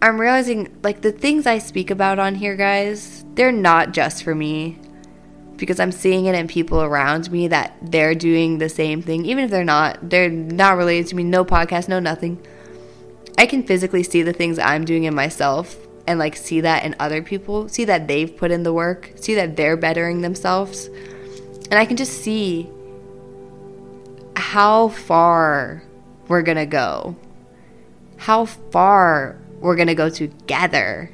I'm 0.00 0.18
realizing 0.18 0.74
like 0.82 1.02
the 1.02 1.12
things 1.12 1.46
I 1.46 1.58
speak 1.58 1.90
about 1.90 2.18
on 2.18 2.36
here, 2.36 2.56
guys, 2.56 3.26
they're 3.34 3.52
not 3.52 3.92
just 3.92 4.22
for 4.22 4.34
me. 4.34 4.78
Because 5.56 5.78
I'm 5.80 5.92
seeing 5.92 6.24
it 6.24 6.34
in 6.34 6.48
people 6.48 6.80
around 6.82 7.30
me 7.30 7.48
that 7.48 7.76
they're 7.82 8.14
doing 8.14 8.56
the 8.56 8.70
same 8.70 9.02
thing, 9.02 9.26
even 9.26 9.44
if 9.44 9.50
they're 9.50 9.64
not, 9.64 10.08
they're 10.08 10.30
not 10.30 10.78
related 10.78 11.08
to 11.08 11.14
me, 11.14 11.24
no 11.24 11.44
podcast, 11.44 11.88
no 11.90 12.00
nothing. 12.00 12.42
I 13.38 13.46
can 13.46 13.62
physically 13.62 14.02
see 14.02 14.22
the 14.22 14.32
things 14.32 14.58
I'm 14.58 14.84
doing 14.84 15.04
in 15.04 15.14
myself 15.14 15.76
and 16.06 16.18
like 16.18 16.36
see 16.36 16.60
that 16.60 16.84
in 16.84 16.94
other 16.98 17.22
people, 17.22 17.68
see 17.68 17.84
that 17.84 18.08
they've 18.08 18.34
put 18.34 18.50
in 18.50 18.62
the 18.62 18.72
work, 18.72 19.12
see 19.16 19.34
that 19.34 19.56
they're 19.56 19.76
bettering 19.76 20.20
themselves. 20.20 20.86
And 21.70 21.74
I 21.74 21.84
can 21.84 21.96
just 21.96 22.22
see 22.22 22.70
how 24.36 24.88
far 24.88 25.82
we're 26.28 26.42
gonna 26.42 26.66
go 26.66 27.16
how 28.16 28.44
far 28.44 29.38
we're 29.60 29.76
going 29.76 29.88
to 29.88 29.94
go 29.94 30.08
together. 30.08 31.10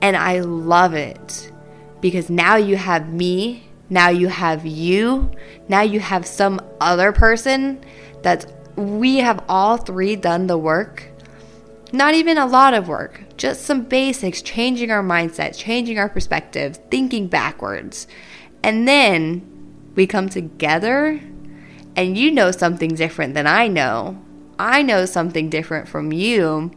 And 0.00 0.16
I 0.16 0.40
love 0.40 0.94
it 0.94 1.52
because 2.00 2.28
now 2.28 2.56
you 2.56 2.76
have 2.76 3.12
me, 3.12 3.68
now 3.88 4.08
you 4.08 4.28
have 4.28 4.66
you, 4.66 5.30
now 5.68 5.82
you 5.82 6.00
have 6.00 6.26
some 6.26 6.60
other 6.80 7.12
person 7.12 7.84
that's 8.22 8.46
we 8.76 9.18
have 9.18 9.44
all 9.48 9.76
three 9.76 10.16
done 10.16 10.46
the 10.46 10.58
work. 10.58 11.08
Not 11.92 12.14
even 12.14 12.38
a 12.38 12.46
lot 12.46 12.72
of 12.72 12.88
work, 12.88 13.22
just 13.36 13.62
some 13.62 13.82
basics, 13.82 14.40
changing 14.40 14.90
our 14.90 15.02
mindset, 15.02 15.56
changing 15.56 15.98
our 15.98 16.08
perspective, 16.08 16.78
thinking 16.90 17.26
backwards. 17.26 18.06
And 18.62 18.88
then 18.88 19.92
we 19.94 20.06
come 20.06 20.30
together 20.30 21.20
and 21.94 22.16
you 22.16 22.30
know 22.30 22.50
something 22.50 22.94
different 22.94 23.34
than 23.34 23.46
I 23.46 23.68
know 23.68 24.22
I 24.62 24.82
know 24.82 25.06
something 25.06 25.50
different 25.50 25.88
from 25.88 26.12
you, 26.12 26.70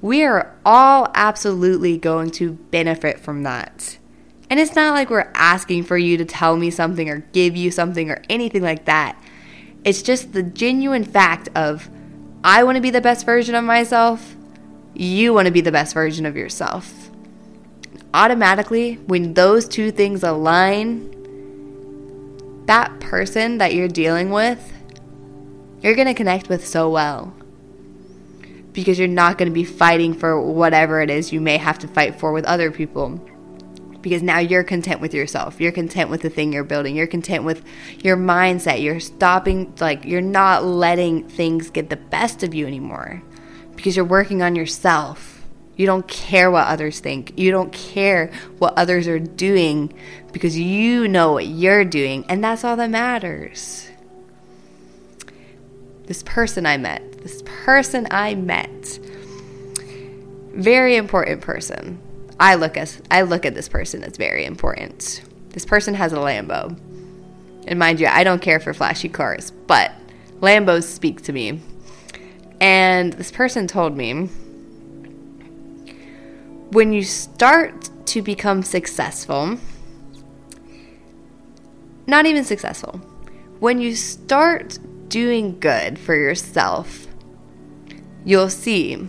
we 0.00 0.24
are 0.24 0.56
all 0.64 1.10
absolutely 1.14 1.98
going 1.98 2.30
to 2.32 2.52
benefit 2.52 3.20
from 3.20 3.42
that. 3.42 3.98
And 4.48 4.58
it's 4.58 4.74
not 4.74 4.94
like 4.94 5.10
we're 5.10 5.30
asking 5.34 5.84
for 5.84 5.98
you 5.98 6.16
to 6.16 6.24
tell 6.24 6.56
me 6.56 6.70
something 6.70 7.08
or 7.10 7.18
give 7.32 7.54
you 7.54 7.70
something 7.70 8.10
or 8.10 8.22
anything 8.30 8.62
like 8.62 8.86
that. 8.86 9.22
It's 9.84 10.02
just 10.02 10.32
the 10.32 10.42
genuine 10.42 11.04
fact 11.04 11.48
of 11.54 11.88
I 12.42 12.64
want 12.64 12.76
to 12.76 12.82
be 12.82 12.90
the 12.90 13.00
best 13.00 13.24
version 13.26 13.54
of 13.54 13.64
myself, 13.64 14.34
you 14.94 15.32
want 15.32 15.46
to 15.46 15.52
be 15.52 15.60
the 15.60 15.72
best 15.72 15.94
version 15.94 16.26
of 16.26 16.36
yourself. 16.36 17.10
Automatically, 18.12 18.94
when 19.06 19.34
those 19.34 19.66
two 19.66 19.90
things 19.90 20.22
align, 20.22 21.10
that 22.66 23.00
person 23.00 23.58
that 23.58 23.74
you're 23.74 23.88
dealing 23.88 24.30
with 24.30 24.74
you're 25.84 25.94
going 25.94 26.08
to 26.08 26.14
connect 26.14 26.48
with 26.48 26.66
so 26.66 26.88
well. 26.88 27.34
Because 28.72 28.98
you're 28.98 29.06
not 29.06 29.36
going 29.36 29.50
to 29.50 29.54
be 29.54 29.64
fighting 29.64 30.14
for 30.14 30.40
whatever 30.40 31.02
it 31.02 31.10
is 31.10 31.30
you 31.30 31.42
may 31.42 31.58
have 31.58 31.78
to 31.80 31.88
fight 31.88 32.18
for 32.18 32.32
with 32.32 32.46
other 32.46 32.70
people. 32.70 33.20
Because 34.04 34.22
now 34.22 34.38
you're 34.38 34.62
content 34.62 35.00
with 35.00 35.14
yourself. 35.14 35.60
You're 35.60 35.72
content 35.72 36.10
with 36.10 36.20
the 36.20 36.28
thing 36.28 36.52
you're 36.52 36.62
building. 36.62 36.94
You're 36.94 37.06
content 37.06 37.44
with 37.44 37.64
your 38.02 38.18
mindset. 38.18 38.82
You're 38.82 39.00
stopping, 39.00 39.74
like, 39.80 40.04
you're 40.04 40.20
not 40.20 40.62
letting 40.62 41.26
things 41.26 41.70
get 41.70 41.88
the 41.88 41.96
best 41.96 42.42
of 42.42 42.52
you 42.52 42.66
anymore. 42.66 43.22
Because 43.76 43.96
you're 43.96 44.04
working 44.04 44.42
on 44.42 44.56
yourself. 44.56 45.42
You 45.76 45.86
don't 45.86 46.06
care 46.06 46.50
what 46.50 46.66
others 46.66 47.00
think. 47.00 47.32
You 47.38 47.50
don't 47.50 47.72
care 47.72 48.30
what 48.58 48.74
others 48.76 49.08
are 49.08 49.18
doing 49.18 49.92
because 50.32 50.58
you 50.58 51.08
know 51.08 51.32
what 51.32 51.46
you're 51.46 51.84
doing, 51.84 52.24
and 52.28 52.44
that's 52.44 52.62
all 52.62 52.76
that 52.76 52.90
matters 52.90 53.88
this 56.06 56.22
person 56.22 56.66
I 56.66 56.76
met, 56.76 57.22
this 57.22 57.42
person 57.64 58.06
I 58.10 58.34
met. 58.34 58.98
Very 60.52 60.96
important 60.96 61.40
person. 61.40 61.98
I 62.38 62.56
look 62.56 62.76
as 62.76 63.00
I 63.10 63.22
look 63.22 63.46
at 63.46 63.54
this 63.54 63.68
person 63.68 64.02
as 64.04 64.16
very 64.16 64.44
important. 64.44 65.22
This 65.50 65.64
person 65.64 65.94
has 65.94 66.12
a 66.12 66.16
Lambo. 66.16 66.78
And 67.66 67.78
mind 67.78 68.00
you, 68.00 68.06
I 68.06 68.24
don't 68.24 68.42
care 68.42 68.60
for 68.60 68.74
flashy 68.74 69.08
cars, 69.08 69.50
but 69.50 69.92
Lambos 70.40 70.84
speak 70.84 71.22
to 71.22 71.32
me. 71.32 71.60
And 72.60 73.12
this 73.14 73.30
person 73.30 73.66
told 73.66 73.96
me 73.96 74.28
when 76.70 76.92
you 76.92 77.02
start 77.04 77.88
to 78.06 78.20
become 78.20 78.62
successful, 78.62 79.58
not 82.06 82.26
even 82.26 82.44
successful, 82.44 82.98
when 83.60 83.80
you 83.80 83.94
start 83.94 84.78
doing 85.08 85.58
good 85.60 85.98
for 85.98 86.14
yourself, 86.14 87.06
you'll 88.24 88.50
see 88.50 89.08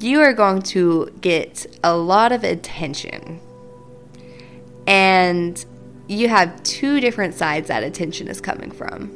you 0.00 0.20
are 0.20 0.32
going 0.32 0.62
to 0.62 1.12
get 1.20 1.66
a 1.82 1.96
lot 1.96 2.32
of 2.32 2.44
attention. 2.44 3.40
And 4.86 5.64
you 6.06 6.28
have 6.28 6.62
two 6.62 7.00
different 7.00 7.34
sides 7.34 7.68
that 7.68 7.82
attention 7.82 8.28
is 8.28 8.40
coming 8.40 8.70
from. 8.70 9.14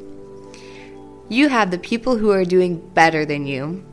You 1.29 1.49
have 1.49 1.71
the 1.71 1.79
people 1.79 2.17
who 2.17 2.31
are 2.31 2.45
doing 2.45 2.77
better 2.89 3.25
than 3.25 3.47
you, 3.47 3.83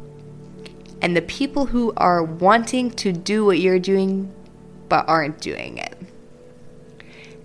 and 1.01 1.17
the 1.17 1.23
people 1.23 1.67
who 1.67 1.93
are 1.97 2.23
wanting 2.23 2.91
to 2.93 3.13
do 3.13 3.45
what 3.45 3.59
you're 3.59 3.79
doing 3.79 4.35
but 4.89 5.09
aren't 5.09 5.41
doing 5.41 5.79
it. 5.79 5.97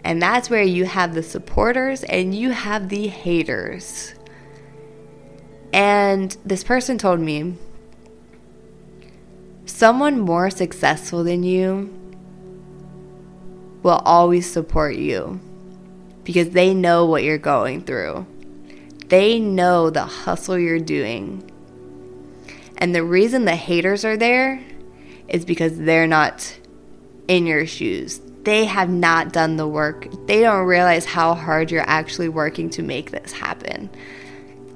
And 0.04 0.22
that's 0.22 0.50
where 0.50 0.64
you 0.64 0.86
have 0.86 1.14
the 1.14 1.24
supporters 1.24 2.04
and 2.04 2.36
you 2.36 2.52
have 2.52 2.90
the 2.90 3.08
haters. 3.08 4.14
And 5.72 6.36
this 6.46 6.64
person 6.64 6.98
told 6.98 7.20
me 7.20 7.56
someone 9.66 10.20
more 10.20 10.50
successful 10.50 11.24
than 11.24 11.44
you 11.44 11.92
will 13.84 14.02
always 14.06 14.50
support 14.50 14.96
you 14.96 15.40
because 16.24 16.50
they 16.52 16.74
know 16.74 17.06
what 17.06 17.24
you're 17.24 17.38
going 17.38 17.82
through. 17.82 18.26
They 19.08 19.40
know 19.40 19.90
the 19.90 20.06
hustle 20.06 20.58
you're 20.58 20.80
doing. 20.80 21.52
And 22.78 22.96
the 22.96 23.04
reason 23.04 23.46
the 23.46 23.56
haters 23.56 24.04
are 24.04 24.18
there 24.18 24.64
is 25.28 25.46
because 25.46 25.78
they're 25.78 26.08
not 26.08 26.58
in 27.28 27.46
your 27.46 27.66
shoes. 27.66 28.22
They 28.44 28.66
have 28.66 28.90
not 28.90 29.34
done 29.34 29.58
the 29.58 29.68
work. 29.68 30.08
They 30.28 30.42
don't 30.42 30.66
realize 30.66 31.06
how 31.06 31.34
hard 31.34 31.72
you're 31.72 31.88
actually 31.88 32.30
working 32.30 32.70
to 32.72 32.84
make 32.84 33.12
this 33.12 33.32
happen. 33.32 33.90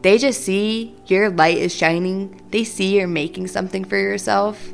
They 0.02 0.18
just 0.18 0.44
see 0.44 0.96
your 1.08 1.30
light 1.30 1.58
is 1.58 1.76
shining. 1.76 2.42
They 2.52 2.64
see 2.64 2.98
you're 2.98 3.08
making 3.08 3.48
something 3.48 3.84
for 3.84 3.98
yourself 3.98 4.72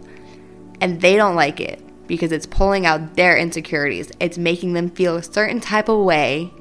and 0.81 1.01
they 1.01 1.15
don't 1.15 1.35
like 1.35 1.59
it 1.59 1.81
because 2.07 2.31
it's 2.31 2.45
pulling 2.45 2.85
out 2.85 3.15
their 3.15 3.37
insecurities. 3.37 4.11
It's 4.19 4.37
making 4.37 4.73
them 4.73 4.89
feel 4.89 5.15
a 5.15 5.23
certain 5.23 5.59
type 5.59 5.89
of 5.89 6.03
way, 6.03 6.51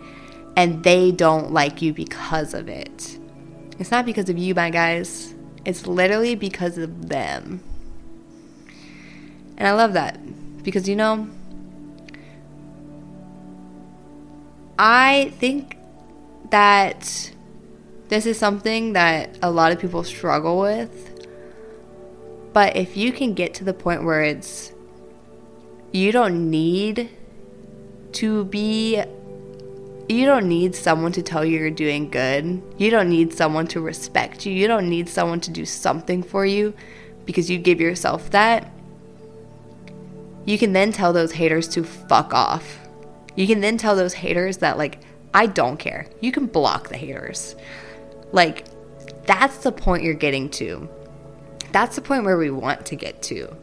and 0.57 0.83
they 0.85 1.12
don't 1.12 1.53
like 1.53 1.83
you 1.83 1.93
because 1.93 2.55
of 2.55 2.69
it. 2.69 3.19
It's 3.79 3.91
not 3.91 4.07
because 4.07 4.29
of 4.29 4.39
you, 4.39 4.55
my 4.55 4.71
guys. 4.71 5.35
It's 5.65 5.87
literally 5.87 6.35
because 6.35 6.79
of 6.79 7.09
them. 7.09 7.62
And 9.57 9.69
I 9.69 9.73
love 9.73 9.93
that 9.95 10.19
because 10.62 10.89
you 10.89 10.97
know, 10.97 11.29
I 14.79 15.33
think 15.39 15.77
that 16.51 17.33
this 18.09 18.27
is 18.27 18.39
something 18.39 18.93
that 18.95 19.39
a 19.43 19.51
lot 19.51 19.73
of 19.73 19.79
people 19.79 20.05
struggle 20.05 20.59
with. 20.61 21.14
But 22.55 22.77
if 22.77 22.97
you 22.97 23.13
can 23.13 23.35
get 23.35 23.53
to 23.55 23.65
the 23.65 23.75
point 23.75 24.05
where 24.05 24.23
it's 24.23 24.73
you 25.93 26.11
don't 26.13 26.51
need 26.51 27.11
to 28.13 28.45
be 28.47 29.03
you 30.09 30.27
don't 30.27 30.49
need 30.49 30.75
someone 30.75 31.13
to 31.13 31.23
tell 31.23 31.45
you 31.45 31.59
you're 31.59 31.71
doing 31.71 32.11
good. 32.11 32.63
You 32.77 32.91
don't 32.91 33.09
need 33.09 33.33
someone 33.33 33.67
to 33.69 33.81
respect 33.81 34.45
you. 34.45 34.53
You 34.53 34.69
don't 34.69 34.89
need 34.89 35.09
someone 35.09 35.41
to 35.41 35.51
do 35.51 35.65
something 35.65 36.23
for 36.23 36.45
you 36.45 36.75
because 37.25 37.51
you 37.51 37.59
give 37.59 37.81
yourself 37.81 38.31
that. 38.31 38.71
You 40.45 40.59
can 40.59 40.75
then 40.75 40.93
tell 40.93 41.13
those 41.13 41.33
haters 41.33 41.69
to 41.69 41.83
fuck 41.83 42.35
off. 42.35 42.79
You 43.35 43.47
can 43.47 43.61
then 43.61 43.79
tell 43.79 43.97
those 43.97 44.13
haters 44.13 44.59
that, 44.59 44.77
like, 44.77 44.99
I 45.33 45.47
don't 45.47 45.79
care. 45.79 46.07
You 46.21 46.33
can 46.33 46.47
block 46.47 46.91
the 46.91 46.99
haters. 46.99 47.57
Like, 48.31 48.67
that's 49.25 49.59
the 49.59 49.73
point 49.73 50.03
you're 50.03 50.13
getting 50.13 50.51
to. 50.51 50.89
That's 51.75 51.97
the 51.97 52.03
point 52.03 52.22
where 52.22 52.39
we 52.39 52.51
want 52.51 52.87
to 52.87 52.95
get 52.95 53.20
to. 53.22 53.57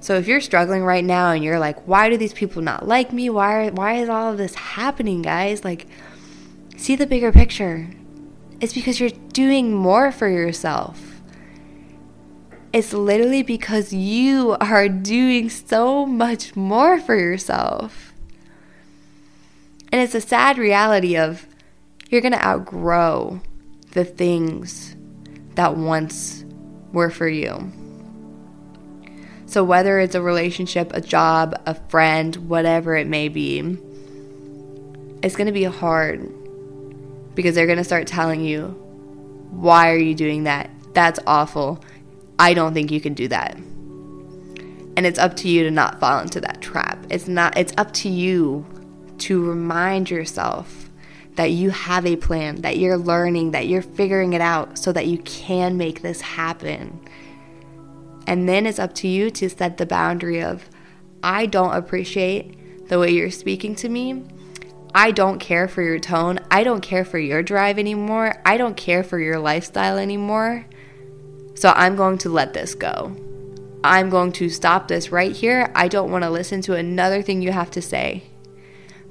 So 0.00 0.16
if 0.16 0.28
you're 0.28 0.42
struggling 0.42 0.84
right 0.84 1.02
now 1.02 1.30
and 1.30 1.42
you're 1.42 1.58
like, 1.58 1.88
why 1.88 2.10
do 2.10 2.18
these 2.18 2.34
people 2.34 2.60
not 2.60 2.86
like 2.86 3.10
me? 3.10 3.30
Why 3.30 3.70
why 3.70 3.94
is 3.94 4.10
all 4.10 4.30
of 4.30 4.36
this 4.36 4.54
happening, 4.54 5.22
guys? 5.22 5.64
Like 5.64 5.86
see 6.76 6.94
the 6.94 7.06
bigger 7.06 7.32
picture. 7.32 7.88
It's 8.60 8.74
because 8.74 9.00
you're 9.00 9.08
doing 9.08 9.72
more 9.72 10.12
for 10.12 10.28
yourself. 10.28 11.22
It's 12.74 12.92
literally 12.92 13.42
because 13.42 13.94
you 13.94 14.58
are 14.60 14.86
doing 14.90 15.48
so 15.48 16.04
much 16.04 16.54
more 16.54 17.00
for 17.00 17.16
yourself. 17.16 18.12
And 19.90 20.02
it's 20.02 20.14
a 20.14 20.20
sad 20.20 20.58
reality 20.58 21.16
of 21.16 21.46
you're 22.10 22.20
going 22.20 22.32
to 22.32 22.46
outgrow 22.46 23.40
the 23.92 24.04
things 24.04 24.96
that 25.54 25.78
once 25.78 26.43
were 26.94 27.10
for 27.10 27.28
you. 27.28 27.70
So, 29.46 29.62
whether 29.62 30.00
it's 30.00 30.14
a 30.14 30.22
relationship, 30.22 30.92
a 30.94 31.00
job, 31.00 31.60
a 31.66 31.74
friend, 31.74 32.34
whatever 32.48 32.96
it 32.96 33.06
may 33.06 33.28
be, 33.28 33.58
it's 35.22 35.36
going 35.36 35.46
to 35.46 35.52
be 35.52 35.64
hard 35.64 36.32
because 37.34 37.54
they're 37.54 37.66
going 37.66 37.78
to 37.78 37.84
start 37.84 38.06
telling 38.06 38.42
you, 38.42 38.68
Why 39.50 39.90
are 39.90 39.98
you 39.98 40.14
doing 40.14 40.44
that? 40.44 40.70
That's 40.94 41.20
awful. 41.26 41.84
I 42.38 42.54
don't 42.54 42.72
think 42.72 42.90
you 42.90 43.00
can 43.00 43.14
do 43.14 43.28
that. 43.28 43.56
And 44.96 45.06
it's 45.06 45.18
up 45.18 45.36
to 45.38 45.48
you 45.48 45.64
to 45.64 45.70
not 45.70 46.00
fall 46.00 46.20
into 46.20 46.40
that 46.40 46.60
trap. 46.60 47.04
It's 47.10 47.28
not 47.28 47.58
it's 47.58 47.72
up 47.76 47.92
to 47.94 48.08
you 48.08 48.64
to 49.18 49.44
remind 49.44 50.10
yourself 50.10 50.83
that 51.36 51.50
you 51.50 51.70
have 51.70 52.06
a 52.06 52.16
plan, 52.16 52.60
that 52.62 52.78
you're 52.78 52.96
learning, 52.96 53.50
that 53.50 53.66
you're 53.66 53.82
figuring 53.82 54.32
it 54.32 54.40
out 54.40 54.78
so 54.78 54.92
that 54.92 55.06
you 55.06 55.18
can 55.18 55.76
make 55.76 56.02
this 56.02 56.20
happen. 56.20 57.00
And 58.26 58.48
then 58.48 58.66
it's 58.66 58.78
up 58.78 58.94
to 58.96 59.08
you 59.08 59.30
to 59.32 59.50
set 59.50 59.76
the 59.76 59.86
boundary 59.86 60.42
of, 60.42 60.68
I 61.22 61.46
don't 61.46 61.74
appreciate 61.74 62.88
the 62.88 62.98
way 62.98 63.10
you're 63.10 63.30
speaking 63.30 63.74
to 63.76 63.88
me. 63.88 64.24
I 64.94 65.10
don't 65.10 65.40
care 65.40 65.66
for 65.66 65.82
your 65.82 65.98
tone. 65.98 66.38
I 66.50 66.62
don't 66.62 66.80
care 66.80 67.04
for 67.04 67.18
your 67.18 67.42
drive 67.42 67.78
anymore. 67.78 68.40
I 68.46 68.56
don't 68.56 68.76
care 68.76 69.02
for 69.02 69.18
your 69.18 69.40
lifestyle 69.40 69.98
anymore. 69.98 70.66
So 71.56 71.72
I'm 71.74 71.96
going 71.96 72.18
to 72.18 72.28
let 72.28 72.54
this 72.54 72.74
go. 72.74 73.16
I'm 73.82 74.08
going 74.08 74.32
to 74.32 74.48
stop 74.48 74.88
this 74.88 75.10
right 75.10 75.32
here. 75.32 75.70
I 75.74 75.88
don't 75.88 76.10
want 76.10 76.24
to 76.24 76.30
listen 76.30 76.62
to 76.62 76.74
another 76.74 77.22
thing 77.22 77.42
you 77.42 77.52
have 77.52 77.70
to 77.72 77.82
say 77.82 78.24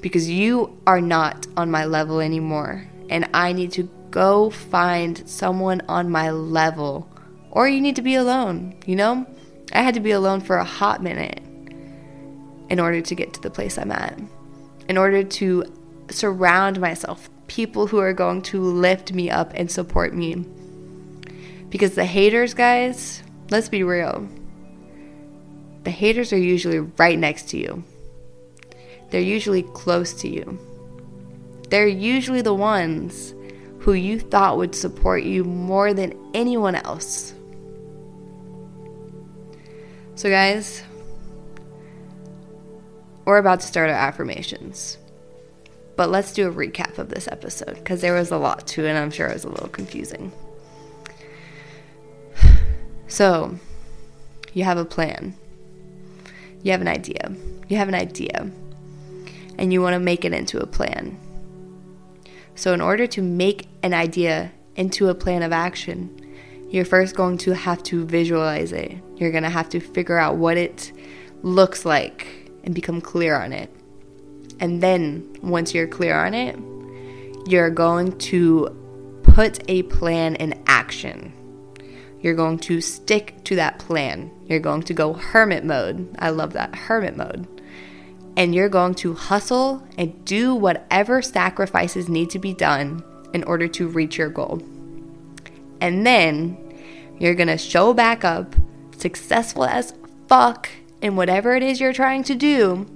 because 0.04 0.30
you 0.30 0.78
are 0.86 1.01
not 1.01 1.47
on 1.56 1.72
my 1.72 1.86
level 1.86 2.20
anymore. 2.20 2.86
And 3.10 3.28
I 3.34 3.54
need 3.54 3.72
to 3.72 3.89
go 4.12 4.51
find 4.51 5.28
someone 5.28 5.82
on 5.88 6.12
my 6.12 6.30
level 6.30 7.10
or 7.49 7.68
you 7.68 7.82
need 7.82 7.95
to 7.95 8.01
be 8.01 8.16
alone, 8.16 8.76
you 8.86 8.95
know? 8.95 9.26
I 9.72 9.82
had 9.82 9.93
to 9.93 9.99
be 9.99 10.12
alone 10.12 10.41
for 10.41 10.58
a 10.58 10.64
hot 10.64 11.01
minute 11.01 11.39
in 12.70 12.80
order 12.80 13.01
to 13.01 13.16
get 13.16 13.34
to 13.34 13.41
the 13.41 13.49
place 13.49 13.78
I'm 13.78 13.91
at. 13.91 14.20
In 14.89 14.97
order 14.97 15.24
to 15.24 15.64
surround 16.10 16.82
myself 16.82 17.30
people 17.47 17.88
who 17.88 17.99
are 17.99 18.14
going 18.14 18.41
to 18.41 18.60
lift 18.60 19.14
me 19.14 19.30
up 19.30 19.54
and 19.56 19.72
support 19.72 20.14
me. 20.14 20.45
Because 21.70 21.95
the 21.95 22.06
haters, 22.06 22.54
guys, 22.54 23.24
let's 23.51 23.70
be 23.70 23.84
real. 23.84 24.28
The 25.84 25.91
haters 25.91 26.34
are 26.34 26.38
usually 26.38 26.80
right 26.80 27.18
next 27.18 27.49
to 27.49 27.58
you. 27.58 27.84
They're 29.14 29.22
usually 29.22 29.61
close 29.61 30.11
to 30.22 30.28
you. 30.28 30.57
They're 31.70 31.88
usually 31.88 32.41
the 32.41 32.55
ones 32.55 33.36
who 33.78 33.93
you 33.93 34.20
thought 34.20 34.57
would 34.57 34.74
support 34.74 35.22
you 35.22 35.43
more 35.43 35.93
than 35.93 36.18
anyone 36.34 36.74
else. 36.74 37.36
So, 40.16 40.32
guys, 40.32 40.82
we're 43.26 43.38
about 43.38 43.59
to 43.59 43.68
start 43.68 43.91
our 43.91 43.95
affirmations. 43.95 44.97
But 45.95 46.09
let's 46.09 46.34
do 46.34 46.49
a 46.49 46.51
recap 46.51 46.97
of 46.97 47.09
this 47.09 47.28
episode 47.28 47.76
because 47.76 48.01
there 48.01 48.16
was 48.16 48.32
a 48.32 48.38
lot 48.39 48.66
to 48.70 48.84
it 48.84 48.89
and 48.89 48.97
I'm 48.97 49.11
sure 49.11 49.28
it 49.28 49.34
was 49.36 49.43
a 49.43 49.49
little 49.49 49.70
confusing. 49.70 50.32
So, 53.07 53.59
you 54.53 54.64
have 54.64 54.80
a 54.80 54.86
plan, 54.86 55.36
you 56.64 56.72
have 56.72 56.82
an 56.82 56.88
idea, 56.88 57.32
you 57.68 57.78
have 57.78 57.88
an 57.88 57.93
idea, 57.93 58.51
and 59.64 59.72
you 59.72 59.82
want 59.82 59.93
to 59.93 59.99
make 59.99 60.26
it 60.26 60.34
into 60.34 60.59
a 60.59 60.68
plan. 60.68 61.18
So, 62.53 62.74
in 62.74 62.82
order 62.82 63.07
to 63.07 63.22
make 63.22 63.70
an 63.82 63.93
idea 63.93 64.51
into 64.76 65.07
a 65.07 65.16
plan 65.16 65.41
of 65.41 65.53
action, 65.53 66.20
you're 66.70 66.84
first 66.84 67.16
going 67.16 67.38
to 67.39 67.55
have 67.55 67.82
to 67.84 68.05
visualize 68.05 68.74
it. 68.74 68.97
You're 69.16 69.32
going 69.32 69.43
to 69.43 69.49
have 69.49 69.70
to 69.70 69.80
figure 69.80 70.18
out 70.18 70.36
what 70.36 70.57
it 70.57 70.91
looks 71.43 71.86
like 71.86 72.51
and 72.66 72.76
become 72.76 72.99
clear 72.99 73.39
on 73.39 73.53
it. 73.53 73.74
And 74.59 74.84
then, 74.84 75.34
once 75.41 75.74
you're 75.74 75.88
clear 75.88 76.14
on 76.14 76.34
it, 76.34 76.59
you're 77.49 77.70
going 77.70 78.18
to 78.18 79.22
put 79.24 79.61
a 79.70 79.84
plan 79.84 80.36
in 80.36 80.61
action. 80.68 81.32
You're 82.20 82.36
going 82.36 82.59
to 82.59 82.82
stick 82.82 83.41
to 83.45 83.55
that 83.55 83.80
plan. 83.80 84.30
You're 84.45 84.59
going 84.59 84.84
to 84.84 84.93
go 84.93 85.14
hermit 85.14 85.64
mode. 85.64 86.14
I 86.20 86.32
love 86.32 86.51
that 86.51 86.76
hermit 86.76 87.16
mode. 87.16 87.47
And 88.36 88.56
you're 88.56 88.70
going 88.70 88.96
to 88.96 89.14
hustle 89.14 89.88
and 89.98 90.26
do 90.26 90.56
whatever 90.56 91.22
sacrifices 91.22 92.10
need 92.10 92.30
to 92.32 92.40
be 92.40 92.54
done 92.54 93.04
in 93.34 93.44
order 93.44 93.68
to 93.68 93.88
reach 93.88 94.18
your 94.18 94.30
goal. 94.30 94.62
And 95.82 96.06
then 96.06 96.58
you're 97.20 97.36
going 97.36 97.48
to 97.48 97.58
show 97.58 97.94
back 97.94 98.24
up 98.24 98.56
successful 98.98 99.66
as 99.66 99.94
fuck 100.28 100.70
in 101.02 101.16
whatever 101.16 101.56
it 101.56 101.62
is 101.62 101.80
you're 101.80 101.94
trying 101.94 102.24
to 102.24 102.36
do. 102.36 102.88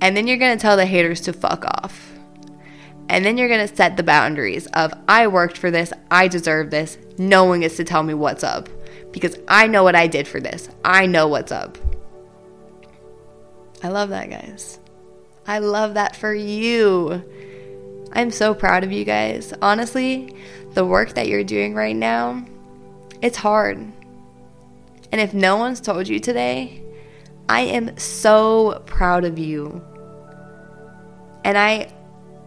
And 0.00 0.16
then 0.16 0.26
you're 0.26 0.36
going 0.36 0.56
to 0.56 0.60
tell 0.60 0.76
the 0.76 0.86
haters 0.86 1.20
to 1.22 1.32
fuck 1.32 1.64
off. 1.64 2.12
And 3.08 3.24
then 3.24 3.36
you're 3.36 3.48
going 3.48 3.66
to 3.66 3.74
set 3.74 3.96
the 3.96 4.02
boundaries 4.02 4.66
of 4.68 4.94
I 5.08 5.26
worked 5.26 5.58
for 5.58 5.70
this, 5.70 5.92
I 6.10 6.28
deserve 6.28 6.70
this. 6.70 6.96
No 7.18 7.44
one 7.44 7.60
gets 7.60 7.76
to 7.76 7.84
tell 7.84 8.02
me 8.02 8.14
what's 8.14 8.44
up 8.44 8.68
because 9.12 9.36
I 9.48 9.66
know 9.66 9.82
what 9.82 9.96
I 9.96 10.06
did 10.06 10.28
for 10.28 10.40
this. 10.40 10.68
I 10.84 11.06
know 11.06 11.26
what's 11.26 11.50
up. 11.50 11.76
I 13.82 13.88
love 13.88 14.10
that, 14.10 14.28
guys. 14.28 14.78
I 15.46 15.58
love 15.58 15.94
that 15.94 16.14
for 16.16 16.34
you. 16.34 17.24
I'm 18.12 18.30
so 18.30 18.54
proud 18.54 18.84
of 18.84 18.92
you 18.92 19.04
guys. 19.04 19.54
Honestly, 19.62 20.34
the 20.74 20.84
work 20.84 21.14
that 21.14 21.28
you're 21.28 21.44
doing 21.44 21.74
right 21.74 21.96
now, 21.96 22.44
it's 23.22 23.36
hard. 23.36 23.78
And 25.12 25.20
if 25.20 25.34
no 25.34 25.56
one's 25.56 25.80
told 25.80 26.08
you 26.08 26.20
today, 26.20 26.82
I 27.48 27.62
am 27.62 27.96
so 27.96 28.82
proud 28.86 29.24
of 29.24 29.38
you. 29.38 29.84
And 31.44 31.56
I 31.56 31.92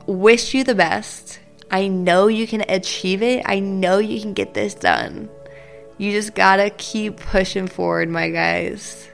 wish 0.05 0.53
you 0.53 0.63
the 0.63 0.75
best. 0.75 1.39
I 1.71 1.87
know 1.87 2.27
you 2.27 2.45
can 2.45 2.63
achieve 2.69 3.23
it. 3.23 3.43
I 3.45 3.59
know 3.59 3.97
you 3.97 4.21
can 4.21 4.33
get 4.33 4.53
this 4.53 4.73
done. 4.75 5.29
You 5.97 6.11
just 6.11 6.35
gotta 6.35 6.69
keep 6.69 7.17
pushing 7.17 7.67
forward, 7.67 8.09
my 8.09 8.29
guys. 8.29 9.09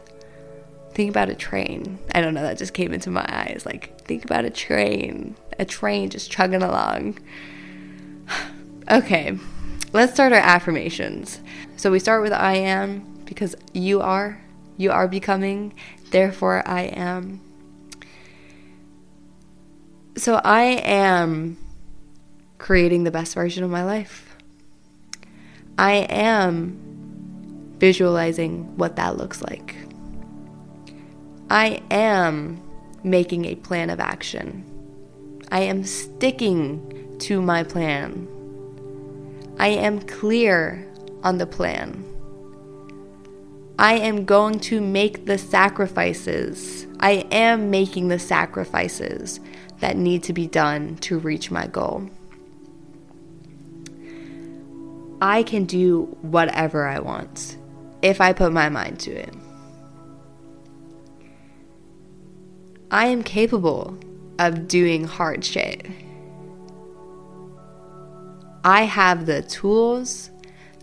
Think 0.99 1.11
about 1.11 1.29
a 1.29 1.33
train. 1.33 1.97
I 2.13 2.19
don't 2.19 2.33
know, 2.33 2.41
that 2.41 2.57
just 2.57 2.73
came 2.73 2.91
into 2.91 3.09
my 3.09 3.25
eyes. 3.29 3.63
Like, 3.65 4.01
think 4.01 4.25
about 4.25 4.43
a 4.43 4.49
train. 4.49 5.37
A 5.57 5.63
train 5.63 6.09
just 6.09 6.29
chugging 6.29 6.61
along. 6.61 7.19
okay, 8.91 9.37
let's 9.93 10.11
start 10.11 10.33
our 10.33 10.39
affirmations. 10.39 11.39
So 11.77 11.89
we 11.89 11.99
start 11.99 12.21
with 12.21 12.33
I 12.33 12.55
am 12.55 13.23
because 13.23 13.55
you 13.71 14.01
are. 14.01 14.41
You 14.75 14.91
are 14.91 15.07
becoming. 15.07 15.73
Therefore, 16.11 16.67
I 16.67 16.81
am. 16.81 17.39
So 20.17 20.41
I 20.43 20.63
am 20.83 21.57
creating 22.57 23.05
the 23.05 23.11
best 23.11 23.35
version 23.35 23.63
of 23.63 23.69
my 23.69 23.85
life. 23.85 24.35
I 25.77 25.93
am 26.09 27.77
visualizing 27.79 28.75
what 28.75 28.97
that 28.97 29.15
looks 29.15 29.41
like. 29.41 29.77
I 31.49 31.81
am 31.89 32.61
making 33.03 33.45
a 33.45 33.55
plan 33.55 33.89
of 33.89 33.99
action. 33.99 34.63
I 35.51 35.61
am 35.61 35.83
sticking 35.83 37.17
to 37.19 37.41
my 37.41 37.63
plan. 37.63 38.27
I 39.57 39.69
am 39.69 39.99
clear 40.01 40.87
on 41.23 41.39
the 41.39 41.47
plan. 41.47 42.05
I 43.79 43.93
am 43.93 44.25
going 44.25 44.59
to 44.61 44.79
make 44.79 45.25
the 45.25 45.37
sacrifices. 45.39 46.85
I 46.99 47.25
am 47.31 47.71
making 47.71 48.09
the 48.09 48.19
sacrifices 48.19 49.39
that 49.79 49.97
need 49.97 50.21
to 50.23 50.33
be 50.33 50.45
done 50.45 50.97
to 50.97 51.17
reach 51.17 51.49
my 51.49 51.65
goal. 51.65 52.09
I 55.21 55.43
can 55.43 55.65
do 55.65 56.15
whatever 56.21 56.87
I 56.87 56.99
want 56.99 57.57
if 58.01 58.21
I 58.21 58.33
put 58.33 58.53
my 58.53 58.69
mind 58.69 58.99
to 59.01 59.11
it. 59.11 59.33
I 62.91 63.07
am 63.07 63.21
capable 63.21 63.97
of 64.39 64.67
doing 64.67 65.03
hard 65.03 65.45
shit. 65.45 65.85
I 68.63 68.83
have 68.83 69.27
the 69.27 69.43
tools, 69.43 70.31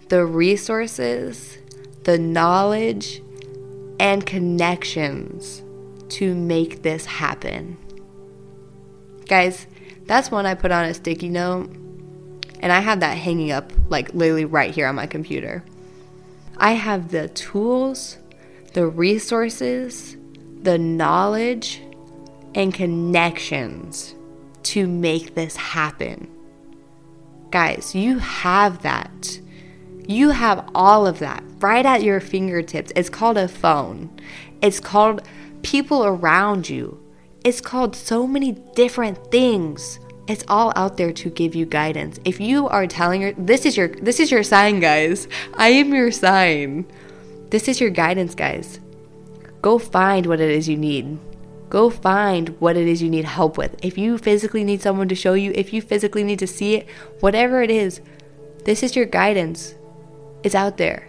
the 0.08 0.24
resources, 0.24 1.58
the 2.04 2.16
knowledge, 2.16 3.22
and 3.98 4.24
connections 4.24 5.62
to 6.10 6.32
make 6.34 6.82
this 6.82 7.06
happen. 7.06 7.76
Guys, 9.26 9.66
that's 10.04 10.30
one 10.30 10.46
I 10.46 10.54
put 10.54 10.70
on 10.70 10.84
a 10.84 10.94
sticky 10.94 11.28
note, 11.28 11.70
and 12.60 12.72
I 12.72 12.78
have 12.78 13.00
that 13.00 13.18
hanging 13.18 13.50
up 13.50 13.72
like 13.88 14.14
literally 14.14 14.44
right 14.44 14.72
here 14.72 14.86
on 14.86 14.94
my 14.94 15.06
computer. 15.06 15.64
I 16.56 16.72
have 16.72 17.10
the 17.10 17.28
tools, 17.30 18.18
the 18.74 18.86
resources, 18.86 20.16
the 20.62 20.78
knowledge, 20.78 21.82
and 22.56 22.72
connections 22.72 24.14
to 24.64 24.88
make 24.88 25.34
this 25.34 25.54
happen. 25.54 26.28
Guys, 27.50 27.94
you 27.94 28.18
have 28.18 28.82
that. 28.82 29.38
You 30.08 30.30
have 30.30 30.68
all 30.74 31.06
of 31.06 31.20
that 31.20 31.44
right 31.60 31.86
at 31.86 32.02
your 32.02 32.18
fingertips. 32.18 32.92
It's 32.96 33.10
called 33.10 33.36
a 33.36 33.46
phone, 33.46 34.10
it's 34.62 34.80
called 34.80 35.22
people 35.62 36.04
around 36.04 36.68
you, 36.68 37.00
it's 37.44 37.60
called 37.60 37.94
so 37.94 38.26
many 38.26 38.52
different 38.74 39.30
things. 39.30 40.00
It's 40.28 40.44
all 40.48 40.72
out 40.74 40.96
there 40.96 41.12
to 41.12 41.30
give 41.30 41.54
you 41.54 41.66
guidance. 41.66 42.18
If 42.24 42.40
you 42.40 42.66
are 42.66 42.88
telling 42.88 43.22
her 43.22 43.32
this 43.34 43.64
is 43.64 43.76
your 43.76 43.86
this 43.88 44.18
is 44.18 44.32
your 44.32 44.42
sign, 44.42 44.80
guys. 44.80 45.28
I 45.54 45.68
am 45.68 45.94
your 45.94 46.10
sign. 46.10 46.84
This 47.50 47.68
is 47.68 47.80
your 47.80 47.90
guidance, 47.90 48.34
guys. 48.34 48.80
Go 49.62 49.78
find 49.78 50.26
what 50.26 50.40
it 50.40 50.50
is 50.50 50.68
you 50.68 50.76
need. 50.76 51.18
Go 51.68 51.90
find 51.90 52.50
what 52.60 52.76
it 52.76 52.86
is 52.86 53.02
you 53.02 53.10
need 53.10 53.24
help 53.24 53.58
with. 53.58 53.76
If 53.82 53.98
you 53.98 54.18
physically 54.18 54.62
need 54.62 54.82
someone 54.82 55.08
to 55.08 55.14
show 55.14 55.34
you, 55.34 55.52
if 55.54 55.72
you 55.72 55.82
physically 55.82 56.22
need 56.22 56.38
to 56.38 56.46
see 56.46 56.76
it, 56.76 56.88
whatever 57.20 57.62
it 57.62 57.70
is, 57.70 58.00
this 58.64 58.82
is 58.82 58.94
your 58.94 59.06
guidance. 59.06 59.74
It's 60.44 60.54
out 60.54 60.76
there. 60.76 61.08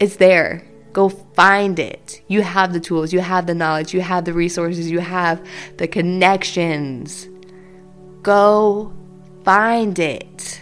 It's 0.00 0.16
there. 0.16 0.66
Go 0.92 1.08
find 1.08 1.78
it. 1.78 2.20
You 2.28 2.42
have 2.42 2.72
the 2.72 2.80
tools, 2.80 3.12
you 3.12 3.20
have 3.20 3.46
the 3.46 3.54
knowledge, 3.54 3.94
you 3.94 4.00
have 4.00 4.24
the 4.24 4.32
resources, 4.32 4.90
you 4.90 4.98
have 4.98 5.46
the 5.78 5.86
connections. 5.88 7.28
Go 8.22 8.92
find 9.44 9.98
it. 9.98 10.60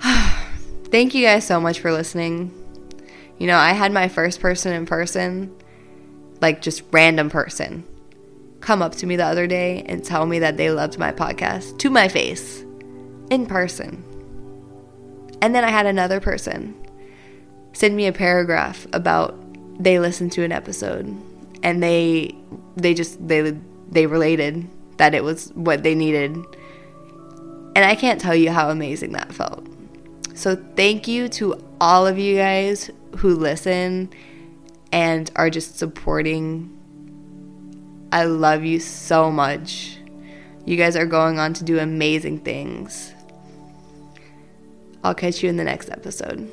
Thank 0.00 1.14
you 1.14 1.24
guys 1.24 1.46
so 1.46 1.60
much 1.60 1.80
for 1.80 1.92
listening. 1.92 2.52
You 3.38 3.46
know, 3.46 3.58
I 3.58 3.72
had 3.72 3.92
my 3.92 4.08
first 4.08 4.40
person 4.40 4.72
in 4.72 4.86
person, 4.86 5.54
like 6.42 6.60
just 6.60 6.82
random 6.90 7.30
person, 7.30 7.84
come 8.60 8.82
up 8.82 8.94
to 8.96 9.06
me 9.06 9.16
the 9.16 9.24
other 9.24 9.46
day 9.46 9.82
and 9.86 10.04
tell 10.04 10.26
me 10.26 10.40
that 10.40 10.56
they 10.56 10.70
loved 10.70 10.98
my 10.98 11.12
podcast 11.12 11.78
to 11.78 11.88
my 11.88 12.08
face 12.08 12.64
in 13.30 13.46
person. 13.46 14.04
And 15.40 15.54
then 15.54 15.64
I 15.64 15.70
had 15.70 15.86
another 15.86 16.20
person 16.20 16.76
send 17.72 17.96
me 17.96 18.06
a 18.06 18.12
paragraph 18.12 18.86
about 18.92 19.38
they 19.82 19.98
listened 19.98 20.30
to 20.32 20.44
an 20.44 20.52
episode 20.52 21.06
and 21.62 21.82
they 21.82 22.34
they 22.76 22.92
just 22.92 23.26
they 23.26 23.56
they 23.90 24.06
related 24.06 24.68
that 24.98 25.14
it 25.14 25.24
was 25.24 25.50
what 25.54 25.82
they 25.82 25.94
needed. 25.94 26.34
And 27.74 27.84
I 27.84 27.94
can't 27.94 28.20
tell 28.20 28.34
you 28.34 28.50
how 28.50 28.68
amazing 28.68 29.12
that 29.12 29.32
felt. 29.32 29.66
So 30.34 30.56
thank 30.76 31.08
you 31.08 31.28
to 31.30 31.62
all 31.80 32.06
of 32.06 32.18
you 32.18 32.36
guys 32.36 32.90
who 33.16 33.34
listen 33.34 34.10
and 34.92 35.30
are 35.36 35.50
just 35.50 35.78
supporting. 35.78 36.78
I 38.12 38.24
love 38.24 38.64
you 38.64 38.78
so 38.78 39.30
much. 39.30 39.98
You 40.64 40.76
guys 40.76 40.96
are 40.96 41.06
going 41.06 41.38
on 41.38 41.54
to 41.54 41.64
do 41.64 41.78
amazing 41.78 42.40
things. 42.40 43.12
I'll 45.02 45.14
catch 45.14 45.42
you 45.42 45.48
in 45.48 45.56
the 45.56 45.64
next 45.64 45.90
episode. 45.90 46.48